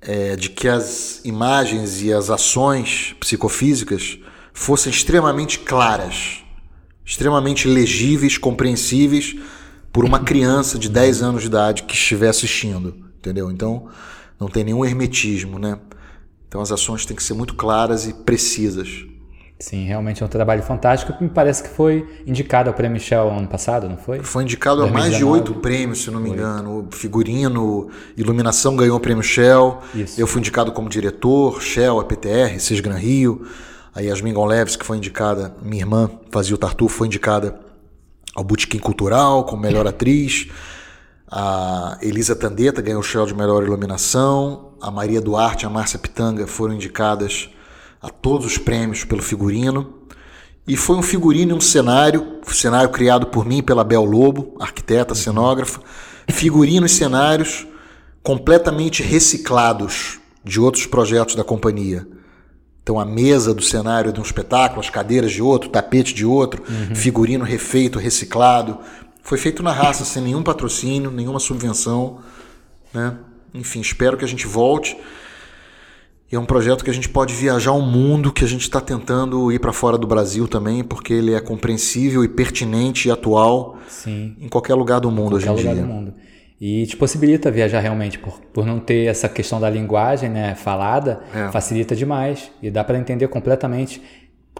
é, 0.00 0.36
de 0.36 0.50
que 0.50 0.68
as 0.68 1.20
imagens 1.24 2.00
e 2.02 2.12
as 2.12 2.30
ações 2.30 3.16
psicofísicas 3.18 4.18
fossem 4.52 4.90
extremamente 4.90 5.58
claras, 5.58 6.44
extremamente 7.04 7.66
legíveis, 7.66 8.38
compreensíveis 8.38 9.34
por 9.92 10.04
uma 10.04 10.20
criança 10.20 10.78
de 10.78 10.88
10 10.88 11.22
anos 11.22 11.40
de 11.40 11.48
idade 11.48 11.82
que 11.82 11.94
estiver 11.94 12.28
assistindo, 12.28 12.94
entendeu? 13.18 13.50
Então, 13.50 13.88
não 14.38 14.48
tem 14.48 14.62
nenhum 14.62 14.84
hermetismo, 14.84 15.58
né? 15.58 15.80
Então 16.46 16.60
as 16.60 16.70
ações 16.70 17.04
têm 17.04 17.16
que 17.16 17.22
ser 17.22 17.34
muito 17.34 17.54
claras 17.54 18.06
e 18.06 18.12
precisas. 18.12 19.04
Sim, 19.60 19.84
realmente 19.86 20.22
é 20.22 20.26
um 20.26 20.28
trabalho 20.28 20.62
fantástico 20.62 21.12
me 21.20 21.28
parece 21.28 21.64
que 21.64 21.68
foi 21.68 22.08
indicado 22.24 22.70
ao 22.70 22.74
Prêmio 22.74 22.94
Michel 22.94 23.28
ano 23.28 23.48
passado, 23.48 23.88
não 23.88 23.96
foi? 23.96 24.20
Foi 24.20 24.44
indicado 24.44 24.82
2019. 24.82 24.88
a 24.88 25.10
mais 25.10 25.18
de 25.18 25.24
oito 25.24 25.60
prêmios, 25.60 26.04
se 26.04 26.10
não 26.12 26.20
me 26.20 26.30
engano. 26.30 26.86
O 26.88 26.94
figurino, 26.94 27.88
iluminação 28.16 28.76
ganhou 28.76 28.96
o 28.96 29.00
Prêmio 29.00 29.22
Shell. 29.22 29.78
Isso. 29.92 30.20
Eu 30.20 30.28
fui 30.28 30.40
indicado 30.40 30.70
como 30.70 30.88
diretor, 30.88 31.60
Shell, 31.60 31.98
a 31.98 32.04
PTR, 32.04 32.60
Cisgran 32.60 32.94
Rio. 32.94 33.46
A 33.92 34.00
Yasmin 34.00 34.32
Gonleves, 34.32 34.76
que 34.76 34.86
foi 34.86 34.96
indicada, 34.96 35.56
minha 35.60 35.82
irmã 35.82 36.08
fazia 36.30 36.54
o 36.54 36.58
Tartufo, 36.58 36.98
foi 36.98 37.08
indicada 37.08 37.58
ao 38.36 38.44
Botequim 38.44 38.78
Cultural 38.78 39.42
como 39.42 39.60
melhor 39.60 39.86
atriz. 39.88 40.46
A 41.28 41.98
Elisa 42.00 42.36
Tandeta 42.36 42.80
ganhou 42.80 43.00
o 43.00 43.02
Shell 43.02 43.26
de 43.26 43.34
melhor 43.34 43.64
iluminação. 43.64 44.74
A 44.80 44.88
Maria 44.88 45.20
Duarte 45.20 45.64
e 45.64 45.66
a 45.66 45.70
Márcia 45.70 45.98
Pitanga 45.98 46.46
foram 46.46 46.74
indicadas 46.74 47.50
a 48.00 48.08
todos 48.08 48.46
os 48.46 48.58
prêmios 48.58 49.04
pelo 49.04 49.22
figurino. 49.22 49.94
E 50.66 50.76
foi 50.76 50.96
um 50.96 51.02
figurino 51.02 51.52
e 51.52 51.54
um 51.54 51.60
cenário, 51.60 52.40
cenário 52.46 52.90
criado 52.90 53.26
por 53.26 53.44
mim 53.44 53.62
pela 53.62 53.82
Bel 53.82 54.04
Lobo, 54.04 54.54
arquiteta, 54.60 55.14
cenógrafa. 55.14 55.80
Figurino 56.28 56.86
e 56.86 56.88
cenários 56.90 57.66
completamente 58.22 59.02
reciclados 59.02 60.18
de 60.44 60.60
outros 60.60 60.84
projetos 60.86 61.34
da 61.34 61.42
companhia. 61.42 62.06
Então 62.82 62.98
a 62.98 63.04
mesa 63.04 63.52
do 63.52 63.62
cenário 63.62 64.12
de 64.12 64.20
um 64.20 64.22
espetáculo, 64.22 64.80
as 64.80 64.88
cadeiras 64.88 65.32
de 65.32 65.42
outro, 65.42 65.68
tapete 65.68 66.14
de 66.14 66.24
outro, 66.24 66.62
uhum. 66.68 66.94
figurino 66.94 67.44
refeito, 67.44 67.98
reciclado. 67.98 68.78
Foi 69.22 69.36
feito 69.36 69.62
na 69.62 69.72
raça, 69.72 70.04
sem 70.04 70.22
nenhum 70.22 70.42
patrocínio, 70.42 71.10
nenhuma 71.10 71.38
subvenção. 71.38 72.20
Né? 72.94 73.14
Enfim, 73.52 73.80
espero 73.80 74.16
que 74.16 74.24
a 74.24 74.28
gente 74.28 74.46
volte. 74.46 74.96
E 76.30 76.36
é 76.36 76.38
um 76.38 76.44
projeto 76.44 76.84
que 76.84 76.90
a 76.90 76.92
gente 76.92 77.08
pode 77.08 77.34
viajar 77.34 77.72
o 77.72 77.80
mundo, 77.80 78.30
que 78.30 78.44
a 78.44 78.48
gente 78.48 78.62
está 78.62 78.80
tentando 78.80 79.50
ir 79.50 79.58
para 79.58 79.72
fora 79.72 79.96
do 79.96 80.06
Brasil 80.06 80.46
também, 80.46 80.84
porque 80.84 81.12
ele 81.12 81.32
é 81.32 81.40
compreensível 81.40 82.22
e 82.22 82.28
pertinente 82.28 83.08
e 83.08 83.10
atual 83.10 83.78
Sim. 83.88 84.36
em 84.38 84.48
qualquer 84.48 84.74
lugar 84.74 85.00
do 85.00 85.10
mundo 85.10 85.30
qualquer 85.30 85.50
hoje 85.50 85.62
em 85.62 85.68
lugar 85.68 85.74
dia. 85.74 85.82
Do 85.82 85.88
mundo. 85.88 86.14
E 86.60 86.86
te 86.86 86.96
possibilita 86.96 87.50
viajar 87.50 87.80
realmente, 87.80 88.18
por, 88.18 88.40
por 88.52 88.66
não 88.66 88.80
ter 88.80 89.06
essa 89.06 89.28
questão 89.28 89.60
da 89.60 89.70
linguagem 89.70 90.28
né, 90.28 90.54
falada, 90.54 91.20
é. 91.32 91.50
facilita 91.50 91.94
demais. 91.94 92.50
E 92.60 92.70
dá 92.70 92.82
para 92.84 92.98
entender 92.98 93.28
completamente 93.28 94.02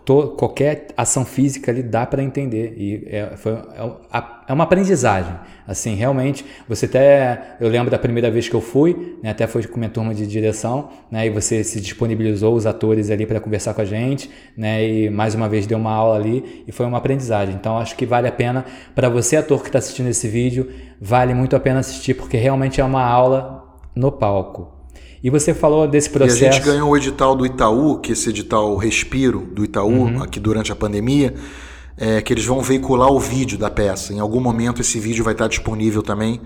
to, 0.09 0.29
qualquer 0.39 0.87
ação 0.97 1.23
física 1.23 1.71
ali 1.71 1.83
dá 1.83 2.07
para 2.07 2.23
entender. 2.23 2.73
E 2.79 3.07
é, 3.09 3.37
foi, 3.37 3.53
é, 3.53 4.23
é, 4.49 4.53
uma 4.55 4.65
aprendizagem. 4.65 5.35
Assim 5.67 5.95
realmente 5.95 6.47
você 6.67 6.87
até 6.87 7.57
eu 7.61 7.69
lembro 7.69 7.91
da 7.91 7.99
primeira 7.99 8.31
vez 8.31 8.49
que 8.49 8.55
eu 8.55 8.61
fui 8.63 9.19
né, 9.23 9.29
até 9.29 9.47
foi 9.47 9.63
com 9.65 9.79
minha 9.79 9.91
turma 9.91 10.15
de 10.15 10.27
direção 10.27 10.89
né, 11.11 11.27
e 11.27 11.31
você 11.31 11.63
se 11.63 11.79
disponibilizou 11.79 12.55
os 12.55 12.65
atores 12.65 13.11
ali 13.11 13.27
para 13.27 13.39
conversar 13.39 13.75
com 13.75 13.83
a 13.83 13.85
gente 13.85 14.31
né, 14.57 14.83
e 14.83 15.11
mais 15.11 15.35
uma 15.35 15.47
vez 15.47 15.67
deu 15.67 15.77
uma 15.77 15.93
aula 15.93 16.17
ali 16.17 16.65
e 16.67 16.73
foi 16.73 16.87
uma 16.87 16.97
aprendizagem. 16.97 17.55
Então 17.55 17.77
acho 17.77 17.95
que 17.95 18.07
vale 18.07 18.27
a 18.27 18.33
pena 18.33 18.65
para 18.95 19.11
você 19.11 19.37
ator 19.37 19.61
que 19.61 19.69
está 19.69 19.79
assistindo 19.79 20.09
esse 20.09 20.27
vídeo 20.27 20.71
vale 20.99 21.35
muito 21.35 21.55
a 21.55 21.61
pena 21.61 21.81
assistir 21.81 22.15
porque 22.15 22.39
realmente 22.39 22.81
é 22.81 22.85
uma 22.85 23.05
aula 23.05 23.63
no 23.95 24.11
palco 24.11 24.78
e 25.23 25.31
você 25.31 25.53
falou 25.53 25.87
desse 25.87 26.11
processo. 26.11 26.45
E 26.45 26.49
a 26.49 26.53
gente 26.53 26.65
ganhou 26.65 26.91
o 26.91 26.97
edital 26.97 27.35
do 27.35 27.45
Itaú, 27.45 27.99
que 27.99 28.13
esse 28.13 28.29
edital 28.31 28.77
Respiro 28.77 29.41
do 29.41 29.65
Itaú, 29.65 30.05
uhum. 30.05 30.23
aqui 30.23 30.39
durante 30.39 30.71
a 30.71 30.77
pandemia, 30.77 31.35
é, 31.97 32.23
que 32.23 32.33
eles 32.33 32.45
vão 32.45 32.61
veicular 32.61 33.11
o 33.11 33.19
vídeo 33.19 33.59
da 33.59 33.71
peça. 33.71 34.13
Em 34.13 34.21
algum 34.21 34.41
momento 34.41 34.81
esse 34.81 34.99
vídeo 34.99 35.25
vai 35.25 35.35
estar 35.35 35.49
disponível 35.49 36.03
também 36.03 36.41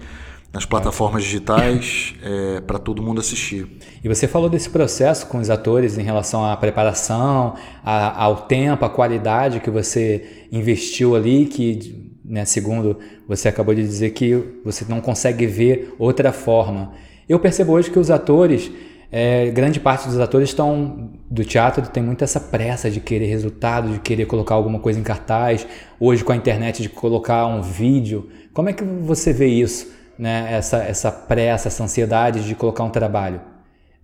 nas 0.52 0.66
plataformas 0.66 1.24
digitais 1.24 2.14
é, 2.22 2.60
para 2.60 2.78
todo 2.78 3.02
mundo 3.02 3.20
assistir. 3.20 3.66
E 4.02 4.08
você 4.08 4.26
falou 4.26 4.48
desse 4.48 4.70
processo 4.70 5.26
com 5.26 5.38
os 5.38 5.50
atores 5.50 5.96
em 5.98 6.02
relação 6.02 6.44
à 6.44 6.56
preparação, 6.56 7.54
a, 7.84 8.24
ao 8.24 8.42
tempo, 8.42 8.84
à 8.84 8.90
qualidade 8.90 9.60
que 9.60 9.70
você 9.70 10.46
investiu 10.50 11.14
ali, 11.14 11.46
que, 11.46 12.18
né, 12.24 12.44
segundo 12.44 12.98
você 13.28 13.48
acabou 13.48 13.74
de 13.74 13.82
dizer, 13.82 14.10
que 14.10 14.60
você 14.64 14.84
não 14.88 15.00
consegue 15.00 15.46
ver 15.46 15.94
outra 15.98 16.32
forma. 16.32 16.92
Eu 17.28 17.38
percebo 17.38 17.72
hoje 17.72 17.90
que 17.90 17.98
os 17.98 18.10
atores, 18.10 18.70
é, 19.10 19.50
grande 19.50 19.78
parte 19.78 20.08
dos 20.08 20.18
atores 20.18 20.48
estão 20.48 21.10
do 21.30 21.44
teatro 21.44 21.86
tem 21.88 22.02
muito 22.02 22.24
essa 22.24 22.40
pressa 22.40 22.90
de 22.90 23.00
querer 23.00 23.26
resultado, 23.26 23.92
de 23.92 23.98
querer 24.00 24.26
colocar 24.26 24.54
alguma 24.54 24.78
coisa 24.78 24.98
em 24.98 25.02
cartaz. 25.02 25.66
Hoje 26.00 26.24
com 26.24 26.32
a 26.32 26.36
internet 26.36 26.82
de 26.82 26.88
colocar 26.88 27.46
um 27.46 27.62
vídeo, 27.62 28.28
como 28.52 28.68
é 28.68 28.72
que 28.72 28.84
você 28.84 29.32
vê 29.32 29.46
isso, 29.46 29.92
né? 30.18 30.48
Essa 30.50 30.78
essa 30.78 31.10
pressa, 31.12 31.68
essa 31.68 31.84
ansiedade 31.84 32.46
de 32.46 32.54
colocar 32.54 32.84
um 32.84 32.90
trabalho 32.90 33.40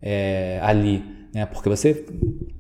é, 0.01 0.61
ali, 0.63 1.05
né? 1.35 1.47
Porque 1.47 1.69
você 1.69 2.05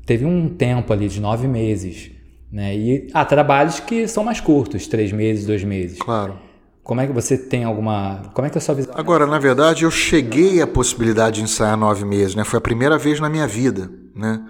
teve 0.04 0.24
um 0.24 0.48
tempo 0.48 0.92
ali 0.92 1.08
de 1.08 1.20
nove 1.20 1.46
meses, 1.46 2.10
né? 2.50 2.76
E 2.76 3.08
há 3.12 3.24
trabalhos 3.24 3.80
que 3.80 4.08
são 4.08 4.24
mais 4.24 4.40
curtos, 4.40 4.86
três 4.86 5.12
meses, 5.12 5.46
dois 5.46 5.62
meses. 5.62 5.98
Claro. 5.98 6.47
Como 6.88 7.02
é 7.02 7.06
que 7.06 7.12
você 7.12 7.36
tem 7.36 7.64
alguma. 7.64 8.22
Como 8.32 8.46
é 8.46 8.50
que 8.50 8.56
é 8.56 8.60
a 8.60 8.62
sua 8.62 8.74
visão? 8.74 8.94
Agora, 8.96 9.26
na 9.26 9.38
verdade, 9.38 9.84
eu 9.84 9.90
cheguei 9.90 10.62
à 10.62 10.66
possibilidade 10.66 11.36
de 11.36 11.42
ensaiar 11.42 11.76
nove 11.76 12.02
meses, 12.02 12.34
né? 12.34 12.44
Foi 12.44 12.56
a 12.56 12.62
primeira 12.62 12.96
vez 12.96 13.20
na 13.20 13.28
minha 13.28 13.46
vida, 13.46 13.90
né? 14.16 14.40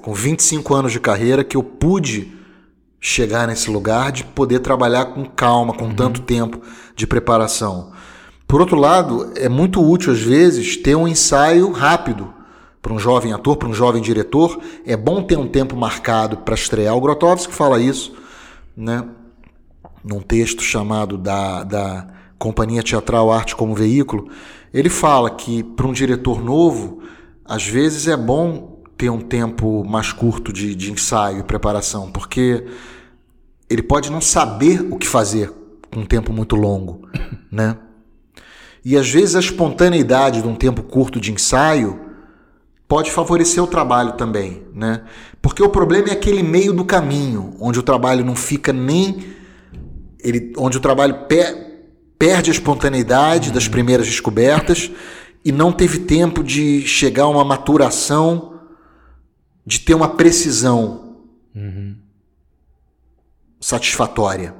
Com 0.00 0.14
25 0.14 0.76
anos 0.76 0.92
de 0.92 1.00
carreira 1.00 1.42
que 1.42 1.56
eu 1.56 1.62
pude 1.64 2.32
chegar 3.00 3.48
nesse 3.48 3.68
lugar 3.68 4.12
de 4.12 4.22
poder 4.22 4.60
trabalhar 4.60 5.06
com 5.06 5.24
calma, 5.24 5.74
com 5.74 5.86
uhum. 5.86 5.94
tanto 5.96 6.20
tempo 6.20 6.60
de 6.94 7.04
preparação. 7.04 7.90
Por 8.46 8.60
outro 8.60 8.76
lado, 8.76 9.32
é 9.34 9.48
muito 9.48 9.84
útil 9.84 10.12
às 10.12 10.20
vezes 10.20 10.76
ter 10.76 10.94
um 10.94 11.08
ensaio 11.08 11.72
rápido 11.72 12.32
para 12.80 12.92
um 12.92 12.98
jovem 13.00 13.32
ator, 13.32 13.56
para 13.56 13.68
um 13.68 13.74
jovem 13.74 14.00
diretor. 14.00 14.56
É 14.86 14.96
bom 14.96 15.20
ter 15.20 15.36
um 15.36 15.48
tempo 15.48 15.76
marcado 15.76 16.36
para 16.36 16.54
estrear. 16.54 16.94
O 16.94 17.00
Grotowski 17.00 17.52
fala 17.52 17.80
isso, 17.80 18.14
né? 18.76 19.02
Num 20.04 20.20
texto 20.20 20.62
chamado 20.62 21.18
da, 21.18 21.64
da 21.64 22.06
Companhia 22.38 22.82
Teatral 22.82 23.30
Arte 23.30 23.56
como 23.56 23.74
Veículo, 23.74 24.28
ele 24.72 24.88
fala 24.88 25.30
que 25.30 25.62
para 25.62 25.86
um 25.86 25.92
diretor 25.92 26.42
novo, 26.42 27.02
às 27.44 27.66
vezes 27.66 28.06
é 28.06 28.16
bom 28.16 28.82
ter 28.96 29.10
um 29.10 29.20
tempo 29.20 29.84
mais 29.84 30.12
curto 30.12 30.52
de, 30.52 30.74
de 30.74 30.92
ensaio 30.92 31.40
e 31.40 31.42
preparação, 31.42 32.10
porque 32.10 32.64
ele 33.70 33.82
pode 33.82 34.10
não 34.10 34.20
saber 34.20 34.86
o 34.90 34.96
que 34.96 35.06
fazer 35.06 35.52
com 35.92 36.00
um 36.00 36.06
tempo 36.06 36.32
muito 36.32 36.56
longo, 36.56 37.08
né? 37.50 37.76
E 38.84 38.96
às 38.96 39.10
vezes 39.10 39.36
a 39.36 39.40
espontaneidade 39.40 40.42
de 40.42 40.48
um 40.48 40.54
tempo 40.54 40.82
curto 40.82 41.20
de 41.20 41.32
ensaio 41.32 42.00
pode 42.86 43.10
favorecer 43.10 43.62
o 43.62 43.66
trabalho 43.66 44.12
também, 44.12 44.62
né? 44.74 45.02
Porque 45.42 45.62
o 45.62 45.68
problema 45.68 46.08
é 46.08 46.12
aquele 46.12 46.42
meio 46.42 46.72
do 46.72 46.84
caminho, 46.84 47.54
onde 47.60 47.78
o 47.78 47.82
trabalho 47.82 48.24
não 48.24 48.34
fica 48.34 48.72
nem 48.72 49.37
ele, 50.28 50.52
onde 50.56 50.76
o 50.76 50.80
trabalho 50.80 51.26
per, 51.26 51.68
perde 52.18 52.50
a 52.50 52.52
espontaneidade 52.52 53.52
das 53.52 53.68
primeiras 53.68 54.06
descobertas 54.06 54.90
e 55.44 55.52
não 55.52 55.72
teve 55.72 56.00
tempo 56.00 56.42
de 56.42 56.86
chegar 56.86 57.24
a 57.24 57.28
uma 57.28 57.44
maturação, 57.44 58.60
de 59.64 59.80
ter 59.80 59.94
uma 59.94 60.10
precisão 60.10 61.16
uhum. 61.54 61.96
satisfatória. 63.60 64.54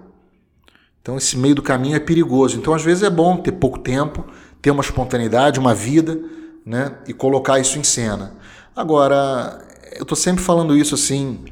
Então 1.03 1.17
esse 1.17 1.37
meio 1.37 1.55
do 1.55 1.63
caminho 1.63 1.97
é 1.97 2.01
perigoso. 2.01 2.59
Então 2.59 2.75
às 2.75 2.83
vezes 2.83 3.03
é 3.03 3.11
bom 3.11 3.39
ter 3.39 3.53
pouco 3.53 3.79
tempo, 3.79 4.25
ter 4.61 4.71
uma 4.71 4.83
espontaneidade, 4.83 5.59
uma 5.59 5.75
vida, 5.75 6.21
né, 6.65 6.99
e 7.07 7.15
colocar 7.15 7.59
isso 7.59 7.79
em 7.79 7.85
cena. 7.85 8.37
Agora, 8.77 9.67
eu 9.97 10.03
estou 10.03 10.17
sempre 10.17 10.45
falando 10.45 10.77
isso 10.77 10.95
assim, 10.95 11.45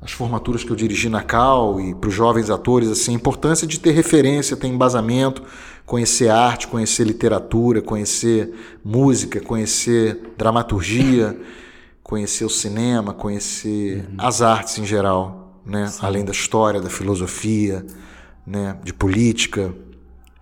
as 0.00 0.12
formaturas 0.12 0.62
que 0.62 0.70
eu 0.70 0.76
dirigi 0.76 1.08
na 1.08 1.22
Cal 1.22 1.80
e 1.80 1.94
para 1.94 2.08
os 2.08 2.14
jovens 2.14 2.50
atores, 2.50 2.90
assim, 2.90 3.12
a 3.12 3.14
importância 3.14 3.66
de 3.66 3.80
ter 3.80 3.92
referência, 3.92 4.56
ter 4.56 4.66
embasamento, 4.66 5.42
conhecer 5.86 6.28
arte, 6.28 6.68
conhecer 6.68 7.04
literatura, 7.04 7.80
conhecer 7.80 8.52
música, 8.84 9.40
conhecer 9.40 10.34
dramaturgia, 10.36 11.38
conhecer 12.02 12.44
o 12.44 12.50
cinema, 12.50 13.14
conhecer 13.14 14.06
uhum. 14.08 14.16
as 14.18 14.42
artes 14.42 14.78
em 14.78 14.84
geral, 14.84 15.60
né? 15.64 15.90
além 16.00 16.24
da 16.24 16.32
história, 16.32 16.80
da 16.80 16.90
filosofia, 16.90 17.84
né? 18.46 18.76
de 18.84 18.92
política, 18.92 19.74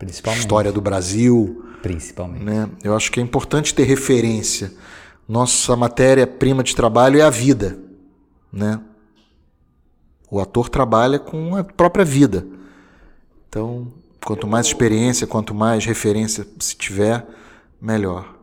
história 0.07 0.73
do 0.73 0.81
Brasil. 0.81 1.65
Principalmente. 1.83 2.45
Né? 2.45 2.69
Eu 2.83 2.97
acho 2.97 3.11
que 3.13 3.21
é 3.21 3.23
importante 3.23 3.75
ter 3.75 3.85
referência. 3.85 4.73
Nossa 5.29 5.77
matéria-prima 5.77 6.63
de 6.63 6.75
trabalho 6.75 7.21
é 7.21 7.23
a 7.23 7.31
vida. 7.31 7.79
Né? 8.53 8.81
O 10.33 10.41
ator 10.41 10.71
trabalha 10.71 11.19
com 11.19 11.57
a 11.57 11.63
própria 11.63 12.07
vida. 12.07 12.47
Então, 13.47 13.89
quanto 14.25 14.47
mais 14.47 14.65
experiência, 14.65 15.27
quanto 15.27 15.55
mais 15.55 15.85
referência 15.85 16.47
se 16.59 16.75
tiver, 16.75 17.23
melhor. 17.79 18.35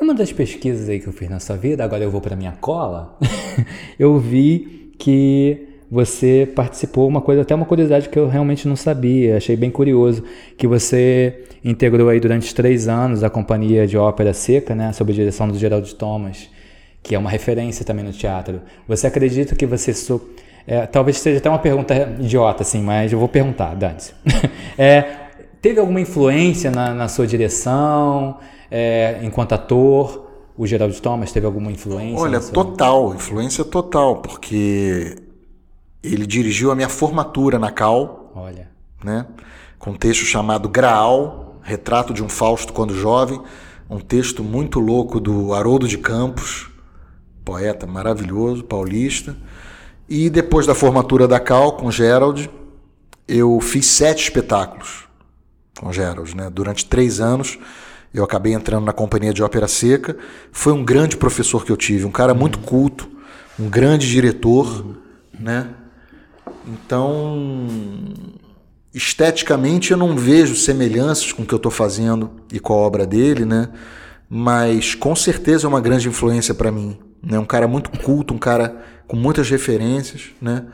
Uma 0.00 0.14
das 0.14 0.30
pesquisas 0.30 0.88
aí 0.88 1.00
que 1.00 1.08
eu 1.08 1.12
fiz 1.12 1.28
na 1.28 1.40
sua 1.40 1.56
vida, 1.56 1.82
agora 1.82 2.04
eu 2.04 2.12
vou 2.12 2.20
para 2.20 2.36
minha 2.36 2.52
cola, 2.52 3.18
eu 3.98 4.20
vi 4.20 4.92
que 5.00 5.66
você 5.90 6.48
participou 6.54 7.08
uma 7.08 7.20
coisa, 7.20 7.42
até 7.42 7.56
uma 7.56 7.66
curiosidade 7.66 8.08
que 8.08 8.18
eu 8.20 8.28
realmente 8.28 8.68
não 8.68 8.76
sabia, 8.76 9.36
achei 9.36 9.56
bem 9.56 9.70
curioso, 9.70 10.22
que 10.56 10.68
você 10.68 11.44
integrou 11.64 12.08
aí 12.08 12.20
durante 12.20 12.54
três 12.54 12.86
anos 12.86 13.24
a 13.24 13.30
companhia 13.30 13.84
de 13.84 13.98
ópera 13.98 14.32
seca, 14.32 14.76
né, 14.76 14.92
sob 14.92 15.10
a 15.10 15.14
direção 15.16 15.48
do 15.48 15.58
Geraldo 15.58 15.92
Thomas, 15.92 16.48
que 17.02 17.16
é 17.16 17.18
uma 17.18 17.30
referência 17.30 17.84
também 17.84 18.04
no 18.04 18.12
teatro. 18.12 18.60
Você 18.86 19.08
acredita 19.08 19.56
que 19.56 19.66
você 19.66 19.92
so 19.92 20.20
é, 20.66 20.84
talvez 20.86 21.18
seja 21.18 21.38
até 21.38 21.48
uma 21.48 21.58
pergunta 21.58 21.94
idiota, 22.18 22.62
assim, 22.62 22.82
mas 22.82 23.12
eu 23.12 23.18
vou 23.18 23.28
perguntar, 23.28 23.74
Dante. 23.74 24.14
é, 24.76 25.02
teve 25.62 25.78
alguma 25.78 26.00
influência 26.00 26.70
na, 26.70 26.92
na 26.92 27.08
sua 27.08 27.26
direção 27.26 28.38
é, 28.70 29.20
enquanto 29.22 29.52
ator? 29.52 30.26
O 30.58 30.66
Geraldo 30.66 30.98
Thomas 31.00 31.30
teve 31.32 31.44
alguma 31.44 31.70
influência? 31.70 32.18
Olha, 32.18 32.40
sua... 32.40 32.52
total, 32.52 33.14
influência 33.14 33.62
total, 33.64 34.16
porque 34.16 35.16
ele 36.02 36.26
dirigiu 36.26 36.70
a 36.70 36.74
minha 36.74 36.88
formatura 36.88 37.58
na 37.58 37.70
Cal. 37.70 38.32
Olha. 38.34 38.68
Né? 39.04 39.26
Com 39.78 39.90
um 39.90 39.94
texto 39.94 40.24
chamado 40.24 40.68
Graal, 40.68 41.60
Retrato 41.62 42.14
de 42.14 42.22
um 42.22 42.28
Fausto 42.28 42.72
quando 42.72 42.94
jovem, 42.94 43.40
um 43.90 43.98
texto 43.98 44.42
muito 44.42 44.80
louco 44.80 45.20
do 45.20 45.52
Haroldo 45.52 45.86
de 45.86 45.98
Campos, 45.98 46.70
poeta 47.44 47.86
maravilhoso, 47.86 48.64
paulista. 48.64 49.36
E 50.08 50.30
depois 50.30 50.66
da 50.66 50.74
formatura 50.74 51.26
da 51.26 51.40
Cal 51.40 51.72
com 51.72 51.90
Gerald, 51.90 52.48
eu 53.26 53.60
fiz 53.60 53.86
sete 53.86 54.22
espetáculos 54.22 55.04
com 55.78 55.92
Gerald, 55.92 56.36
né? 56.36 56.48
Durante 56.50 56.86
três 56.86 57.20
anos 57.20 57.58
eu 58.14 58.24
acabei 58.24 58.54
entrando 58.54 58.84
na 58.84 58.92
companhia 58.92 59.32
de 59.32 59.42
ópera 59.42 59.68
seca. 59.68 60.16
Foi 60.50 60.72
um 60.72 60.84
grande 60.84 61.16
professor 61.16 61.64
que 61.64 61.70
eu 61.70 61.76
tive, 61.76 62.04
um 62.04 62.10
cara 62.10 62.32
muito 62.32 62.58
culto, 62.60 63.08
um 63.58 63.68
grande 63.68 64.08
diretor, 64.08 64.96
né? 65.38 65.68
Então, 66.66 67.68
esteticamente 68.94 69.90
eu 69.92 69.98
não 69.98 70.16
vejo 70.16 70.54
semelhanças 70.56 71.32
com 71.32 71.42
o 71.42 71.46
que 71.46 71.52
eu 71.52 71.58
estou 71.58 71.70
fazendo 71.70 72.30
e 72.50 72.58
com 72.58 72.72
a 72.72 72.76
obra 72.76 73.06
dele, 73.06 73.44
né? 73.44 73.68
Mas 74.28 74.94
com 74.94 75.14
certeza 75.14 75.66
é 75.66 75.68
uma 75.68 75.80
grande 75.80 76.08
influência 76.08 76.54
para 76.54 76.72
mim. 76.72 76.98
Né? 77.22 77.38
Um 77.38 77.44
cara 77.44 77.68
muito 77.68 77.90
culto, 77.90 78.32
um 78.32 78.38
cara 78.38 78.82
com 79.06 79.16
muitas 79.16 79.48
referências, 79.48 80.30
né? 80.40 80.64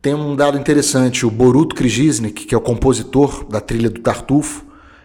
Tem 0.00 0.14
um 0.14 0.34
dado 0.34 0.58
interessante, 0.58 1.24
o 1.24 1.30
Boruto 1.30 1.76
Krижiznik, 1.76 2.44
que 2.44 2.54
é 2.54 2.58
o 2.58 2.60
compositor 2.60 3.44
da 3.48 3.60
trilha 3.60 3.88
do 3.88 4.00
Tartufo, 4.00 4.64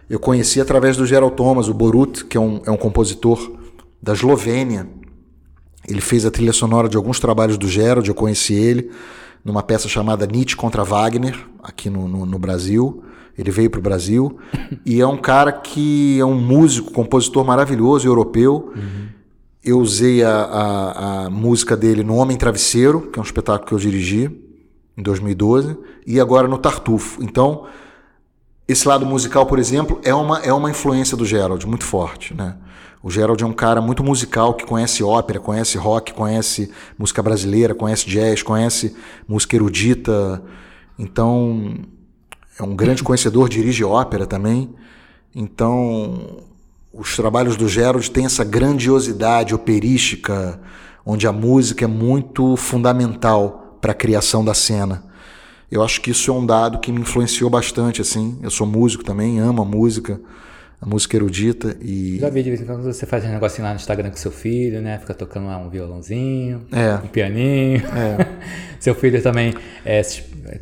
eu 0.09 0.19
conheci 0.19 0.61
através 0.61 0.95
do 0.95 1.05
Gerald 1.05 1.35
Thomas, 1.35 1.67
o 1.67 1.73
Borut, 1.73 2.25
que 2.25 2.37
é 2.37 2.39
um, 2.39 2.61
é 2.65 2.71
um 2.71 2.77
compositor 2.77 3.57
da 4.01 4.13
Eslovênia. 4.13 4.87
Ele 5.87 5.99
fez 5.99 6.25
a 6.25 6.31
trilha 6.31 6.53
sonora 6.53 6.87
de 6.87 6.95
alguns 6.95 7.19
trabalhos 7.19 7.57
do 7.57 7.67
Gerald, 7.67 8.07
eu 8.07 8.15
conheci 8.15 8.53
ele 8.53 8.89
numa 9.43 9.61
peça 9.61 9.87
chamada 9.87 10.25
Nietzsche 10.25 10.55
contra 10.55 10.83
Wagner, 10.83 11.37
aqui 11.61 11.89
no, 11.89 12.07
no, 12.07 12.25
no 12.25 12.39
Brasil. 12.39 13.03
Ele 13.37 13.51
veio 13.51 13.69
para 13.69 13.79
o 13.79 13.83
Brasil 13.83 14.37
e 14.85 14.99
é 14.99 15.07
um 15.07 15.17
cara 15.17 15.51
que 15.51 16.19
é 16.19 16.25
um 16.25 16.39
músico, 16.39 16.91
compositor 16.91 17.45
maravilhoso, 17.45 18.07
europeu. 18.07 18.71
Uhum. 18.75 19.07
Eu 19.67 19.79
usei 19.79 20.23
a, 20.23 20.31
a, 20.31 21.25
a, 21.25 21.29
música 21.29 21.75
dele 21.75 22.01
no 22.01 22.15
Homem 22.15 22.37
Travesseiro, 22.37 23.11
que 23.11 23.19
é 23.19 23.21
um 23.21 23.25
espetáculo 23.25 23.67
que 23.67 23.73
eu 23.73 23.77
dirigi 23.77 24.31
em 24.97 25.03
2012, 25.03 25.77
e 26.05 26.21
agora 26.21 26.47
no 26.47 26.57
Tartufo. 26.57 27.21
Então, 27.21 27.65
esse 28.65 28.87
lado 28.87 29.05
musical, 29.05 29.45
por 29.45 29.59
exemplo, 29.59 29.99
é 30.05 30.15
uma, 30.15 30.39
é 30.39 30.53
uma 30.53 30.69
influência 30.69 31.17
do 31.17 31.25
Gerald 31.25 31.67
muito 31.67 31.83
forte. 31.83 32.33
Né? 32.33 32.55
O 33.03 33.11
Gerald 33.11 33.43
é 33.43 33.45
um 33.45 33.51
cara 33.51 33.81
muito 33.81 34.01
musical 34.05 34.53
que 34.53 34.65
conhece 34.65 35.03
ópera, 35.03 35.37
conhece 35.37 35.77
rock, 35.77 36.13
conhece 36.13 36.71
música 36.97 37.21
brasileira, 37.21 37.75
conhece 37.75 38.09
jazz, 38.09 38.41
conhece 38.41 38.95
música 39.27 39.57
erudita. 39.57 40.41
Então, 40.97 41.75
é 42.57 42.63
um 42.63 42.73
grande 42.73 43.03
conhecedor, 43.03 43.49
dirige 43.49 43.83
ópera 43.83 44.25
também. 44.25 44.73
Então, 45.35 46.45
os 46.97 47.15
trabalhos 47.15 47.55
do 47.55 47.69
Gerald 47.69 48.09
têm 48.09 48.25
essa 48.25 48.43
grandiosidade 48.43 49.53
operística, 49.53 50.59
onde 51.05 51.27
a 51.27 51.31
música 51.31 51.85
é 51.85 51.87
muito 51.87 52.57
fundamental 52.57 53.77
para 53.79 53.91
a 53.91 53.95
criação 53.95 54.43
da 54.43 54.55
cena. 54.55 55.05
Eu 55.69 55.83
acho 55.83 56.01
que 56.01 56.09
isso 56.09 56.31
é 56.31 56.33
um 56.33 56.45
dado 56.45 56.79
que 56.79 56.91
me 56.91 57.01
influenciou 57.01 57.51
bastante, 57.51 58.01
assim. 58.01 58.39
Eu 58.41 58.49
sou 58.49 58.65
músico 58.65 59.03
também, 59.03 59.39
amo 59.39 59.61
a 59.61 59.65
música, 59.65 60.19
a 60.79 60.85
música 60.85 61.17
erudita 61.17 61.75
e... 61.81 62.19
Já 62.19 62.29
vi 62.29 62.43
de 62.43 62.49
vez 62.49 62.61
em 62.61 62.65
quando 62.65 62.83
você 62.83 63.05
faz 63.07 63.25
um 63.25 63.29
negocinho 63.29 63.63
lá 63.63 63.71
no 63.71 63.77
Instagram 63.77 64.11
com 64.11 64.17
seu 64.17 64.31
filho, 64.31 64.79
né? 64.79 64.99
Fica 64.99 65.13
tocando 65.13 65.47
lá 65.47 65.57
um 65.57 65.69
violãozinho, 65.69 66.67
é. 66.71 66.95
um 67.03 67.07
pianinho. 67.07 67.81
É. 67.87 68.27
seu 68.79 68.93
filho 68.93 69.21
também 69.21 69.55
é, 69.83 70.01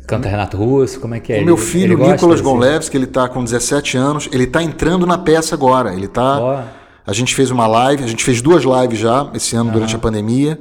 canta 0.06 0.28
Renato 0.28 0.56
Russo, 0.56 1.00
como 1.00 1.14
é 1.14 1.20
que 1.20 1.34
é? 1.34 1.40
O 1.40 1.44
meu 1.44 1.58
filho, 1.58 2.00
ele 2.02 2.12
Nicolas 2.12 2.40
Gonlevski, 2.40 2.96
ele 2.96 3.04
está 3.04 3.28
com 3.28 3.44
17 3.44 3.98
anos, 3.98 4.28
ele 4.32 4.44
está 4.44 4.62
entrando 4.62 5.06
na 5.06 5.18
peça 5.18 5.54
agora. 5.54 5.94
Ele 5.94 6.08
tá... 6.08 6.40
Oh. 6.40 6.86
A 7.06 7.12
gente 7.12 7.34
fez 7.36 7.52
uma 7.52 7.68
live, 7.68 8.02
a 8.02 8.06
gente 8.06 8.24
fez 8.24 8.42
duas 8.42 8.64
lives 8.64 8.98
já 8.98 9.30
esse 9.32 9.54
ano, 9.54 9.70
durante 9.70 9.94
a 9.94 9.98
pandemia. 9.98 10.58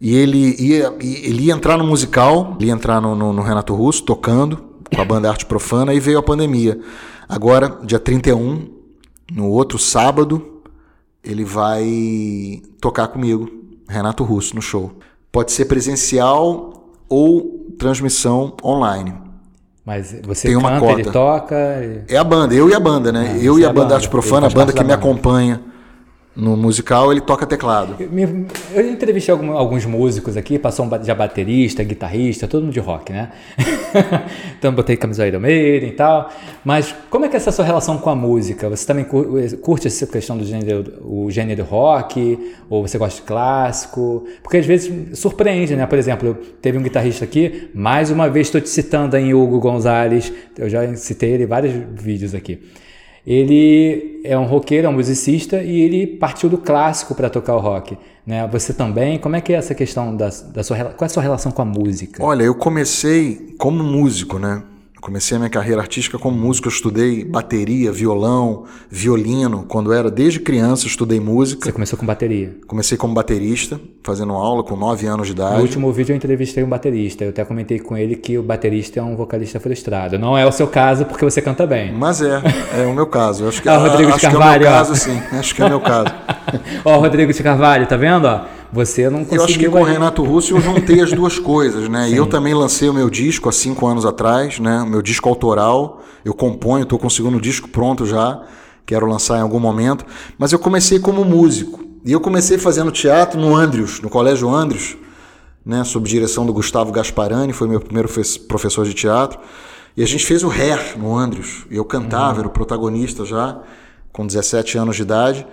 E 0.00 0.16
ele 0.16 0.56
ia, 0.58 0.94
ele 1.00 1.44
ia 1.44 1.52
entrar 1.52 1.76
no 1.76 1.84
musical, 1.84 2.56
ele 2.58 2.68
ia 2.68 2.72
entrar 2.72 3.02
no, 3.02 3.14
no, 3.14 3.32
no 3.34 3.42
Renato 3.42 3.74
Russo, 3.74 4.02
tocando 4.02 4.64
com 4.94 5.02
a 5.02 5.04
banda 5.04 5.28
Arte 5.28 5.44
Profana, 5.44 5.92
e 5.92 6.00
veio 6.00 6.18
a 6.18 6.22
pandemia. 6.22 6.78
Agora, 7.28 7.78
dia 7.84 7.98
31, 7.98 8.73
no 9.32 9.48
outro 9.48 9.78
sábado, 9.78 10.60
ele 11.22 11.44
vai 11.44 12.62
tocar 12.80 13.08
comigo, 13.08 13.48
Renato 13.88 14.24
Russo, 14.24 14.54
no 14.54 14.62
show. 14.62 14.92
Pode 15.32 15.52
ser 15.52 15.64
presencial 15.66 16.90
ou 17.08 17.74
transmissão 17.78 18.54
online. 18.62 19.14
Mas 19.84 20.16
você 20.22 20.48
Tem 20.48 20.56
uma 20.56 20.70
canta, 20.70 20.80
cota. 20.86 21.00
ele 21.00 21.10
toca? 21.10 21.56
É 22.08 22.16
a 22.16 22.24
banda, 22.24 22.54
eu 22.54 22.70
e 22.70 22.74
a 22.74 22.80
banda, 22.80 23.12
né? 23.12 23.34
Ah, 23.34 23.38
eu 23.38 23.58
e 23.58 23.64
a, 23.64 23.66
é 23.66 23.70
a 23.70 23.72
banda, 23.72 23.82
banda 23.82 23.94
Arte 23.96 24.08
Profana, 24.08 24.46
a 24.46 24.50
banda 24.50 24.72
que 24.72 24.82
me 24.82 24.92
acompanha 24.92 25.60
no 26.36 26.56
musical 26.56 27.12
ele 27.12 27.20
toca 27.20 27.46
teclado. 27.46 27.96
Eu, 28.00 28.46
eu 28.74 28.90
entrevistei 28.90 29.32
alguns 29.32 29.86
músicos 29.86 30.36
aqui, 30.36 30.58
passou 30.58 30.84
um 30.84 31.04
já 31.04 31.14
baterista, 31.14 31.82
guitarrista, 31.84 32.48
todo 32.48 32.62
mundo 32.62 32.72
de 32.72 32.80
rock, 32.80 33.12
né? 33.12 33.30
então 34.58 34.72
botei 34.74 34.96
camisa 34.96 35.26
Iron 35.26 35.40
Maiden 35.40 35.90
e 35.90 35.92
tal. 35.92 36.30
Mas 36.64 36.94
como 37.08 37.24
é 37.24 37.28
que 37.28 37.36
é 37.36 37.38
essa 37.38 37.52
sua 37.52 37.64
relação 37.64 37.98
com 37.98 38.10
a 38.10 38.16
música? 38.16 38.68
Você 38.68 38.84
também 38.84 39.04
curte 39.62 39.86
essa 39.86 40.06
questão 40.06 40.36
do 40.36 40.44
gênero, 40.44 41.00
o 41.04 41.30
gênero 41.30 41.62
rock? 41.62 42.54
Ou 42.68 42.86
você 42.86 42.98
gosta 42.98 43.20
de 43.20 43.26
clássico? 43.26 44.26
Porque 44.42 44.56
às 44.56 44.66
vezes 44.66 45.18
surpreende, 45.18 45.76
né? 45.76 45.86
Por 45.86 45.98
exemplo, 45.98 46.36
teve 46.60 46.76
um 46.76 46.82
guitarrista 46.82 47.24
aqui, 47.24 47.70
mais 47.72 48.10
uma 48.10 48.28
vez 48.28 48.48
estou 48.48 48.60
te 48.60 48.68
citando 48.68 49.16
em 49.16 49.32
Hugo 49.34 49.60
Gonzalez, 49.60 50.32
eu 50.58 50.68
já 50.68 50.94
citei 50.96 51.30
ele 51.30 51.44
em 51.44 51.46
vários 51.46 51.72
vídeos 51.94 52.34
aqui. 52.34 52.60
Ele 53.26 54.20
é 54.22 54.36
um 54.38 54.44
roqueiro, 54.44 54.86
é 54.86 54.90
um 54.90 54.92
musicista 54.92 55.62
e 55.62 55.80
ele 55.80 56.06
partiu 56.06 56.48
do 56.48 56.58
clássico 56.58 57.14
para 57.14 57.30
tocar 57.30 57.54
o 57.54 57.60
rock. 57.60 57.96
Né? 58.26 58.46
Você 58.48 58.72
também, 58.72 59.18
como 59.18 59.36
é 59.36 59.40
que 59.40 59.52
é 59.52 59.56
essa 59.56 59.74
questão 59.74 60.14
da, 60.14 60.28
da 60.52 60.62
sua 60.62 60.76
qual 60.76 60.96
é 61.02 61.04
a 61.04 61.08
sua 61.08 61.22
relação 61.22 61.50
com 61.50 61.62
a 61.62 61.64
música? 61.64 62.22
Olha, 62.22 62.42
eu 62.42 62.54
comecei 62.54 63.54
como 63.58 63.82
músico, 63.82 64.38
né? 64.38 64.62
Comecei 65.04 65.36
a 65.36 65.38
minha 65.38 65.50
carreira 65.50 65.82
artística 65.82 66.18
como 66.18 66.34
músico, 66.34 66.66
eu 66.66 66.72
estudei 66.72 67.26
bateria, 67.26 67.92
violão, 67.92 68.64
violino. 68.88 69.66
Quando 69.68 69.92
era 69.92 70.10
desde 70.10 70.40
criança, 70.40 70.86
eu 70.86 70.88
estudei 70.88 71.20
música. 71.20 71.66
Você 71.66 71.72
começou 71.72 71.98
com 71.98 72.06
bateria? 72.06 72.56
Comecei 72.66 72.96
como 72.96 73.12
baterista, 73.12 73.78
fazendo 74.02 74.32
aula 74.32 74.64
com 74.64 74.74
9 74.74 75.06
anos 75.06 75.26
de 75.26 75.34
idade. 75.34 75.56
No 75.56 75.60
último 75.60 75.92
vídeo 75.92 76.14
eu 76.14 76.16
entrevistei 76.16 76.64
um 76.64 76.68
baterista. 76.70 77.22
Eu 77.22 77.28
até 77.28 77.44
comentei 77.44 77.78
com 77.80 77.94
ele 77.98 78.16
que 78.16 78.38
o 78.38 78.42
baterista 78.42 78.98
é 78.98 79.02
um 79.02 79.14
vocalista 79.14 79.60
frustrado. 79.60 80.18
Não 80.18 80.38
é 80.38 80.46
o 80.46 80.50
seu 80.50 80.68
caso 80.68 81.04
porque 81.04 81.22
você 81.22 81.42
canta 81.42 81.66
bem. 81.66 81.92
Mas 81.92 82.22
é, 82.22 82.40
é 82.72 82.86
o 82.86 82.94
meu 82.94 83.06
caso. 83.06 83.44
Eu 83.44 83.50
acho 83.50 83.60
que, 83.60 83.68
ah, 83.68 83.76
Rodrigo 83.76 84.08
acho 84.08 84.20
de 84.20 84.26
Carvalho, 84.26 84.60
que 84.62 84.66
é 84.66 84.70
o 84.70 84.72
meu 84.72 84.78
caso, 84.78 84.96
sim. 84.96 85.22
Acho 85.32 85.54
que 85.54 85.60
é 85.60 85.66
o 85.66 85.68
meu 85.68 85.80
caso. 85.80 86.08
Ó, 86.82 86.96
Rodrigo 86.96 87.30
de 87.30 87.42
Carvalho, 87.42 87.86
tá 87.86 87.98
vendo? 87.98 88.26
Ó? 88.26 88.63
Você 88.74 89.08
não 89.08 89.20
conseguiu. 89.20 89.38
Eu 89.38 89.44
acho 89.44 89.58
que 89.58 89.68
com 89.68 89.80
o 89.80 89.84
Renato 89.84 90.24
Russo 90.24 90.54
eu 90.54 90.60
juntei 90.60 91.00
as 91.00 91.12
duas 91.12 91.38
coisas, 91.38 91.88
né? 91.88 92.06
Sim. 92.10 92.14
E 92.14 92.16
eu 92.16 92.26
também 92.26 92.52
lancei 92.52 92.88
o 92.88 92.92
meu 92.92 93.08
disco 93.08 93.48
há 93.48 93.52
cinco 93.52 93.86
anos 93.86 94.04
atrás, 94.04 94.58
né? 94.58 94.82
O 94.82 94.86
meu 94.86 95.00
disco 95.00 95.28
autoral. 95.28 96.02
Eu 96.24 96.34
componho, 96.34 96.82
estou 96.82 96.98
com 96.98 97.06
o 97.06 97.10
segundo 97.10 97.40
disco 97.40 97.68
pronto 97.68 98.04
já. 98.04 98.42
Quero 98.84 99.06
lançar 99.06 99.38
em 99.38 99.42
algum 99.42 99.60
momento. 99.60 100.04
Mas 100.36 100.52
eu 100.52 100.58
comecei 100.58 100.98
como 100.98 101.24
músico. 101.24 101.84
E 102.04 102.10
eu 102.10 102.20
comecei 102.20 102.58
fazendo 102.58 102.90
teatro 102.90 103.40
no 103.40 103.54
Andrius, 103.54 104.00
no 104.00 104.10
Colégio 104.10 104.50
Andrius, 104.52 104.96
né? 105.64 105.84
Sob 105.84 106.08
direção 106.08 106.44
do 106.44 106.52
Gustavo 106.52 106.90
Gasparani, 106.90 107.52
foi 107.52 107.68
meu 107.68 107.80
primeiro 107.80 108.08
professor 108.48 108.84
de 108.84 108.92
teatro. 108.92 109.38
E 109.96 110.02
a 110.02 110.06
gente 110.06 110.26
fez 110.26 110.42
o 110.42 110.50
Hair 110.50 110.98
no 110.98 111.16
Andrius. 111.16 111.64
E 111.70 111.76
eu 111.76 111.84
cantava, 111.84 112.34
uhum. 112.34 112.38
era 112.40 112.48
o 112.48 112.50
protagonista 112.50 113.24
já, 113.24 113.60
com 114.12 114.26
17 114.26 114.76
anos 114.76 114.96
de 114.96 115.02
idade. 115.02 115.46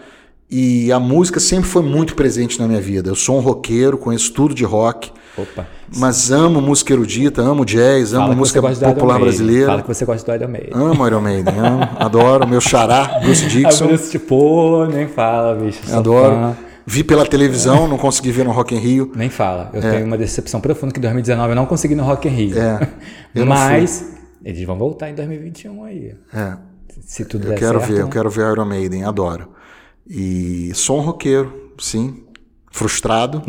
E 0.51 0.91
a 0.91 0.99
música 0.99 1.39
sempre 1.39 1.69
foi 1.69 1.81
muito 1.81 2.13
presente 2.13 2.59
na 2.59 2.67
minha 2.67 2.81
vida. 2.81 3.09
Eu 3.09 3.15
sou 3.15 3.37
um 3.37 3.39
roqueiro, 3.39 3.97
conheço 3.97 4.33
tudo 4.33 4.53
de 4.53 4.65
rock. 4.65 5.09
Opa. 5.37 5.65
Mas 5.95 6.29
amo 6.29 6.59
música 6.61 6.91
erudita, 6.91 7.41
amo 7.41 7.63
jazz, 7.63 8.13
amo 8.13 8.35
música 8.35 8.61
popular 8.61 9.17
brasileira. 9.17 9.67
Fala 9.67 9.81
que 9.81 9.87
você 9.87 10.03
gosta 10.03 10.29
do 10.29 10.35
Iron 10.35 10.51
Maiden. 10.51 10.71
Amo 10.73 11.07
Iron 11.07 11.21
Maiden, 11.21 11.57
amo, 11.57 11.87
adoro. 11.97 12.45
Meu 12.45 12.59
xará, 12.59 13.19
Bruce 13.23 13.47
Dixon. 13.49 13.87
Bruce, 13.87 14.11
tipo, 14.11 14.85
nem 14.87 15.07
fala, 15.07 15.55
bicho. 15.55 15.79
Adoro. 15.95 16.35
Fã. 16.35 16.57
Vi 16.85 17.03
pela 17.03 17.25
televisão, 17.25 17.87
não 17.87 17.97
consegui 17.97 18.31
ver 18.31 18.43
no 18.43 18.51
Rock 18.51 18.75
in 18.75 18.79
Rio. 18.79 19.11
Nem 19.15 19.29
fala. 19.29 19.69
Eu 19.73 19.81
é. 19.81 19.91
tenho 19.91 20.05
uma 20.05 20.17
decepção 20.17 20.59
profunda 20.59 20.91
que 20.91 20.99
em 20.99 21.01
2019 21.01 21.51
eu 21.51 21.55
não 21.55 21.65
consegui 21.65 21.95
no 21.95 22.03
Rock 22.03 22.27
in 22.27 22.31
Rio. 22.31 22.57
É. 22.59 22.89
Mas 23.45 24.17
eles 24.43 24.65
vão 24.65 24.77
voltar 24.77 25.09
em 25.09 25.15
2021 25.15 25.83
aí. 25.85 26.15
É. 26.33 26.57
Se 26.99 27.23
tudo 27.23 27.45
eu 27.45 27.51
der 27.51 27.59
quero 27.59 27.79
certo. 27.79 27.93
ver, 27.93 28.01
eu 28.01 28.09
quero 28.09 28.29
ver 28.29 28.51
Iron 28.51 28.65
Maiden, 28.65 29.05
adoro. 29.05 29.47
E 30.07 30.71
sou 30.73 30.99
um 30.99 31.01
roqueiro, 31.01 31.71
sim. 31.77 32.23
Frustrado. 32.71 33.41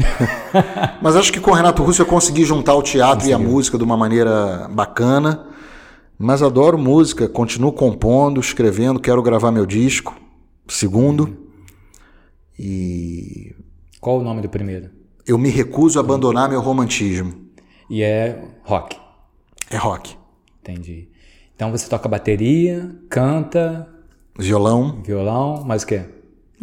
Mas 1.01 1.15
acho 1.17 1.33
que 1.33 1.41
com 1.41 1.53
o 1.53 1.55
Renato 1.55 1.83
Russo 1.83 2.03
eu 2.03 2.07
consegui 2.07 2.45
juntar 2.45 2.75
o 2.75 2.83
teatro 2.83 3.21
Conseguiu. 3.21 3.39
e 3.39 3.43
a 3.43 3.49
música 3.49 3.79
de 3.79 3.85
uma 3.85 3.97
maneira 3.97 4.69
bacana. 4.69 5.47
Mas 6.19 6.43
adoro 6.43 6.77
música, 6.77 7.29
continuo 7.29 7.73
compondo, 7.73 8.41
escrevendo, 8.41 9.01
quero 9.01 9.23
gravar 9.23 9.51
meu 9.53 9.65
disco. 9.67 10.17
Segundo. 10.69 11.37
E. 12.59 13.55
Qual 14.01 14.19
o 14.19 14.25
nome 14.25 14.41
do 14.41 14.49
primeiro? 14.49 14.91
Eu 15.27 15.39
me 15.39 15.51
recuso 15.51 15.99
a 15.99 16.03
abandonar 16.03 16.49
meu 16.49 16.61
romantismo. 16.61 17.33
E 17.89 18.03
é 18.03 18.43
rock. 18.65 18.97
É 19.71 19.77
rock. 19.77 20.17
Entendi. 20.61 21.09
Então 21.55 21.71
você 21.71 21.89
toca 21.89 22.09
bateria, 22.09 22.91
canta. 23.09 23.89
Violão. 24.39 25.01
Violão, 25.05 25.63
mais 25.65 25.83
o 25.83 25.87
quê? 25.87 26.05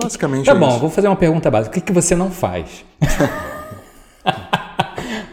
Basicamente. 0.01 0.45
Tá 0.45 0.53
é 0.53 0.55
bom, 0.55 0.69
isso. 0.69 0.79
vou 0.79 0.89
fazer 0.89 1.07
uma 1.07 1.15
pergunta 1.15 1.51
básica. 1.51 1.71
O 1.71 1.73
que, 1.73 1.81
que 1.81 1.93
você 1.93 2.15
não 2.15 2.31
faz? 2.31 2.85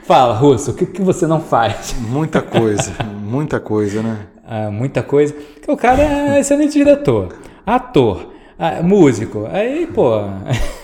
Fala, 0.04 0.34
Russo, 0.34 0.70
o 0.70 0.74
que, 0.74 0.86
que 0.86 1.02
você 1.02 1.26
não 1.26 1.40
faz? 1.40 1.96
Muita 1.98 2.40
coisa, 2.40 2.92
muita 3.20 3.58
coisa, 3.58 4.02
né? 4.02 4.18
Ah, 4.46 4.70
muita 4.70 5.02
coisa. 5.02 5.34
Porque 5.34 5.70
o 5.70 5.76
cara 5.76 6.00
é 6.02 6.38
excelente 6.38 6.74
diretor, 6.74 7.34
ator, 7.66 8.30
ah, 8.56 8.82
músico. 8.82 9.48
Aí, 9.50 9.86
pô, 9.86 10.20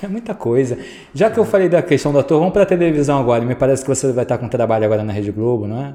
é 0.03 0.09
muita 0.11 0.35
coisa. 0.35 0.77
Já 1.15 1.31
que 1.31 1.39
eu 1.39 1.45
falei 1.45 1.69
da 1.69 1.81
questão 1.81 2.13
do 2.13 2.19
ator, 2.19 2.39
vamos 2.39 2.53
pra 2.53 2.67
televisão 2.67 3.21
agora. 3.21 3.45
Me 3.45 3.55
parece 3.55 3.83
que 3.83 3.89
você 3.89 4.11
vai 4.13 4.25
estar 4.25 4.39
com 4.39 4.49
trabalho 4.49 4.85
agora 4.85 5.05
na 5.05 5.13
Rede 5.13 5.31
Globo, 5.31 5.69
não 5.69 5.81
é? 5.81 5.95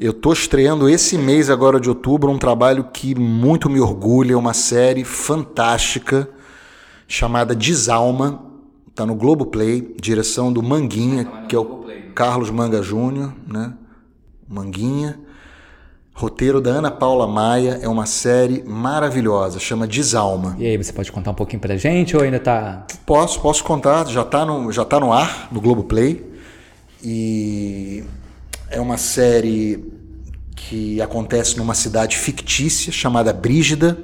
Eu 0.00 0.12
tô 0.12 0.32
estreando 0.32 0.88
esse 0.88 1.16
mês 1.16 1.50
agora 1.50 1.78
de 1.78 1.88
outubro 1.88 2.30
um 2.30 2.38
trabalho 2.38 2.84
que 2.92 3.14
muito 3.14 3.70
me 3.70 3.78
orgulha, 3.78 4.36
uma 4.36 4.52
série 4.52 5.04
fantástica 5.04 6.28
chamada 7.06 7.54
Desalma, 7.54 8.42
tá 8.94 9.04
no 9.04 9.14
Globoplay, 9.14 9.94
direção 10.00 10.52
do 10.52 10.62
Manguinha, 10.62 11.24
que 11.48 11.54
é 11.54 11.58
o 11.58 11.84
Carlos 12.14 12.50
Manga 12.50 12.82
Júnior, 12.82 13.32
né? 13.46 13.72
Manguinha. 14.48 15.18
Roteiro 16.16 16.60
da 16.60 16.70
Ana 16.70 16.92
Paula 16.92 17.26
Maia, 17.26 17.80
é 17.82 17.88
uma 17.88 18.06
série 18.06 18.62
maravilhosa, 18.62 19.58
chama 19.58 19.84
Desalma. 19.84 20.54
E 20.60 20.64
aí, 20.64 20.76
você 20.76 20.92
pode 20.92 21.10
contar 21.10 21.32
um 21.32 21.34
pouquinho 21.34 21.60
pra 21.60 21.76
gente 21.76 22.16
ou 22.16 22.22
ainda 22.22 22.38
tá. 22.38 22.86
Posso, 23.04 23.40
posso 23.40 23.64
contar, 23.64 24.06
já 24.06 24.22
está 24.22 24.46
no, 24.46 24.70
já 24.70 24.84
tá 24.84 25.00
no 25.00 25.12
ar, 25.12 25.48
no 25.50 25.60
Globoplay. 25.60 26.24
E 27.02 28.04
é 28.70 28.80
uma 28.80 28.96
série 28.96 29.92
que 30.54 31.02
acontece 31.02 31.58
numa 31.58 31.74
cidade 31.74 32.16
fictícia 32.16 32.92
chamada 32.92 33.32
Brígida, 33.32 33.98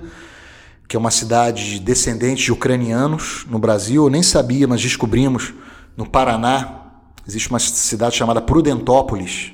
que 0.90 0.96
é 0.96 0.98
uma 0.98 1.12
cidade 1.12 1.74
de 1.74 1.78
descendentes 1.78 2.42
de 2.42 2.50
ucranianos 2.50 3.46
no 3.48 3.60
Brasil. 3.60 4.02
Eu 4.02 4.10
nem 4.10 4.24
sabia, 4.24 4.66
mas 4.66 4.82
descobrimos 4.82 5.54
no 5.96 6.04
Paraná 6.04 6.80
existe 7.24 7.48
uma 7.48 7.60
cidade 7.60 8.16
chamada 8.16 8.40
Prudentópolis. 8.40 9.52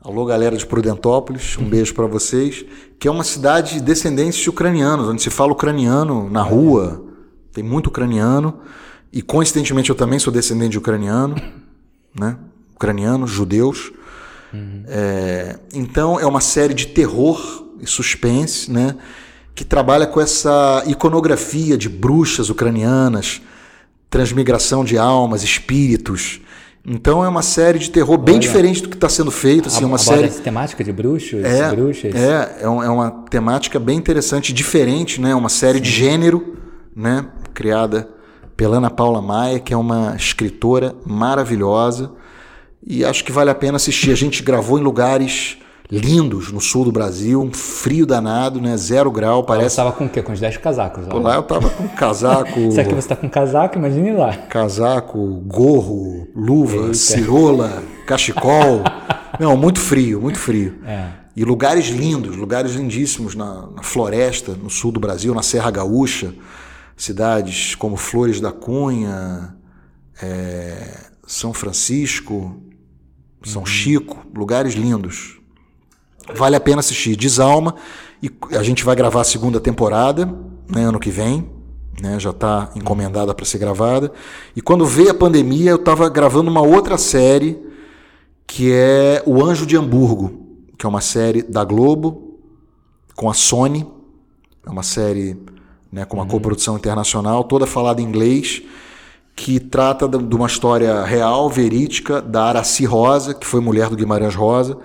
Alô, 0.00 0.24
galera 0.24 0.56
de 0.56 0.64
Prudentópolis, 0.64 1.58
um 1.58 1.64
beijo 1.64 1.92
para 1.94 2.06
vocês. 2.06 2.64
Que 2.96 3.08
é 3.08 3.10
uma 3.10 3.24
cidade 3.24 3.74
de 3.74 3.80
descendentes 3.80 4.38
de 4.38 4.48
ucranianos, 4.48 5.08
onde 5.08 5.20
se 5.20 5.30
fala 5.30 5.50
ucraniano 5.50 6.30
na 6.30 6.42
rua. 6.42 7.04
Tem 7.52 7.64
muito 7.64 7.88
ucraniano. 7.88 8.60
E 9.12 9.22
coincidentemente 9.22 9.90
eu 9.90 9.96
também 9.96 10.20
sou 10.20 10.32
descendente 10.32 10.70
de 10.70 10.78
ucraniano, 10.78 11.34
né? 12.16 12.36
Ucranianos, 12.76 13.32
judeus. 13.32 13.90
É, 14.86 15.58
então 15.74 16.20
é 16.20 16.26
uma 16.26 16.40
série 16.40 16.72
de 16.72 16.86
terror 16.86 17.66
e 17.80 17.86
suspense, 17.86 18.70
né? 18.70 18.96
Que 19.60 19.64
trabalha 19.66 20.06
com 20.06 20.18
essa 20.18 20.82
iconografia 20.86 21.76
de 21.76 21.86
bruxas 21.86 22.48
ucranianas, 22.48 23.42
transmigração 24.08 24.82
de 24.82 24.96
almas, 24.96 25.42
espíritos. 25.42 26.40
Então 26.82 27.22
é 27.22 27.28
uma 27.28 27.42
série 27.42 27.78
de 27.78 27.90
terror 27.90 28.16
bem 28.16 28.36
Olha. 28.36 28.40
diferente 28.40 28.80
do 28.80 28.88
que 28.88 28.94
está 28.94 29.10
sendo 29.10 29.30
feito. 29.30 29.68
Assim, 29.68 29.84
é 29.84 29.86
uma 29.86 29.98
série 29.98 30.28
essa 30.28 30.40
temática 30.40 30.82
de 30.82 30.90
bruxos, 30.90 31.44
é, 31.44 31.68
bruxas? 31.74 32.14
É, 32.14 32.58
é, 32.58 32.64
é 32.64 32.68
uma 32.68 33.10
temática 33.28 33.78
bem 33.78 33.98
interessante, 33.98 34.50
diferente, 34.50 35.20
né? 35.20 35.34
Uma 35.34 35.50
série 35.50 35.78
de 35.78 35.90
gênero, 35.90 36.56
né? 36.96 37.26
Criada 37.52 38.08
pela 38.56 38.78
Ana 38.78 38.88
Paula 38.88 39.20
Maia, 39.20 39.60
que 39.60 39.74
é 39.74 39.76
uma 39.76 40.16
escritora 40.16 40.94
maravilhosa. 41.04 42.12
E 42.82 43.04
acho 43.04 43.22
que 43.22 43.30
vale 43.30 43.50
a 43.50 43.54
pena 43.54 43.76
assistir. 43.76 44.10
A 44.10 44.16
gente 44.16 44.42
gravou 44.42 44.78
em 44.78 44.82
lugares 44.82 45.58
lindos 45.90 46.52
no 46.52 46.60
sul 46.60 46.84
do 46.84 46.92
Brasil, 46.92 47.42
um 47.42 47.52
frio 47.52 48.06
danado, 48.06 48.60
né? 48.60 48.76
Zero 48.76 49.10
grau, 49.10 49.40
Você 49.42 49.46
parece. 49.46 49.76
tava 49.76 49.92
com 49.92 50.04
o 50.04 50.08
quê? 50.08 50.22
Com 50.22 50.32
os 50.32 50.38
10 50.40 50.58
casacos 50.58 51.06
lá? 51.06 51.14
Lá 51.14 51.34
eu 51.36 51.42
tava 51.42 51.68
com 51.70 51.88
casaco, 51.88 52.70
Se 52.70 52.80
aqui 52.80 52.94
você 52.94 53.08
tá 53.08 53.16
com 53.16 53.28
casaco, 53.28 53.76
imagine 53.76 54.12
lá. 54.12 54.36
casaco, 54.36 55.18
gorro, 55.46 56.28
luva, 56.34 56.76
Eita. 56.76 56.94
cirola, 56.94 57.82
cachecol. 58.06 58.82
Não, 59.40 59.56
muito 59.56 59.80
frio, 59.80 60.20
muito 60.20 60.38
frio. 60.38 60.78
É. 60.86 61.08
E 61.34 61.44
lugares 61.44 61.86
lindos, 61.88 62.36
lugares 62.36 62.72
lindíssimos 62.74 63.34
na, 63.34 63.66
na 63.74 63.82
floresta, 63.82 64.52
no 64.52 64.68
sul 64.68 64.92
do 64.92 65.00
Brasil, 65.00 65.34
na 65.34 65.42
Serra 65.42 65.70
Gaúcha. 65.70 66.34
Cidades 66.96 67.74
como 67.74 67.96
Flores 67.96 68.40
da 68.40 68.52
Cunha, 68.52 69.56
é, 70.20 70.98
São 71.26 71.54
Francisco, 71.54 72.60
São 73.42 73.64
Chico, 73.64 74.18
lugares 74.36 74.74
lindos. 74.74 75.39
Vale 76.34 76.56
a 76.56 76.60
pena 76.60 76.80
assistir. 76.80 77.16
Desalma. 77.16 77.74
E 78.22 78.30
a 78.56 78.62
gente 78.62 78.84
vai 78.84 78.94
gravar 78.94 79.22
a 79.22 79.24
segunda 79.24 79.58
temporada, 79.58 80.26
né, 80.68 80.84
ano 80.84 81.00
que 81.00 81.10
vem. 81.10 81.48
Né, 82.00 82.18
já 82.18 82.30
está 82.30 82.70
encomendada 82.74 83.34
para 83.34 83.44
ser 83.44 83.58
gravada. 83.58 84.10
E 84.56 84.62
quando 84.62 84.86
veio 84.86 85.10
a 85.10 85.14
pandemia, 85.14 85.70
eu 85.70 85.76
estava 85.76 86.08
gravando 86.08 86.50
uma 86.50 86.62
outra 86.62 86.96
série 86.96 87.58
que 88.46 88.72
é 88.72 89.22
O 89.26 89.44
Anjo 89.44 89.64
de 89.64 89.76
Hamburgo, 89.76 90.46
que 90.76 90.84
é 90.84 90.88
uma 90.88 91.00
série 91.00 91.42
da 91.42 91.62
Globo 91.62 92.38
com 93.14 93.28
a 93.28 93.34
Sony. 93.34 93.86
É 94.66 94.70
uma 94.70 94.82
série 94.82 95.36
né, 95.92 96.04
com 96.04 96.16
uma 96.16 96.26
coprodução 96.26 96.76
internacional, 96.76 97.44
toda 97.44 97.66
falada 97.66 98.00
em 98.00 98.04
inglês, 98.04 98.62
que 99.34 99.60
trata 99.60 100.08
de 100.08 100.18
de 100.18 100.36
uma 100.36 100.46
história 100.46 101.02
real, 101.04 101.48
verídica, 101.48 102.20
da 102.20 102.44
Araci 102.44 102.84
Rosa, 102.84 103.34
que 103.34 103.46
foi 103.46 103.60
mulher 103.60 103.88
do 103.88 103.96
Guimarães 103.96 104.34
Rosa, 104.34 104.78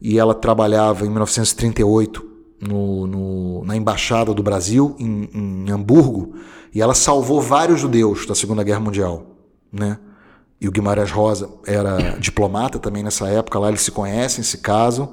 e 0.00 0.18
ela 0.18 0.34
trabalhava 0.34 1.04
em 1.06 1.08
1938 1.10 2.26
no, 2.60 3.06
no- 3.06 3.64
na 3.64 3.76
Embaixada 3.76 4.32
do 4.32 4.42
Brasil, 4.42 4.94
em, 4.98 5.28
em 5.32 5.70
Hamburgo, 5.70 6.34
e 6.74 6.80
ela 6.80 6.94
salvou 6.94 7.40
vários 7.40 7.80
judeus 7.80 8.26
da 8.26 8.34
Segunda 8.34 8.62
Guerra 8.62 8.80
Mundial. 8.80 9.26
Né? 9.72 9.98
E 10.60 10.66
o 10.68 10.70
Guimarães 10.70 11.10
Rosa 11.10 11.50
era 11.66 11.96
diplomata 12.20 12.78
também 12.78 13.02
nessa 13.02 13.28
época, 13.28 13.58
lá 13.58 13.68
eles 13.68 13.82
se 13.82 13.90
conhecem, 13.90 14.42
se 14.44 14.58
casam, 14.58 15.12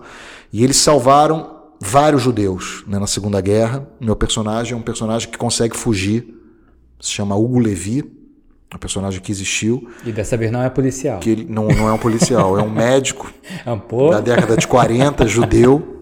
e 0.51 0.63
eles 0.63 0.77
salvaram 0.77 1.51
vários 1.81 2.21
judeus 2.21 2.83
né, 2.87 2.97
na 2.97 3.07
Segunda 3.07 3.41
Guerra. 3.41 3.87
Meu 3.99 4.15
personagem 4.15 4.73
é 4.73 4.75
um 4.75 4.81
personagem 4.81 5.29
que 5.29 5.37
consegue 5.37 5.75
fugir, 5.75 6.33
se 6.99 7.09
chama 7.09 7.35
Hugo 7.35 7.59
Levi, 7.59 8.09
um 8.75 8.79
personagem 8.79 9.21
que 9.21 9.31
existiu, 9.31 9.89
E 10.05 10.11
dessa 10.11 10.35
vez 10.35 10.51
não 10.51 10.61
é 10.61 10.69
policial. 10.69 11.19
que 11.19 11.29
ele 11.29 11.45
não, 11.49 11.67
não 11.67 11.87
é 11.87 11.93
um 11.93 11.97
policial, 11.97 12.57
é 12.57 12.61
um 12.61 12.69
médico 12.73 13.31
É 13.65 13.71
um 13.71 14.09
da 14.09 14.19
década 14.19 14.57
de 14.57 14.67
40, 14.67 15.27
judeu, 15.27 16.01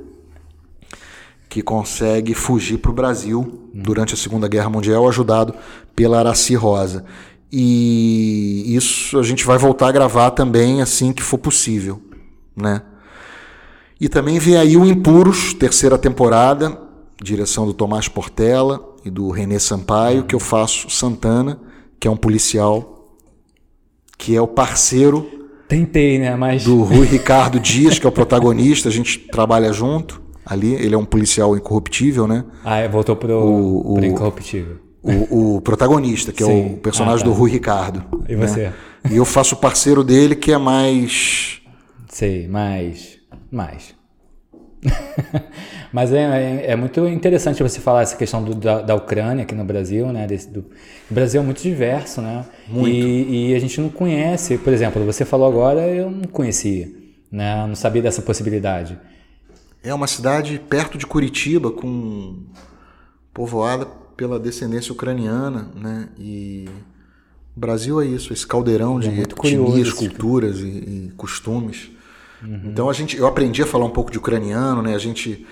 que 1.49 1.61
consegue 1.61 2.33
fugir 2.33 2.77
para 2.77 2.91
o 2.91 2.93
Brasil 2.93 3.69
durante 3.73 4.13
a 4.13 4.17
Segunda 4.17 4.47
Guerra 4.47 4.69
Mundial, 4.69 5.07
ajudado 5.07 5.53
pela 5.95 6.19
Araci 6.19 6.55
Rosa. 6.55 7.03
E 7.51 8.73
isso 8.73 9.19
a 9.19 9.23
gente 9.23 9.45
vai 9.45 9.57
voltar 9.57 9.89
a 9.89 9.91
gravar 9.91 10.31
também 10.31 10.81
assim 10.81 11.11
que 11.11 11.21
for 11.21 11.37
possível, 11.37 12.01
né? 12.55 12.81
E 13.99 14.07
também 14.07 14.39
vem 14.39 14.55
aí 14.55 14.77
o 14.77 14.85
Impuros, 14.85 15.53
terceira 15.53 15.97
temporada, 15.97 16.79
direção 17.21 17.65
do 17.65 17.73
Tomás 17.73 18.07
Portela 18.07 18.81
e 19.03 19.09
do 19.09 19.29
Renê 19.29 19.59
Sampaio, 19.59 20.23
que 20.23 20.33
eu 20.33 20.39
faço 20.39 20.89
Santana, 20.89 21.59
que 22.01 22.07
é 22.07 22.11
um 22.11 22.17
policial, 22.17 23.15
que 24.17 24.35
é 24.35 24.41
o 24.41 24.47
parceiro 24.47 25.29
Tentei, 25.69 26.19
né? 26.19 26.35
Mas. 26.35 26.63
do 26.65 26.81
Rui 26.83 27.05
Ricardo 27.05 27.57
Dias, 27.59 27.97
que 27.97 28.05
é 28.05 28.09
o 28.09 28.11
protagonista, 28.11 28.89
a 28.89 28.91
gente 28.91 29.17
trabalha 29.19 29.71
junto 29.71 30.21
ali, 30.45 30.73
ele 30.73 30.93
é 30.95 30.97
um 30.97 31.05
policial 31.05 31.55
incorruptível, 31.55 32.27
né? 32.27 32.43
Ah, 32.65 32.79
é, 32.79 32.89
voltou 32.89 33.15
pro, 33.15 33.37
O- 33.37 33.93
pro 33.93 34.01
o- 34.01 34.05
Incorruptível. 34.05 34.79
O, 35.03 35.55
o 35.57 35.61
protagonista, 35.61 36.31
que 36.33 36.43
é 36.43 36.45
Sim. 36.45 36.73
o 36.73 36.77
personagem 36.77 37.21
Ah, 37.21 37.29
tá. 37.29 37.33
do 37.33 37.33
Rui 37.39 37.49
Ricardo. 37.51 38.03
E 38.27 38.35
né? 38.35 38.47
você? 38.47 38.71
E 39.09 39.15
eu 39.15 39.23
faço 39.25 39.55
o 39.55 39.57
parceiro 39.59 40.03
dele, 40.03 40.35
que 40.35 40.51
é 40.51 40.57
mais. 40.57 41.61
Sei, 42.09 42.47
mas. 42.47 43.17
Mais. 43.51 43.95
mas 45.91 46.11
é, 46.13 46.19
é, 46.21 46.71
é 46.71 46.75
muito 46.75 47.05
interessante 47.07 47.61
você 47.61 47.79
falar 47.79 48.01
essa 48.03 48.15
questão 48.15 48.43
do- 48.43 48.55
da, 48.55 48.81
da 48.81 48.95
Ucrânia 48.95 49.43
aqui 49.43 49.53
no 49.53 49.63
Brasil, 49.65 50.07
né? 50.11 50.25
Desse, 50.27 50.49
do, 50.49 50.59
o 50.59 51.13
Brasil 51.13 51.41
é 51.41 51.43
muito 51.43 51.61
diverso, 51.61 52.21
né? 52.21 52.45
Muito. 52.67 52.89
E, 52.89 53.51
e 53.51 53.55
a 53.55 53.59
gente 53.59 53.79
não 53.81 53.89
conhece. 53.89 54.57
Por 54.57 54.71
exemplo, 54.71 55.03
você 55.05 55.25
falou 55.25 55.47
agora, 55.47 55.81
eu 55.87 56.09
não 56.09 56.23
conhecia, 56.23 56.89
né? 57.31 57.65
Não 57.67 57.75
sabia 57.75 58.01
dessa 58.01 58.21
possibilidade. 58.21 58.97
É 59.83 59.93
uma 59.93 60.07
cidade 60.07 60.61
perto 60.69 60.97
de 60.97 61.05
Curitiba, 61.07 61.71
com 61.71 62.37
povoada 63.33 63.85
pela 64.15 64.39
descendência 64.39 64.91
ucraniana, 64.91 65.71
né? 65.75 66.09
E 66.19 66.69
o 67.55 67.59
Brasil 67.59 67.99
é 68.01 68.05
isso, 68.05 68.31
esse 68.31 68.45
caldeirão 68.45 68.99
de 68.99 69.09
muito 69.09 69.35
curioso 69.35 69.71
etnias, 69.71 69.93
culturas 69.93 70.59
e, 70.59 70.67
e 70.67 71.13
costumes. 71.17 71.89
Uhum. 72.43 72.61
Então 72.65 72.89
a 72.89 72.93
gente, 72.93 73.17
eu 73.17 73.27
aprendi 73.27 73.61
a 73.61 73.65
falar 73.65 73.85
um 73.85 73.89
pouco 73.89 74.11
de 74.11 74.17
ucraniano, 74.17 74.81
né? 74.81 74.93
A 74.95 74.99
gente 74.99 75.45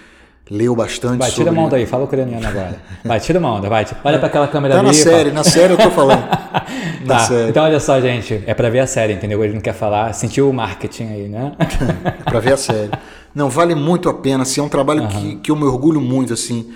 leu 0.49 0.75
bastante 0.75 1.19
vai, 1.19 1.29
sobre... 1.29 1.43
tira 1.43 1.51
a 1.51 1.53
mão 1.53 1.69
daí, 1.69 1.85
fala 1.85 2.03
ucraniano 2.03 2.47
agora. 2.47 2.81
Vai, 3.03 3.19
tira 3.19 3.39
a 3.39 3.41
mão, 3.41 3.61
vai. 3.61 3.85
Olha 4.03 4.17
para 4.19 4.27
aquela 4.27 4.47
câmera 4.47 4.75
tá 4.75 4.79
ali. 4.79 4.87
na 4.87 4.93
série, 4.93 5.31
na 5.31 5.43
série 5.43 5.73
eu 5.73 5.77
tô 5.77 5.91
falando. 5.91 6.27
tá, 7.07 7.19
série. 7.19 7.49
então 7.49 7.63
olha 7.63 7.79
só, 7.79 7.99
gente, 8.01 8.43
é 8.45 8.53
para 8.53 8.69
ver 8.69 8.79
a 8.79 8.87
série, 8.87 9.13
entendeu? 9.13 9.43
Ele 9.43 9.53
não 9.53 9.61
quer 9.61 9.73
falar, 9.73 10.13
sentiu 10.13 10.49
o 10.49 10.53
marketing 10.53 11.03
aí, 11.03 11.27
né? 11.27 11.53
é 12.05 12.29
para 12.29 12.39
ver 12.39 12.53
a 12.53 12.57
série. 12.57 12.91
Não, 13.33 13.49
vale 13.49 13.75
muito 13.75 14.09
a 14.09 14.13
pena, 14.13 14.43
assim, 14.43 14.59
é 14.59 14.63
um 14.63 14.69
trabalho 14.69 15.03
uhum. 15.03 15.07
que, 15.07 15.35
que 15.37 15.51
eu 15.51 15.55
me 15.55 15.63
orgulho 15.63 16.01
muito, 16.01 16.33
assim. 16.33 16.71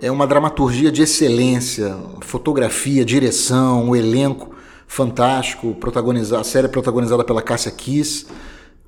É 0.00 0.10
uma 0.10 0.26
dramaturgia 0.26 0.92
de 0.92 1.02
excelência, 1.02 1.96
fotografia, 2.20 3.04
direção, 3.04 3.90
o 3.90 3.96
elenco 3.96 4.56
fantástico, 4.88 5.74
protagonizar, 5.74 6.40
a 6.40 6.44
série 6.44 6.66
é 6.66 6.70
protagonizada 6.70 7.22
pela 7.22 7.42
Cássia 7.42 7.70
Kiss, 7.70 8.26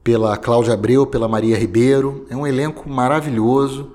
pela 0.03 0.37
Cláudia 0.37 0.73
Abreu, 0.73 1.07
pela 1.07 1.29
Maria 1.29 1.57
Ribeiro. 1.59 2.27
É 2.31 2.35
um 2.35 2.47
elenco 2.47 2.89
maravilhoso. 2.89 3.93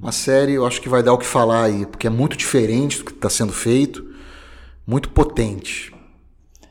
Uma 0.00 0.12
série, 0.12 0.54
eu 0.54 0.64
acho 0.64 0.80
que 0.80 0.88
vai 0.88 1.02
dar 1.02 1.12
o 1.12 1.18
que 1.18 1.26
falar 1.26 1.64
aí, 1.64 1.84
porque 1.84 2.06
é 2.06 2.10
muito 2.10 2.36
diferente 2.36 2.98
do 2.98 3.04
que 3.04 3.12
está 3.12 3.28
sendo 3.28 3.52
feito, 3.52 4.04
muito 4.86 5.08
potente. 5.10 5.92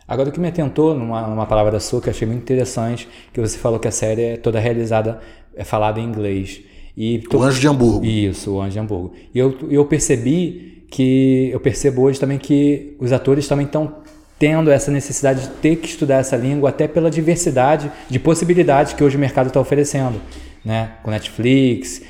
Agora, 0.08 0.30
o 0.30 0.32
que 0.32 0.40
me 0.40 0.48
atentou 0.48 0.96
numa, 0.96 1.28
numa 1.28 1.46
palavra 1.46 1.80
sua 1.82 2.02
que 2.02 2.08
eu 2.08 2.12
achei 2.12 2.26
muito 2.26 2.42
interessante, 2.42 3.08
que 3.34 3.42
você 3.42 3.58
falou 3.58 3.78
que 3.80 3.88
a 3.88 3.92
série 3.92 4.22
é 4.22 4.38
toda 4.38 4.60
realizada, 4.60 5.20
é 5.54 5.66
falada 5.66 6.00
em 6.00 6.06
inglês. 6.06 6.62
E 6.96 7.22
o 7.32 7.44
Anjo 7.44 7.60
de 7.60 7.68
Hamburgo. 7.68 8.06
Isso, 8.06 8.54
o 8.54 8.62
Anjo 8.62 8.72
de 8.72 8.80
Hamburgo. 8.80 9.14
E 9.36 9.38
eu, 9.38 9.58
eu 9.70 9.86
percebi 9.86 10.86
que, 10.90 11.50
eu 11.52 11.60
percebo 11.60 12.04
hoje 12.04 12.20
também 12.20 12.38
que 12.38 12.96
os 13.00 13.12
atores 13.12 13.46
também 13.46 13.66
estão 13.66 13.98
tendo 14.40 14.72
essa 14.72 14.90
necessidade 14.90 15.42
de 15.42 15.48
ter 15.50 15.76
que 15.76 15.88
estudar 15.88 16.18
essa 16.18 16.38
língua, 16.38 16.70
até 16.70 16.88
pela 16.88 17.12
diversidade 17.12 17.92
de 18.10 18.20
possibilidades 18.20 18.94
que 18.94 19.04
hoje 19.04 19.18
o 19.18 19.20
mercado 19.20 19.48
está 19.48 19.60
oferecendo, 19.60 20.22
né? 20.64 20.94
Com 21.04 21.12
Netflix, 21.12 22.02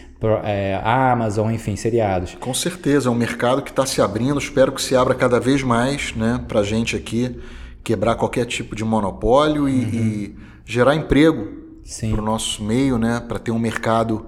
é, 0.43 0.79
Amazon, 0.83 1.51
enfim, 1.51 1.75
seriados. 1.75 2.35
Com 2.39 2.53
certeza, 2.53 3.09
é 3.09 3.11
um 3.11 3.15
mercado 3.15 3.61
que 3.61 3.69
está 3.69 3.85
se 3.85 4.01
abrindo, 4.01 4.39
espero 4.39 4.71
que 4.71 4.81
se 4.81 4.95
abra 4.95 5.13
cada 5.13 5.39
vez 5.39 5.61
mais 5.61 6.13
né, 6.15 6.43
para 6.47 6.61
a 6.61 6.63
gente 6.63 6.95
aqui 6.95 7.39
quebrar 7.83 8.15
qualquer 8.15 8.45
tipo 8.45 8.75
de 8.75 8.83
monopólio 8.83 9.69
e, 9.69 9.71
uhum. 9.71 9.89
e 9.93 10.35
gerar 10.65 10.95
emprego 10.95 11.47
para 12.11 12.21
o 12.21 12.25
nosso 12.25 12.63
meio, 12.63 12.97
né, 12.97 13.23
para 13.25 13.39
ter 13.39 13.51
um 13.51 13.59
mercado 13.59 14.25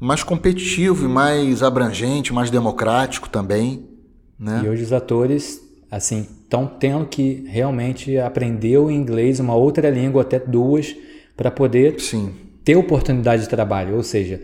mais 0.00 0.24
competitivo 0.24 1.04
e 1.04 1.08
mais 1.08 1.62
abrangente, 1.62 2.32
mais 2.32 2.50
democrático 2.50 3.28
também. 3.28 3.88
Né? 4.36 4.62
E 4.64 4.68
hoje 4.68 4.82
os 4.82 4.92
atores 4.92 5.60
assim 5.88 6.26
estão 6.42 6.66
tendo 6.66 7.06
que 7.06 7.44
realmente 7.46 8.18
aprender 8.18 8.78
o 8.78 8.90
inglês, 8.90 9.38
uma 9.38 9.54
outra 9.54 9.88
língua, 9.88 10.22
até 10.22 10.40
duas, 10.40 10.96
para 11.36 11.50
poder 11.50 12.00
Sim. 12.00 12.32
ter 12.64 12.76
oportunidade 12.76 13.42
de 13.42 13.48
trabalho. 13.48 13.94
Ou 13.94 14.02
seja, 14.02 14.42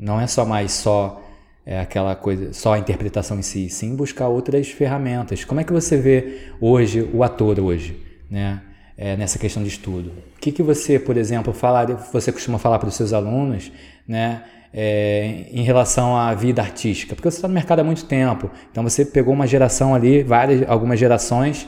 não 0.00 0.18
é 0.18 0.26
só 0.26 0.46
mais 0.46 0.72
só 0.72 1.22
é, 1.66 1.78
aquela 1.78 2.16
coisa, 2.16 2.52
só 2.52 2.72
a 2.72 2.78
interpretação 2.78 3.38
em 3.38 3.42
si, 3.42 3.68
sim 3.68 3.94
buscar 3.94 4.28
outras 4.28 4.68
ferramentas. 4.68 5.44
Como 5.44 5.60
é 5.60 5.64
que 5.64 5.72
você 5.72 5.96
vê 5.96 6.38
hoje 6.60 7.08
o 7.12 7.22
ator 7.22 7.60
hoje, 7.60 8.00
né? 8.30 8.62
É, 8.96 9.16
nessa 9.16 9.38
questão 9.38 9.62
de 9.62 9.70
estudo. 9.70 10.12
O 10.36 10.40
que, 10.40 10.52
que 10.52 10.62
você, 10.62 10.98
por 10.98 11.16
exemplo, 11.16 11.54
fala, 11.54 11.86
você 12.12 12.30
costuma 12.30 12.58
falar 12.58 12.78
para 12.78 12.88
os 12.88 12.94
seus 12.94 13.14
alunos, 13.14 13.72
né? 14.06 14.42
É, 14.72 15.46
em 15.50 15.62
relação 15.62 16.16
à 16.16 16.32
vida 16.34 16.62
artística, 16.62 17.14
porque 17.14 17.28
você 17.28 17.38
está 17.38 17.48
no 17.48 17.54
mercado 17.54 17.80
há 17.80 17.84
muito 17.84 18.04
tempo, 18.04 18.48
então 18.70 18.84
você 18.84 19.04
pegou 19.04 19.34
uma 19.34 19.44
geração 19.44 19.96
ali, 19.96 20.22
várias, 20.22 20.68
algumas 20.68 21.00
gerações, 21.00 21.66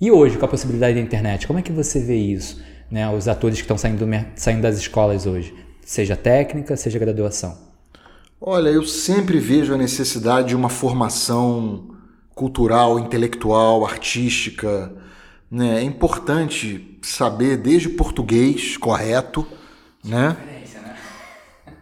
e 0.00 0.10
hoje 0.10 0.36
com 0.36 0.46
a 0.46 0.48
possibilidade 0.48 0.94
da 0.94 1.00
internet, 1.00 1.46
como 1.46 1.60
é 1.60 1.62
que 1.62 1.70
você 1.70 2.00
vê 2.00 2.16
isso? 2.16 2.60
Né, 2.90 3.08
os 3.08 3.28
atores 3.28 3.58
que 3.58 3.62
estão 3.62 3.78
saindo, 3.78 4.04
saindo 4.34 4.62
das 4.62 4.78
escolas 4.78 5.26
hoje, 5.26 5.54
seja 5.84 6.16
técnica, 6.16 6.76
seja 6.76 6.98
graduação. 6.98 7.69
Olha, 8.42 8.70
eu 8.70 8.84
sempre 8.84 9.38
vejo 9.38 9.74
a 9.74 9.76
necessidade 9.76 10.48
de 10.48 10.56
uma 10.56 10.70
formação 10.70 11.90
cultural, 12.34 12.98
intelectual, 12.98 13.84
artística. 13.84 14.90
Né? 15.50 15.80
É 15.80 15.82
importante 15.82 16.98
saber 17.02 17.58
desde 17.58 17.90
português 17.90 18.78
correto, 18.78 19.46
né? 20.02 20.36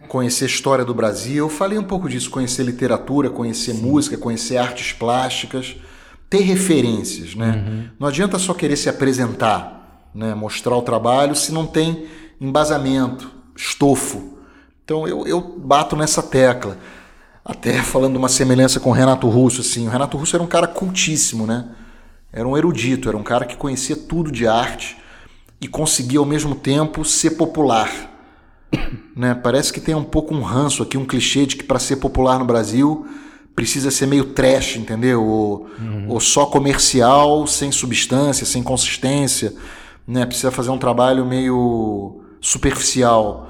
Conhecer 0.09 0.45
a 0.45 0.47
história 0.47 0.83
do 0.83 0.93
Brasil. 0.93 1.45
Eu 1.45 1.49
falei 1.49 1.77
um 1.77 1.83
pouco 1.83 2.09
disso, 2.09 2.29
conhecer 2.29 2.63
literatura, 2.63 3.29
conhecer 3.29 3.73
Sim. 3.73 3.81
música, 3.81 4.17
conhecer 4.17 4.57
artes 4.57 4.91
plásticas, 4.91 5.77
ter 6.29 6.41
referências, 6.41 7.35
né? 7.35 7.63
Uhum. 7.65 7.89
Não 7.99 8.07
adianta 8.07 8.37
só 8.37 8.53
querer 8.53 8.75
se 8.75 8.89
apresentar, 8.89 10.09
né? 10.13 10.35
Mostrar 10.35 10.75
o 10.75 10.81
trabalho 10.81 11.35
se 11.35 11.53
não 11.53 11.65
tem 11.65 12.07
embasamento, 12.41 13.31
estofo. 13.55 14.38
Então 14.89 15.07
eu, 15.07 15.27
eu 15.27 15.39
bato 15.39 15.95
nessa 15.95 16.23
tecla. 16.23 16.75
Até 17.45 17.73
falando 17.83 18.13
de 18.13 18.17
uma 18.17 18.27
semelhança 18.27 18.79
com 18.79 18.89
o 18.89 18.93
Renato 18.93 19.29
Russo, 19.29 19.61
assim, 19.61 19.85
o 19.87 19.91
Renato 19.91 20.17
Russo 20.17 20.35
era 20.35 20.41
um 20.41 20.47
cara 20.47 20.65
cultíssimo, 20.65 21.45
né? 21.45 21.67
Era 22.33 22.47
um 22.47 22.57
erudito, 22.57 23.07
era 23.07 23.15
um 23.15 23.21
cara 23.21 23.45
que 23.45 23.55
conhecia 23.55 23.95
tudo 23.95 24.31
de 24.31 24.47
arte 24.47 24.97
e 25.61 25.67
conseguia 25.67 26.17
ao 26.17 26.25
mesmo 26.25 26.55
tempo 26.55 27.05
ser 27.05 27.31
popular. 27.31 27.91
Né? 29.15 29.35
Parece 29.35 29.73
que 29.73 29.81
tem 29.81 29.93
um 29.93 30.03
pouco 30.03 30.33
um 30.33 30.41
ranço 30.41 30.81
aqui, 30.81 30.97
um 30.97 31.05
clichê 31.05 31.45
de 31.45 31.57
que 31.57 31.63
para 31.63 31.77
ser 31.77 31.97
popular 31.97 32.39
no 32.39 32.45
Brasil 32.45 33.05
precisa 33.55 33.91
ser 33.91 34.05
meio 34.05 34.25
trash, 34.33 34.77
entendeu? 34.77 35.23
Ou, 35.23 35.67
uhum. 35.77 36.05
ou 36.07 36.19
só 36.19 36.45
comercial, 36.45 37.45
sem 37.45 37.71
substância, 37.71 38.45
sem 38.45 38.63
consistência, 38.63 39.53
né? 40.07 40.25
Precisa 40.25 40.49
fazer 40.49 40.69
um 40.69 40.77
trabalho 40.77 41.25
meio 41.25 42.21
superficial. 42.39 43.49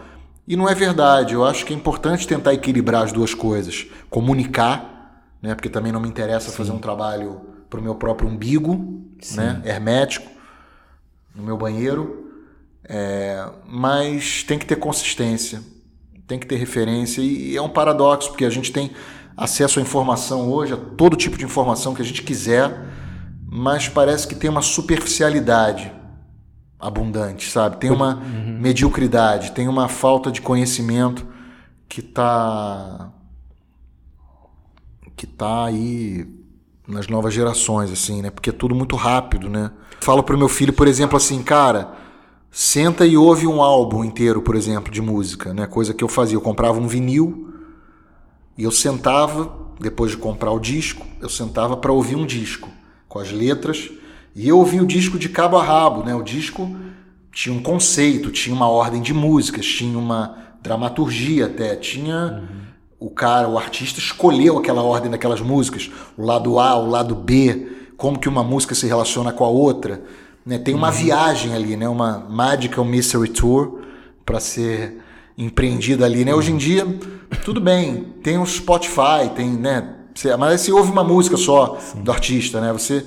E 0.50 0.56
não 0.56 0.68
é 0.68 0.74
verdade. 0.74 1.36
Eu 1.36 1.46
acho 1.46 1.64
que 1.64 1.72
é 1.72 1.76
importante 1.76 2.28
tentar 2.28 2.56
equilibrar 2.56 3.04
as 3.04 3.12
duas 3.12 3.36
coisas. 3.36 3.86
Comunicar, 4.10 5.30
né? 5.40 5.54
Porque 5.54 5.70
também 5.70 5.92
não 5.92 6.00
me 6.00 6.10
interessa 6.10 6.50
Sim. 6.50 6.58
fazer 6.58 6.72
um 6.72 6.80
trabalho 6.80 7.42
para 7.70 7.80
o 7.80 7.84
meu 7.84 7.94
próprio 7.94 8.28
umbigo, 8.28 9.06
né? 9.36 9.62
Hermético, 9.64 10.28
no 11.36 11.44
meu 11.44 11.56
banheiro. 11.56 12.32
É, 12.84 13.48
mas 13.68 14.42
tem 14.42 14.58
que 14.58 14.66
ter 14.66 14.78
consistência, 14.78 15.62
tem 16.28 16.40
que 16.40 16.48
ter 16.48 16.56
referência. 16.56 17.22
E 17.22 17.56
é 17.56 17.62
um 17.62 17.70
paradoxo, 17.70 18.30
porque 18.30 18.44
a 18.44 18.50
gente 18.50 18.72
tem 18.72 18.90
acesso 19.38 19.78
à 19.78 19.84
informação 19.84 20.52
hoje, 20.52 20.74
a 20.74 20.78
todo 20.78 21.16
tipo 21.16 21.38
de 21.38 21.46
informação 21.46 21.94
que 21.94 22.02
a 22.02 22.06
gente 22.06 22.24
quiser, 22.24 22.88
mas 23.46 23.88
parece 23.88 24.28
que 24.28 24.34
tem 24.34 24.50
uma 24.50 24.64
superficialidade 24.64 25.99
abundante, 26.80 27.50
sabe? 27.50 27.78
Tem 27.78 27.92
uma 27.92 28.16
uhum. 28.16 28.58
mediocridade, 28.60 29.52
tem 29.52 29.68
uma 29.68 29.90
falta 29.90 30.32
de 30.32 30.42
conhecimento 30.42 31.28
que 31.88 32.02
tá 32.02 33.12
que 35.16 35.28
tá 35.28 35.66
aí 35.66 36.26
nas 36.88 37.08
novas 37.08 37.34
gerações 37.34 37.92
assim, 37.92 38.22
né? 38.22 38.30
Porque 38.30 38.50
é 38.50 38.54
tudo 38.54 38.74
muito 38.74 38.96
rápido, 38.96 39.50
né? 39.50 39.72
Falo 40.00 40.24
pro 40.24 40.38
meu 40.38 40.48
filho, 40.48 40.72
por 40.72 40.88
exemplo, 40.88 41.18
assim, 41.18 41.44
cara, 41.44 41.94
senta 42.50 43.06
e 43.06 43.18
ouve 43.18 43.46
um 43.46 43.62
álbum 43.62 44.04
inteiro, 44.06 44.42
por 44.42 44.56
exemplo, 44.56 44.90
de 44.92 45.02
música, 45.02 45.54
né? 45.54 45.68
Coisa 45.68 45.94
que 45.94 46.04
eu 46.04 46.08
fazia, 46.08 46.38
eu 46.38 46.42
comprava 46.42 46.80
um 46.80 46.88
vinil 46.88 47.54
e 48.58 48.64
eu 48.64 48.72
sentava 48.72 49.58
depois 49.80 50.12
de 50.12 50.18
comprar 50.18 50.52
o 50.52 50.60
disco, 50.60 51.06
eu 51.22 51.30
sentava 51.30 51.76
para 51.76 51.92
ouvir 51.92 52.16
um 52.16 52.26
disco 52.26 52.70
com 53.08 53.20
as 53.20 53.32
letras 53.32 53.90
e 54.40 54.48
eu 54.48 54.58
ouvi 54.58 54.80
o 54.80 54.86
disco 54.86 55.20
de 55.20 55.28
cabo 55.28 55.58
a 55.58 55.64
rabo, 55.66 56.02
né? 56.02 56.16
O 56.16 56.24
disco 56.24 56.74
tinha 57.30 57.54
um 57.54 57.62
conceito, 57.62 58.32
tinha 58.32 58.56
uma 58.56 58.70
ordem 58.70 59.02
de 59.02 59.14
músicas, 59.14 59.66
tinha 59.66 60.00
uma 60.00 60.34
dramaturgia 60.62 61.48
até, 61.48 61.76
tinha 61.76 62.42
uhum. 62.42 63.08
o 63.08 63.10
cara, 63.10 63.50
o 63.50 63.58
artista 63.58 64.00
escolheu 64.00 64.58
aquela 64.58 64.82
ordem 64.82 65.12
daquelas 65.12 65.42
músicas, 65.42 65.92
o 66.18 66.24
lado 66.24 66.58
A, 66.58 66.78
o 66.78 66.90
lado 66.90 67.16
B, 67.16 67.68
como 67.98 68.18
que 68.18 68.30
uma 68.30 68.42
música 68.42 68.74
se 68.74 68.88
relaciona 68.88 69.34
com 69.34 69.44
a 69.44 69.50
outra, 69.50 70.02
né? 70.46 70.58
Tem 70.58 70.74
uma 70.74 70.88
uhum. 70.88 70.94
viagem 70.94 71.54
ali, 71.54 71.76
né? 71.76 71.90
Uma 71.90 72.26
Magical 72.30 72.86
Mystery 72.86 73.32
Tour 73.32 73.82
para 74.26 74.40
ser 74.40 75.02
empreendida 75.38 76.06
ali, 76.06 76.24
né? 76.24 76.34
Hoje 76.34 76.54
em 76.54 76.58
dia, 76.58 76.88
tudo 77.44 77.60
bem, 77.60 78.14
tem 78.24 78.38
o 78.38 78.46
Spotify, 78.46 79.30
tem, 79.36 79.50
né? 79.50 79.96
Mas 80.40 80.62
você 80.62 80.72
ouve 80.72 80.90
uma 80.90 81.04
música 81.04 81.36
só 81.36 81.78
Sim. 81.78 82.04
do 82.04 82.10
artista, 82.10 82.62
né? 82.62 82.72
Você 82.72 83.06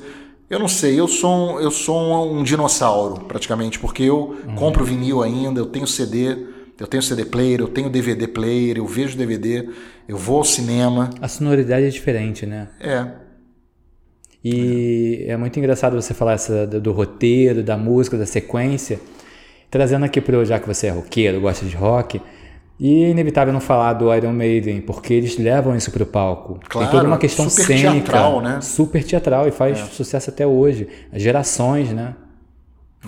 eu 0.53 0.59
não 0.59 0.69
sei, 0.69 1.01
eu 1.01 1.09
sou 1.09 1.35
um, 1.35 1.61
eu 1.61 1.71
sou 1.71 2.31
um, 2.31 2.43
dinossauro, 2.43 3.25
praticamente, 3.25 3.79
porque 3.79 4.03
eu 4.03 4.37
uhum. 4.47 4.55
compro 4.55 4.85
vinil 4.85 5.23
ainda, 5.23 5.59
eu 5.59 5.65
tenho 5.65 5.87
CD, 5.87 6.37
eu 6.79 6.87
tenho 6.87 7.03
CD 7.03 7.25
player, 7.25 7.61
eu 7.61 7.69
tenho 7.69 7.89
DVD 7.89 8.29
player, 8.29 8.77
eu 8.77 8.87
vejo 8.87 9.17
DVD, 9.17 9.67
eu 10.07 10.19
vou 10.19 10.37
ao 10.37 10.45
cinema. 10.45 11.09
A 11.23 11.27
sonoridade 11.27 11.87
é 11.87 11.89
diferente, 11.89 12.45
né? 12.45 12.69
É. 12.79 13.07
E 14.45 15.25
é, 15.27 15.31
é 15.31 15.37
muito 15.39 15.59
engraçado 15.59 15.95
você 15.95 16.13
falar 16.13 16.35
essa, 16.35 16.67
do, 16.67 16.83
do, 16.83 16.93
roteiro, 16.93 17.63
da 17.63 17.79
música, 17.79 18.19
da 18.19 18.27
sequência. 18.27 19.01
Trazendo 19.71 20.05
aqui 20.05 20.21
para 20.21 20.45
já 20.45 20.61
que 20.61 20.67
você 20.67 20.89
é 20.89 20.91
roqueiro, 20.91 21.41
gosta 21.41 21.65
de 21.65 21.75
rock, 21.75 22.21
e 22.79 23.05
é 23.05 23.11
inevitável 23.11 23.53
não 23.53 23.61
falar 23.61 23.93
do 23.93 24.13
Iron 24.15 24.33
Maiden, 24.33 24.81
porque 24.81 25.15
eles 25.15 25.39
levam 25.39 25.77
isso 25.77 25.91
para 25.91 26.03
o 26.03 26.07
palco. 26.07 26.59
Claro, 26.69 26.89
Tem 26.89 26.99
toda 26.99 27.09
uma 27.09 27.19
questão 27.19 27.49
super 27.49 27.67
cênica. 27.67 27.91
Teatral, 27.93 28.41
né? 28.41 28.61
Super 28.61 29.05
teatral 29.05 29.47
e 29.47 29.51
faz 29.51 29.79
é. 29.79 29.85
sucesso 29.85 30.31
até 30.31 30.47
hoje. 30.47 30.89
As 31.13 31.23
gerações, 31.23 31.91
né? 31.91 32.15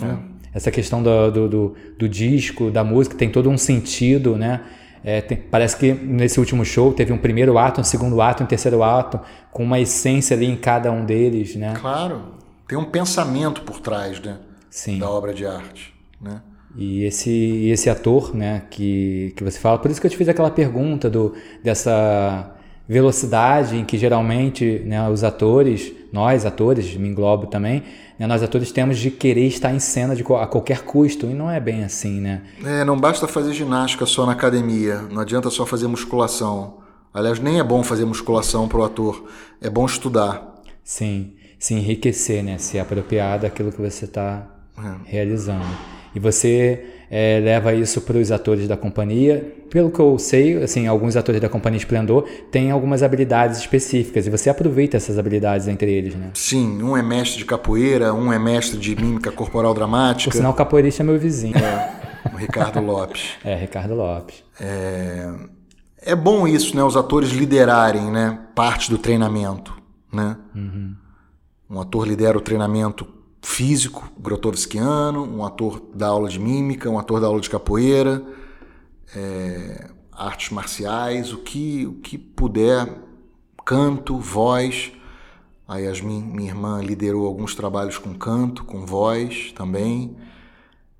É. 0.00 0.16
Essa 0.54 0.70
questão 0.70 1.02
do, 1.02 1.30
do, 1.30 1.48
do, 1.48 1.76
do, 1.98 2.08
disco, 2.08 2.70
da 2.70 2.84
música, 2.84 3.16
tem 3.16 3.28
todo 3.28 3.50
um 3.50 3.58
sentido, 3.58 4.36
né? 4.36 4.60
É, 5.02 5.20
tem, 5.20 5.36
parece 5.36 5.76
que 5.76 5.92
nesse 5.92 6.38
último 6.38 6.64
show 6.64 6.92
teve 6.92 7.12
um 7.12 7.18
primeiro 7.18 7.58
ato, 7.58 7.80
um 7.80 7.84
segundo 7.84 8.22
ato, 8.22 8.44
um 8.44 8.46
terceiro 8.46 8.82
ato, 8.82 9.20
com 9.50 9.64
uma 9.64 9.80
essência 9.80 10.36
ali 10.36 10.46
em 10.46 10.56
cada 10.56 10.90
um 10.92 11.04
deles, 11.04 11.56
né? 11.56 11.74
Claro, 11.78 12.22
tem 12.68 12.78
um 12.78 12.84
pensamento 12.84 13.62
por 13.62 13.80
trás, 13.80 14.20
né? 14.20 14.38
Sim. 14.70 14.98
Da 14.98 15.10
obra 15.10 15.34
de 15.34 15.44
arte, 15.44 15.92
né? 16.20 16.40
E 16.77 17.05
esse, 17.05 17.68
esse 17.68 17.89
ator, 17.89 18.35
né, 18.35 18.62
que, 18.70 19.33
que 19.37 19.45
você 19.45 19.59
fala, 19.59 19.79
por 19.79 19.91
isso 19.91 20.01
que 20.01 20.07
eu 20.07 20.11
te 20.11 20.16
fiz 20.16 20.29
aquela 20.29 20.51
pergunta 20.51 21.09
do, 21.09 21.35
dessa 21.62 22.53
velocidade 22.89 23.77
em 23.77 23.85
que 23.85 23.97
geralmente 23.97 24.83
né, 24.85 25.09
os 25.09 25.25
atores, 25.25 25.93
nós 26.12 26.45
atores, 26.45 26.95
me 26.97 27.09
englobo 27.09 27.47
também, 27.47 27.83
né, 28.18 28.27
nós 28.27 28.43
atores 28.43 28.72
temos 28.72 28.99
de 28.99 29.11
querer 29.11 29.47
estar 29.47 29.72
em 29.72 29.79
cena 29.79 30.14
de, 30.14 30.22
a 30.22 30.47
qualquer 30.47 30.83
custo, 30.83 31.27
e 31.27 31.35
não 31.35 31.51
é 31.51 31.61
bem 31.61 31.85
assim, 31.85 32.20
né? 32.20 32.43
É, 32.64 32.85
não 32.85 32.99
basta 32.99 33.27
fazer 33.27 33.53
ginástica 33.53 34.05
só 34.05 34.27
na 34.27 34.33
academia, 34.33 35.03
não 35.11 35.20
adianta 35.20 35.51
só 35.51 35.64
fazer 35.64 35.87
musculação. 35.87 36.79
Aliás, 37.12 37.39
nem 37.39 37.61
é 37.61 37.64
bom 37.64 37.85
fazer 37.85 38.05
musculação 38.05 38.66
para 38.66 38.79
o 38.79 38.85
ator, 38.85 39.25
é 39.61 39.70
bom 39.70 39.87
estudar. 39.87 40.55
Sim, 40.83 41.35
se 41.59 41.75
enriquecer, 41.75 42.43
né? 42.43 42.59
Se 42.59 42.79
apropriar 42.79 43.39
daquilo 43.39 43.72
que 43.72 43.81
você 43.81 44.05
está 44.05 44.47
é. 44.77 45.11
realizando. 45.11 45.64
E 46.14 46.20
você 46.20 46.84
é, 47.10 47.40
leva 47.42 47.74
isso 47.74 48.00
para 48.00 48.18
os 48.18 48.30
atores 48.30 48.68
da 48.68 48.76
companhia. 48.76 49.54
Pelo 49.70 49.90
que 49.90 49.98
eu 49.98 50.18
sei, 50.18 50.62
assim, 50.62 50.86
alguns 50.86 51.16
atores 51.16 51.40
da 51.40 51.48
companhia 51.48 51.78
Esplendor 51.78 52.24
têm 52.50 52.70
algumas 52.70 53.02
habilidades 53.02 53.58
específicas 53.58 54.26
e 54.26 54.30
você 54.30 54.48
aproveita 54.48 54.96
essas 54.96 55.18
habilidades 55.18 55.66
entre 55.66 55.92
eles, 55.92 56.14
né? 56.14 56.30
Sim, 56.34 56.82
um 56.82 56.96
é 56.96 57.02
mestre 57.02 57.38
de 57.38 57.44
capoeira, 57.44 58.14
um 58.14 58.32
é 58.32 58.38
mestre 58.38 58.78
de 58.78 58.94
mímica 58.94 59.32
corporal 59.32 59.74
dramática. 59.74 60.30
Por 60.30 60.36
sinal, 60.36 60.52
o 60.52 60.54
capoeirista 60.54 61.02
é 61.02 61.04
meu 61.04 61.18
vizinho. 61.18 61.56
É, 61.56 62.30
o 62.32 62.36
Ricardo 62.36 62.80
Lopes. 62.80 63.30
É, 63.44 63.56
Ricardo 63.56 63.94
Lopes. 63.94 64.42
É, 64.60 65.30
é 66.02 66.14
bom 66.14 66.46
isso, 66.46 66.76
né? 66.76 66.82
Os 66.84 66.96
atores 66.96 67.30
liderarem, 67.30 68.10
né? 68.10 68.38
Parte 68.54 68.90
do 68.90 68.98
treinamento, 68.98 69.74
né? 70.12 70.36
Uhum. 70.54 70.94
Um 71.68 71.80
ator 71.80 72.06
lidera 72.06 72.38
o 72.38 72.40
treinamento 72.40 73.06
físico, 73.45 74.11
grotovskiano, 74.18 75.22
um 75.22 75.45
ator 75.45 75.82
da 75.95 76.09
aula 76.09 76.28
de 76.28 76.40
mímica, 76.40 76.88
um 76.88 76.99
ator 76.99 77.20
da 77.20 77.26
aula 77.26 77.40
de 77.40 77.51
capoeira, 77.51 78.22
é, 79.14 79.86
artes 80.11 80.51
marciais, 80.51 81.32
o 81.32 81.38
que, 81.38 81.86
o 81.86 81.92
que 81.95 82.16
puder, 82.16 82.88
canto, 83.64 84.18
voz. 84.18 84.92
A 85.68 85.78
Yasmin, 85.78 86.22
minha 86.22 86.51
irmã, 86.51 86.80
liderou 86.82 87.26
alguns 87.26 87.55
trabalhos 87.55 87.99
com 87.99 88.14
canto, 88.14 88.64
com 88.64 88.84
voz 88.84 89.53
também. 89.53 90.16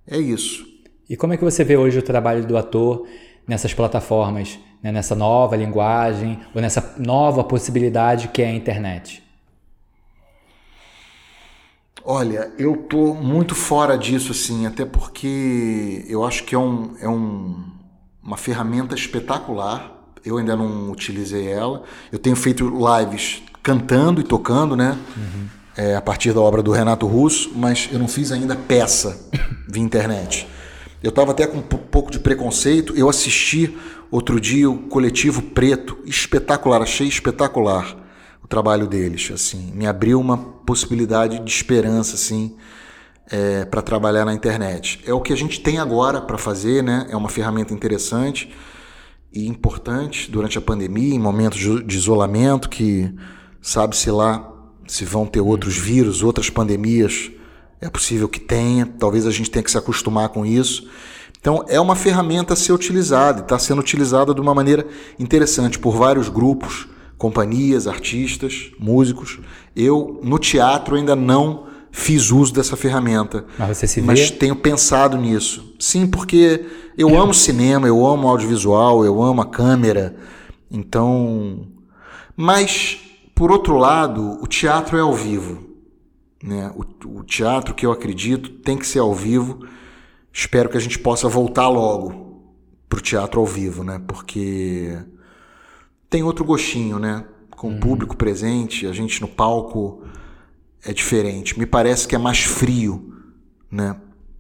É 0.07 0.19
isso. 0.19 0.67
E 1.09 1.17
como 1.17 1.33
é 1.33 1.37
que 1.37 1.45
você 1.45 1.65
vê 1.65 1.77
hoje 1.77 1.99
o 1.99 2.03
trabalho 2.03 2.47
do 2.47 2.57
ator 2.57 3.07
nessas 3.49 3.73
plataformas, 3.75 4.59
né? 4.83 4.93
nessa 4.93 5.15
nova 5.15 5.57
linguagem 5.57 6.41
ou 6.55 6.61
nessa 6.61 6.95
nova 6.99 7.43
possibilidade 7.43 8.29
que 8.29 8.43
é 8.43 8.49
a 8.49 8.55
internet? 8.55 9.24
Olha, 12.07 12.53
eu 12.59 12.77
tô 12.77 13.15
muito 13.15 13.55
fora 13.55 13.97
disso, 13.97 14.33
assim, 14.33 14.67
até 14.67 14.85
porque 14.85 16.05
eu 16.07 16.23
acho 16.23 16.45
que 16.45 16.55
é, 16.55 16.59
um, 16.59 16.91
é 17.01 17.09
um, 17.09 17.65
uma 18.23 18.37
ferramenta 18.37 18.95
espetacular. 18.95 19.91
Eu 20.23 20.37
ainda 20.37 20.55
não 20.55 20.91
utilizei 20.91 21.49
ela. 21.49 21.83
Eu 22.13 22.19
tenho 22.19 22.37
feito 22.37 22.71
lives 22.71 23.43
cantando 23.63 24.21
e 24.21 24.25
tocando, 24.25 24.77
né? 24.77 24.99
Uhum. 25.17 25.47
É, 25.79 25.97
a 25.97 26.03
partir 26.03 26.35
da 26.35 26.41
obra 26.41 26.63
do 26.63 26.73
Renato 26.73 27.07
Russo, 27.07 27.51
mas 27.57 27.89
eu 27.91 27.99
não 27.99 28.07
fiz 28.07 28.31
ainda 28.31 28.55
peça 28.55 29.27
via 29.67 29.83
internet. 29.83 30.47
Eu 31.03 31.09
estava 31.09 31.31
até 31.31 31.47
com 31.47 31.57
um 31.57 31.63
pouco 31.63 32.11
de 32.11 32.19
preconceito. 32.19 32.95
Eu 32.95 33.09
assisti 33.09 33.79
outro 34.11 34.39
dia 34.39 34.69
o 34.69 34.77
Coletivo 34.77 35.41
Preto, 35.41 35.97
espetacular, 36.05 36.83
achei 36.83 37.09
espetacular 37.09 38.04
trabalho 38.55 38.87
deles, 38.87 39.33
assim, 39.35 39.73
me 39.75 39.85
abriu 39.85 40.21
uma 40.21 40.39
possibilidade 40.39 41.41
de 41.41 41.51
esperança, 41.51 42.15
assim, 42.15 42.55
é, 43.29 43.65
para 43.65 43.83
trabalhar 43.83 44.25
na 44.25 44.33
internet. 44.33 45.03
É 45.05 45.13
o 45.13 45.21
que 45.21 45.33
a 45.33 45.37
gente 45.37 45.59
tem 45.59 45.81
agora 45.81 46.21
para 46.21 46.39
fazer, 46.39 46.81
né? 46.81 47.05
É 47.11 47.17
uma 47.17 47.29
ferramenta 47.29 47.75
interessante 47.75 48.55
e 49.33 49.49
importante 49.49 50.31
durante 50.31 50.57
a 50.57 50.61
pandemia, 50.61 51.17
em 51.17 51.19
momentos 51.19 51.59
de 51.85 51.97
isolamento, 51.97 52.69
que 52.69 53.13
sabe-se 53.61 54.09
lá 54.09 54.49
se 54.87 55.05
vão 55.05 55.27
ter 55.27 55.41
outros 55.41 55.77
vírus, 55.77 56.23
outras 56.23 56.49
pandemias. 56.49 57.33
É 57.81 57.91
possível 57.91 58.29
que 58.29 58.39
tenha, 58.39 58.87
talvez 58.87 59.27
a 59.27 59.33
gente 59.33 59.51
tenha 59.51 59.65
que 59.65 59.71
se 59.71 59.79
acostumar 59.79 60.29
com 60.29 60.47
isso. 60.47 60.89
Então, 61.41 61.65
é 61.67 61.81
uma 61.81 61.97
ferramenta 61.97 62.53
a 62.53 62.57
ser 62.57 62.73
utilizada 62.73 63.41
está 63.41 63.59
sendo 63.59 63.81
utilizada 63.81 64.33
de 64.33 64.41
uma 64.41 64.55
maneira 64.55 64.87
interessante 65.19 65.77
por 65.77 65.97
vários 65.97 66.29
grupos 66.29 66.94
companhias, 67.17 67.87
artistas, 67.87 68.71
músicos. 68.79 69.39
Eu, 69.75 70.21
no 70.23 70.39
teatro, 70.39 70.97
ainda 70.97 71.15
não 71.15 71.67
fiz 71.91 72.31
uso 72.31 72.53
dessa 72.53 72.77
ferramenta. 72.77 73.45
Mas 73.59 73.79
você 73.79 73.87
se 73.87 74.01
vê? 74.01 74.07
Mas 74.07 74.31
tenho 74.31 74.57
pensado 74.57 75.17
nisso. 75.17 75.75
Sim, 75.79 76.07
porque 76.07 76.65
eu 76.99 77.17
amo 77.17 77.33
cinema, 77.33 77.87
eu 77.87 78.05
amo 78.05 78.29
audiovisual, 78.29 79.05
eu 79.05 79.23
amo 79.23 79.43
a 79.43 79.47
câmera. 79.47 80.17
Então. 80.71 81.69
Mas, 82.37 82.99
por 83.35 83.53
outro 83.53 83.77
lado, 83.77 84.39
o 84.43 84.47
teatro 84.47 84.99
é 84.99 85.01
ao 85.01 85.15
vivo. 85.15 85.63
Né? 86.43 86.71
O, 86.75 87.19
o 87.21 87.23
teatro 87.23 87.75
que 87.75 87.87
eu 87.87 87.93
acredito 87.93 88.51
tem 88.51 88.77
que 88.77 88.87
ser 88.87 88.99
ao 88.99 89.15
vivo. 89.15 89.61
Espero 90.33 90.69
que 90.69 90.77
a 90.77 90.81
gente 90.81 90.99
possa 90.99 91.29
voltar 91.29 91.69
logo 91.69 92.43
para 92.89 92.99
o 92.99 93.03
teatro 93.03 93.41
ao 93.41 93.47
vivo, 93.47 93.85
né? 93.85 94.01
Porque 94.05 94.99
tem 96.15 96.23
outro 96.23 96.45
gostinho, 96.45 97.01
né? 97.01 97.25
Com 97.51 97.71
uhum. 97.71 97.77
o 97.77 97.81
público 97.81 98.17
presente, 98.17 98.87
a 98.87 98.93
gente 98.93 99.21
no 99.21 99.27
palco 99.27 100.05
é 100.85 100.93
diferente. 100.93 101.59
Me 101.59 101.67
parece 101.67 102.07
que 102.07 102.15
é 102.15 102.19
mais 102.19 102.39
frio, 102.39 103.13
né? 103.69 103.97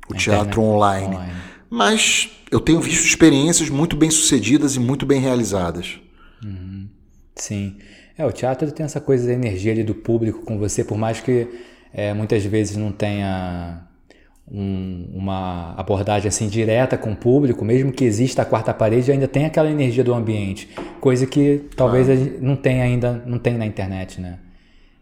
O 0.08 0.14
teatro 0.14 0.62
online. 0.62 1.16
online. 1.16 1.32
Mas 1.68 2.30
eu 2.48 2.60
tenho 2.60 2.80
visto 2.80 3.04
experiências 3.04 3.70
muito 3.70 3.96
bem 3.96 4.08
sucedidas 4.08 4.76
e 4.76 4.78
muito 4.78 5.04
bem 5.04 5.20
realizadas. 5.20 5.98
Uhum. 6.44 6.88
Sim. 7.34 7.78
É, 8.16 8.24
o 8.24 8.30
teatro 8.30 8.70
tem 8.70 8.86
essa 8.86 9.00
coisa 9.00 9.26
da 9.26 9.32
energia 9.32 9.72
ali 9.72 9.82
do 9.82 9.96
público 9.96 10.44
com 10.44 10.56
você, 10.56 10.84
por 10.84 10.96
mais 10.96 11.20
que 11.20 11.48
é, 11.92 12.14
muitas 12.14 12.44
vezes 12.44 12.76
não 12.76 12.92
tenha 12.92 13.84
um, 14.50 15.08
uma 15.14 15.74
abordagem 15.76 16.28
assim 16.28 16.48
direta 16.48 16.96
com 16.96 17.12
o 17.12 17.16
público, 17.16 17.64
mesmo 17.64 17.92
que 17.92 18.04
exista 18.04 18.42
a 18.42 18.44
quarta 18.44 18.74
parede, 18.74 19.10
ainda 19.10 19.26
tem 19.26 19.46
aquela 19.46 19.70
energia 19.70 20.04
do 20.04 20.12
ambiente, 20.12 20.68
coisa 21.00 21.26
que 21.26 21.62
talvez 21.76 22.08
ah. 22.08 22.38
não 22.40 22.56
tenha 22.56 22.84
ainda, 22.84 23.22
não 23.26 23.38
tem 23.38 23.56
na 23.56 23.66
internet, 23.66 24.20
né? 24.20 24.38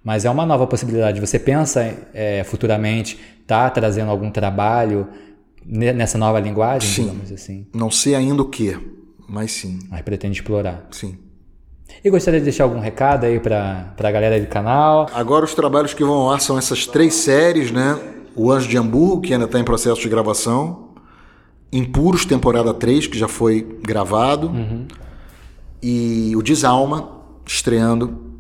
Mas 0.05 0.25
é 0.25 0.31
uma 0.31 0.45
nova 0.45 0.67
possibilidade. 0.67 1.21
Você 1.21 1.39
pensa 1.39 1.95
é, 2.13 2.43
futuramente 2.45 3.19
tá 3.47 3.69
trazendo 3.71 4.11
algum 4.11 4.31
trabalho 4.31 5.07
nessa 5.65 6.19
nova 6.19 6.41
linguagem, 6.41 6.89
sim. 6.89 7.03
digamos 7.03 7.33
assim? 7.33 7.67
Não 7.75 7.91
sei 7.91 8.15
ainda 8.15 8.43
o 8.43 8.49
que, 8.49 8.77
mas 9.29 9.53
sim. 9.53 9.79
Mas 9.91 10.03
pretende 10.03 10.39
explorar. 10.39 10.89
Sim. 10.91 11.19
E 12.03 12.11
gostaria 12.11 12.41
de 12.41 12.45
deixar 12.45 12.65
algum 12.65 12.81
recado 12.81 13.27
aí 13.27 13.39
para 13.39 13.95
a 13.97 14.11
galera 14.11 14.41
do 14.41 14.47
canal? 14.47 15.07
Agora 15.13 15.45
os 15.45 15.55
trabalhos 15.55 15.95
que 15.95 16.03
vão 16.03 16.15
ao 16.15 16.33
ar 16.33 16.41
são 16.41 16.59
essas 16.59 16.87
três 16.87 17.15
séries, 17.15 17.71
né? 17.71 17.99
O 18.35 18.51
Anjo 18.51 18.69
de 18.69 18.77
Hamburgo, 18.77 19.21
que 19.21 19.33
ainda 19.33 19.45
está 19.45 19.59
em 19.59 19.65
processo 19.65 20.01
de 20.01 20.09
gravação. 20.09 20.91
Impuros, 21.73 22.25
temporada 22.25 22.73
3, 22.73 23.07
que 23.07 23.19
já 23.19 23.29
foi 23.29 23.79
gravado. 23.83 24.49
Uhum. 24.49 24.87
E 25.83 26.35
o 26.37 26.43
Desalma, 26.43 27.23
estreando 27.47 28.33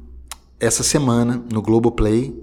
essa 0.61 0.82
semana 0.82 1.43
no 1.53 1.61
Globoplay. 1.61 2.40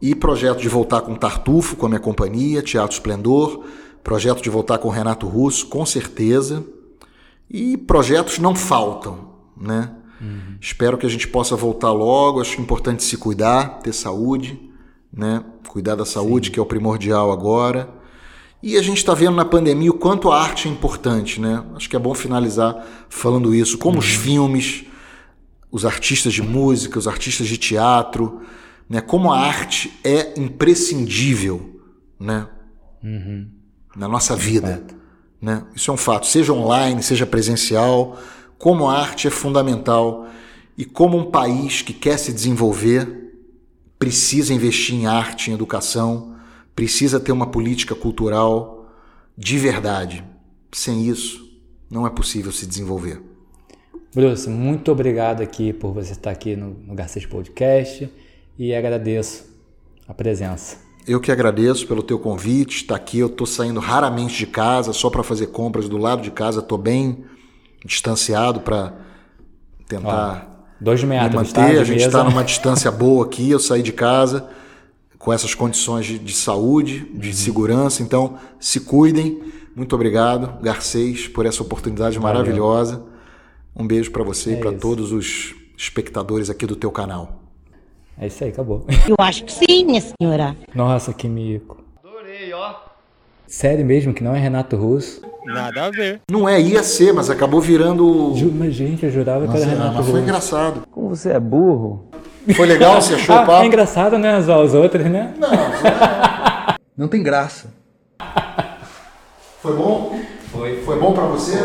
E 0.00 0.14
projeto 0.14 0.60
de 0.60 0.68
voltar 0.68 1.02
com 1.02 1.14
Tartufo, 1.14 1.76
com 1.76 1.86
a 1.86 1.88
minha 1.88 2.00
companhia, 2.00 2.62
Teatro 2.62 2.94
Esplendor. 2.94 3.64
Projeto 4.02 4.42
de 4.42 4.50
voltar 4.50 4.78
com 4.78 4.88
Renato 4.88 5.28
Russo, 5.28 5.66
com 5.66 5.86
certeza. 5.86 6.64
E 7.48 7.76
projetos 7.76 8.38
não 8.38 8.54
faltam, 8.54 9.32
né? 9.56 9.92
Uhum. 10.20 10.56
Espero 10.60 10.96
que 10.96 11.06
a 11.06 11.08
gente 11.08 11.28
possa 11.28 11.54
voltar 11.54 11.92
logo. 11.92 12.40
Acho 12.40 12.60
importante 12.60 13.02
se 13.02 13.16
cuidar, 13.16 13.80
ter 13.80 13.92
saúde, 13.92 14.71
né? 15.12 15.44
cuidar 15.68 15.94
da 15.94 16.04
saúde, 16.04 16.46
Sim. 16.46 16.52
que 16.52 16.58
é 16.60 16.62
o 16.62 16.66
primordial 16.66 17.32
agora. 17.32 17.88
E 18.62 18.76
a 18.76 18.82
gente 18.82 18.98
está 18.98 19.14
vendo 19.14 19.34
na 19.34 19.44
pandemia 19.44 19.90
o 19.90 19.94
quanto 19.94 20.30
a 20.30 20.40
arte 20.40 20.68
é 20.68 20.70
importante, 20.70 21.40
né? 21.40 21.64
Acho 21.74 21.90
que 21.90 21.96
é 21.96 21.98
bom 21.98 22.14
finalizar 22.14 22.86
falando 23.08 23.54
isso. 23.54 23.78
Como 23.78 23.94
uhum. 23.94 24.00
os 24.00 24.10
filmes, 24.10 24.84
os 25.70 25.84
artistas 25.84 26.32
de 26.32 26.42
música, 26.42 26.98
os 26.98 27.08
artistas 27.08 27.48
de 27.48 27.56
teatro, 27.56 28.42
né? 28.88 29.00
Como 29.00 29.32
a 29.32 29.40
arte 29.40 29.98
é 30.04 30.38
imprescindível, 30.38 31.80
né? 32.20 32.46
Uhum. 33.02 33.48
Na 33.96 34.06
nossa 34.06 34.36
vida, 34.36 34.84
né? 35.40 35.64
Isso 35.74 35.90
é 35.90 35.94
um 35.94 35.96
fato. 35.96 36.26
Seja 36.26 36.52
online, 36.52 37.02
seja 37.02 37.26
presencial, 37.26 38.16
como 38.58 38.88
a 38.88 38.96
arte 38.96 39.26
é 39.26 39.30
fundamental 39.30 40.28
e 40.78 40.84
como 40.84 41.18
um 41.18 41.30
país 41.30 41.82
que 41.82 41.92
quer 41.92 42.16
se 42.16 42.32
desenvolver 42.32 43.22
precisa 44.02 44.52
investir 44.52 44.96
em 44.96 45.06
arte, 45.06 45.48
em 45.48 45.54
educação, 45.54 46.34
precisa 46.74 47.20
ter 47.20 47.30
uma 47.30 47.46
política 47.46 47.94
cultural 47.94 48.92
de 49.38 49.56
verdade. 49.56 50.24
Sem 50.72 51.06
isso, 51.06 51.48
não 51.88 52.04
é 52.04 52.10
possível 52.10 52.50
se 52.50 52.66
desenvolver. 52.66 53.22
Bruce, 54.12 54.50
muito 54.50 54.90
obrigado 54.90 55.40
aqui 55.40 55.72
por 55.72 55.92
você 55.92 56.10
estar 56.10 56.32
aqui 56.32 56.56
no, 56.56 56.70
no 56.70 56.96
Garcês 56.96 57.24
Podcast 57.26 58.10
e 58.58 58.74
agradeço 58.74 59.44
a 60.08 60.12
presença. 60.12 60.78
Eu 61.06 61.20
que 61.20 61.30
agradeço 61.30 61.86
pelo 61.86 62.02
teu 62.02 62.18
convite, 62.18 62.78
estar 62.78 62.96
aqui. 62.96 63.20
Eu 63.20 63.28
estou 63.28 63.46
saindo 63.46 63.78
raramente 63.78 64.36
de 64.36 64.48
casa, 64.48 64.92
só 64.92 65.10
para 65.10 65.22
fazer 65.22 65.46
compras 65.46 65.88
do 65.88 65.96
lado 65.96 66.22
de 66.22 66.32
casa. 66.32 66.58
Estou 66.58 66.76
bem 66.76 67.24
distanciado 67.84 68.62
para 68.62 68.94
tentar 69.86 70.48
Ó, 70.48 70.51
dois 70.82 71.02
metros, 71.04 71.30
me 71.30 71.36
manter. 71.36 71.52
Tá, 71.76 71.80
a 71.80 71.84
gente 71.84 72.04
está 72.04 72.24
numa 72.24 72.42
distância 72.44 72.90
boa 72.90 73.24
aqui. 73.24 73.50
Eu 73.50 73.58
saí 73.58 73.82
de 73.82 73.92
casa 73.92 74.48
com 75.18 75.32
essas 75.32 75.54
condições 75.54 76.04
de, 76.04 76.18
de 76.18 76.32
saúde, 76.32 77.06
de 77.14 77.28
uhum. 77.28 77.34
segurança. 77.34 78.02
Então, 78.02 78.36
se 78.58 78.80
cuidem. 78.80 79.40
Muito 79.74 79.94
obrigado, 79.94 80.60
Garcês, 80.60 81.28
por 81.28 81.46
essa 81.46 81.62
oportunidade 81.62 82.18
Valeu. 82.18 82.34
maravilhosa. 82.34 83.02
Um 83.74 83.86
beijo 83.86 84.10
para 84.10 84.22
você 84.22 84.50
é 84.50 84.52
e 84.54 84.56
para 84.56 84.72
todos 84.72 85.12
os 85.12 85.54
espectadores 85.78 86.50
aqui 86.50 86.66
do 86.66 86.76
teu 86.76 86.90
canal. 86.90 87.40
É 88.18 88.26
isso 88.26 88.44
aí, 88.44 88.50
acabou. 88.50 88.84
Eu 89.08 89.16
acho 89.18 89.44
que 89.44 89.52
sim, 89.52 89.84
minha 89.86 90.02
senhora. 90.02 90.54
Nossa, 90.74 91.14
que 91.14 91.26
mico. 91.28 91.82
Adorei, 92.04 92.52
ó. 92.52 92.81
Sério 93.52 93.84
mesmo 93.84 94.14
que 94.14 94.24
não 94.24 94.34
é 94.34 94.38
Renato 94.38 94.76
Russo? 94.76 95.20
Nada 95.44 95.84
a 95.84 95.90
ver. 95.90 96.22
Não 96.30 96.48
é, 96.48 96.58
ia 96.58 96.82
ser, 96.82 97.12
mas 97.12 97.28
acabou 97.28 97.60
virando. 97.60 98.32
Ju, 98.34 98.50
mas, 98.50 98.72
gente, 98.72 99.04
eu 99.04 99.12
jurava 99.12 99.44
Nossa, 99.44 99.58
que 99.58 99.62
era 99.62 99.72
Renato 99.72 99.88
mas 99.88 99.98
Russo. 99.98 100.10
Foi 100.10 100.20
engraçado. 100.22 100.82
Como 100.90 101.10
você 101.10 101.32
é 101.32 101.38
burro. 101.38 102.08
Foi 102.56 102.64
legal? 102.66 103.02
Você 103.02 103.12
achou 103.12 103.34
ah, 103.34 103.42
o 103.42 103.46
papo? 103.46 103.62
É 103.62 103.66
engraçado, 103.66 104.16
né? 104.16 104.36
As, 104.36 104.48
as 104.48 104.72
outras, 104.72 105.04
né? 105.04 105.34
Não, 105.38 105.50
não. 105.50 106.76
não 106.96 107.08
tem 107.08 107.22
graça. 107.22 107.74
Foi 109.60 109.76
bom? 109.76 110.18
Foi. 110.50 110.82
Foi 110.82 110.98
bom 110.98 111.12
para 111.12 111.24
você? 111.24 111.58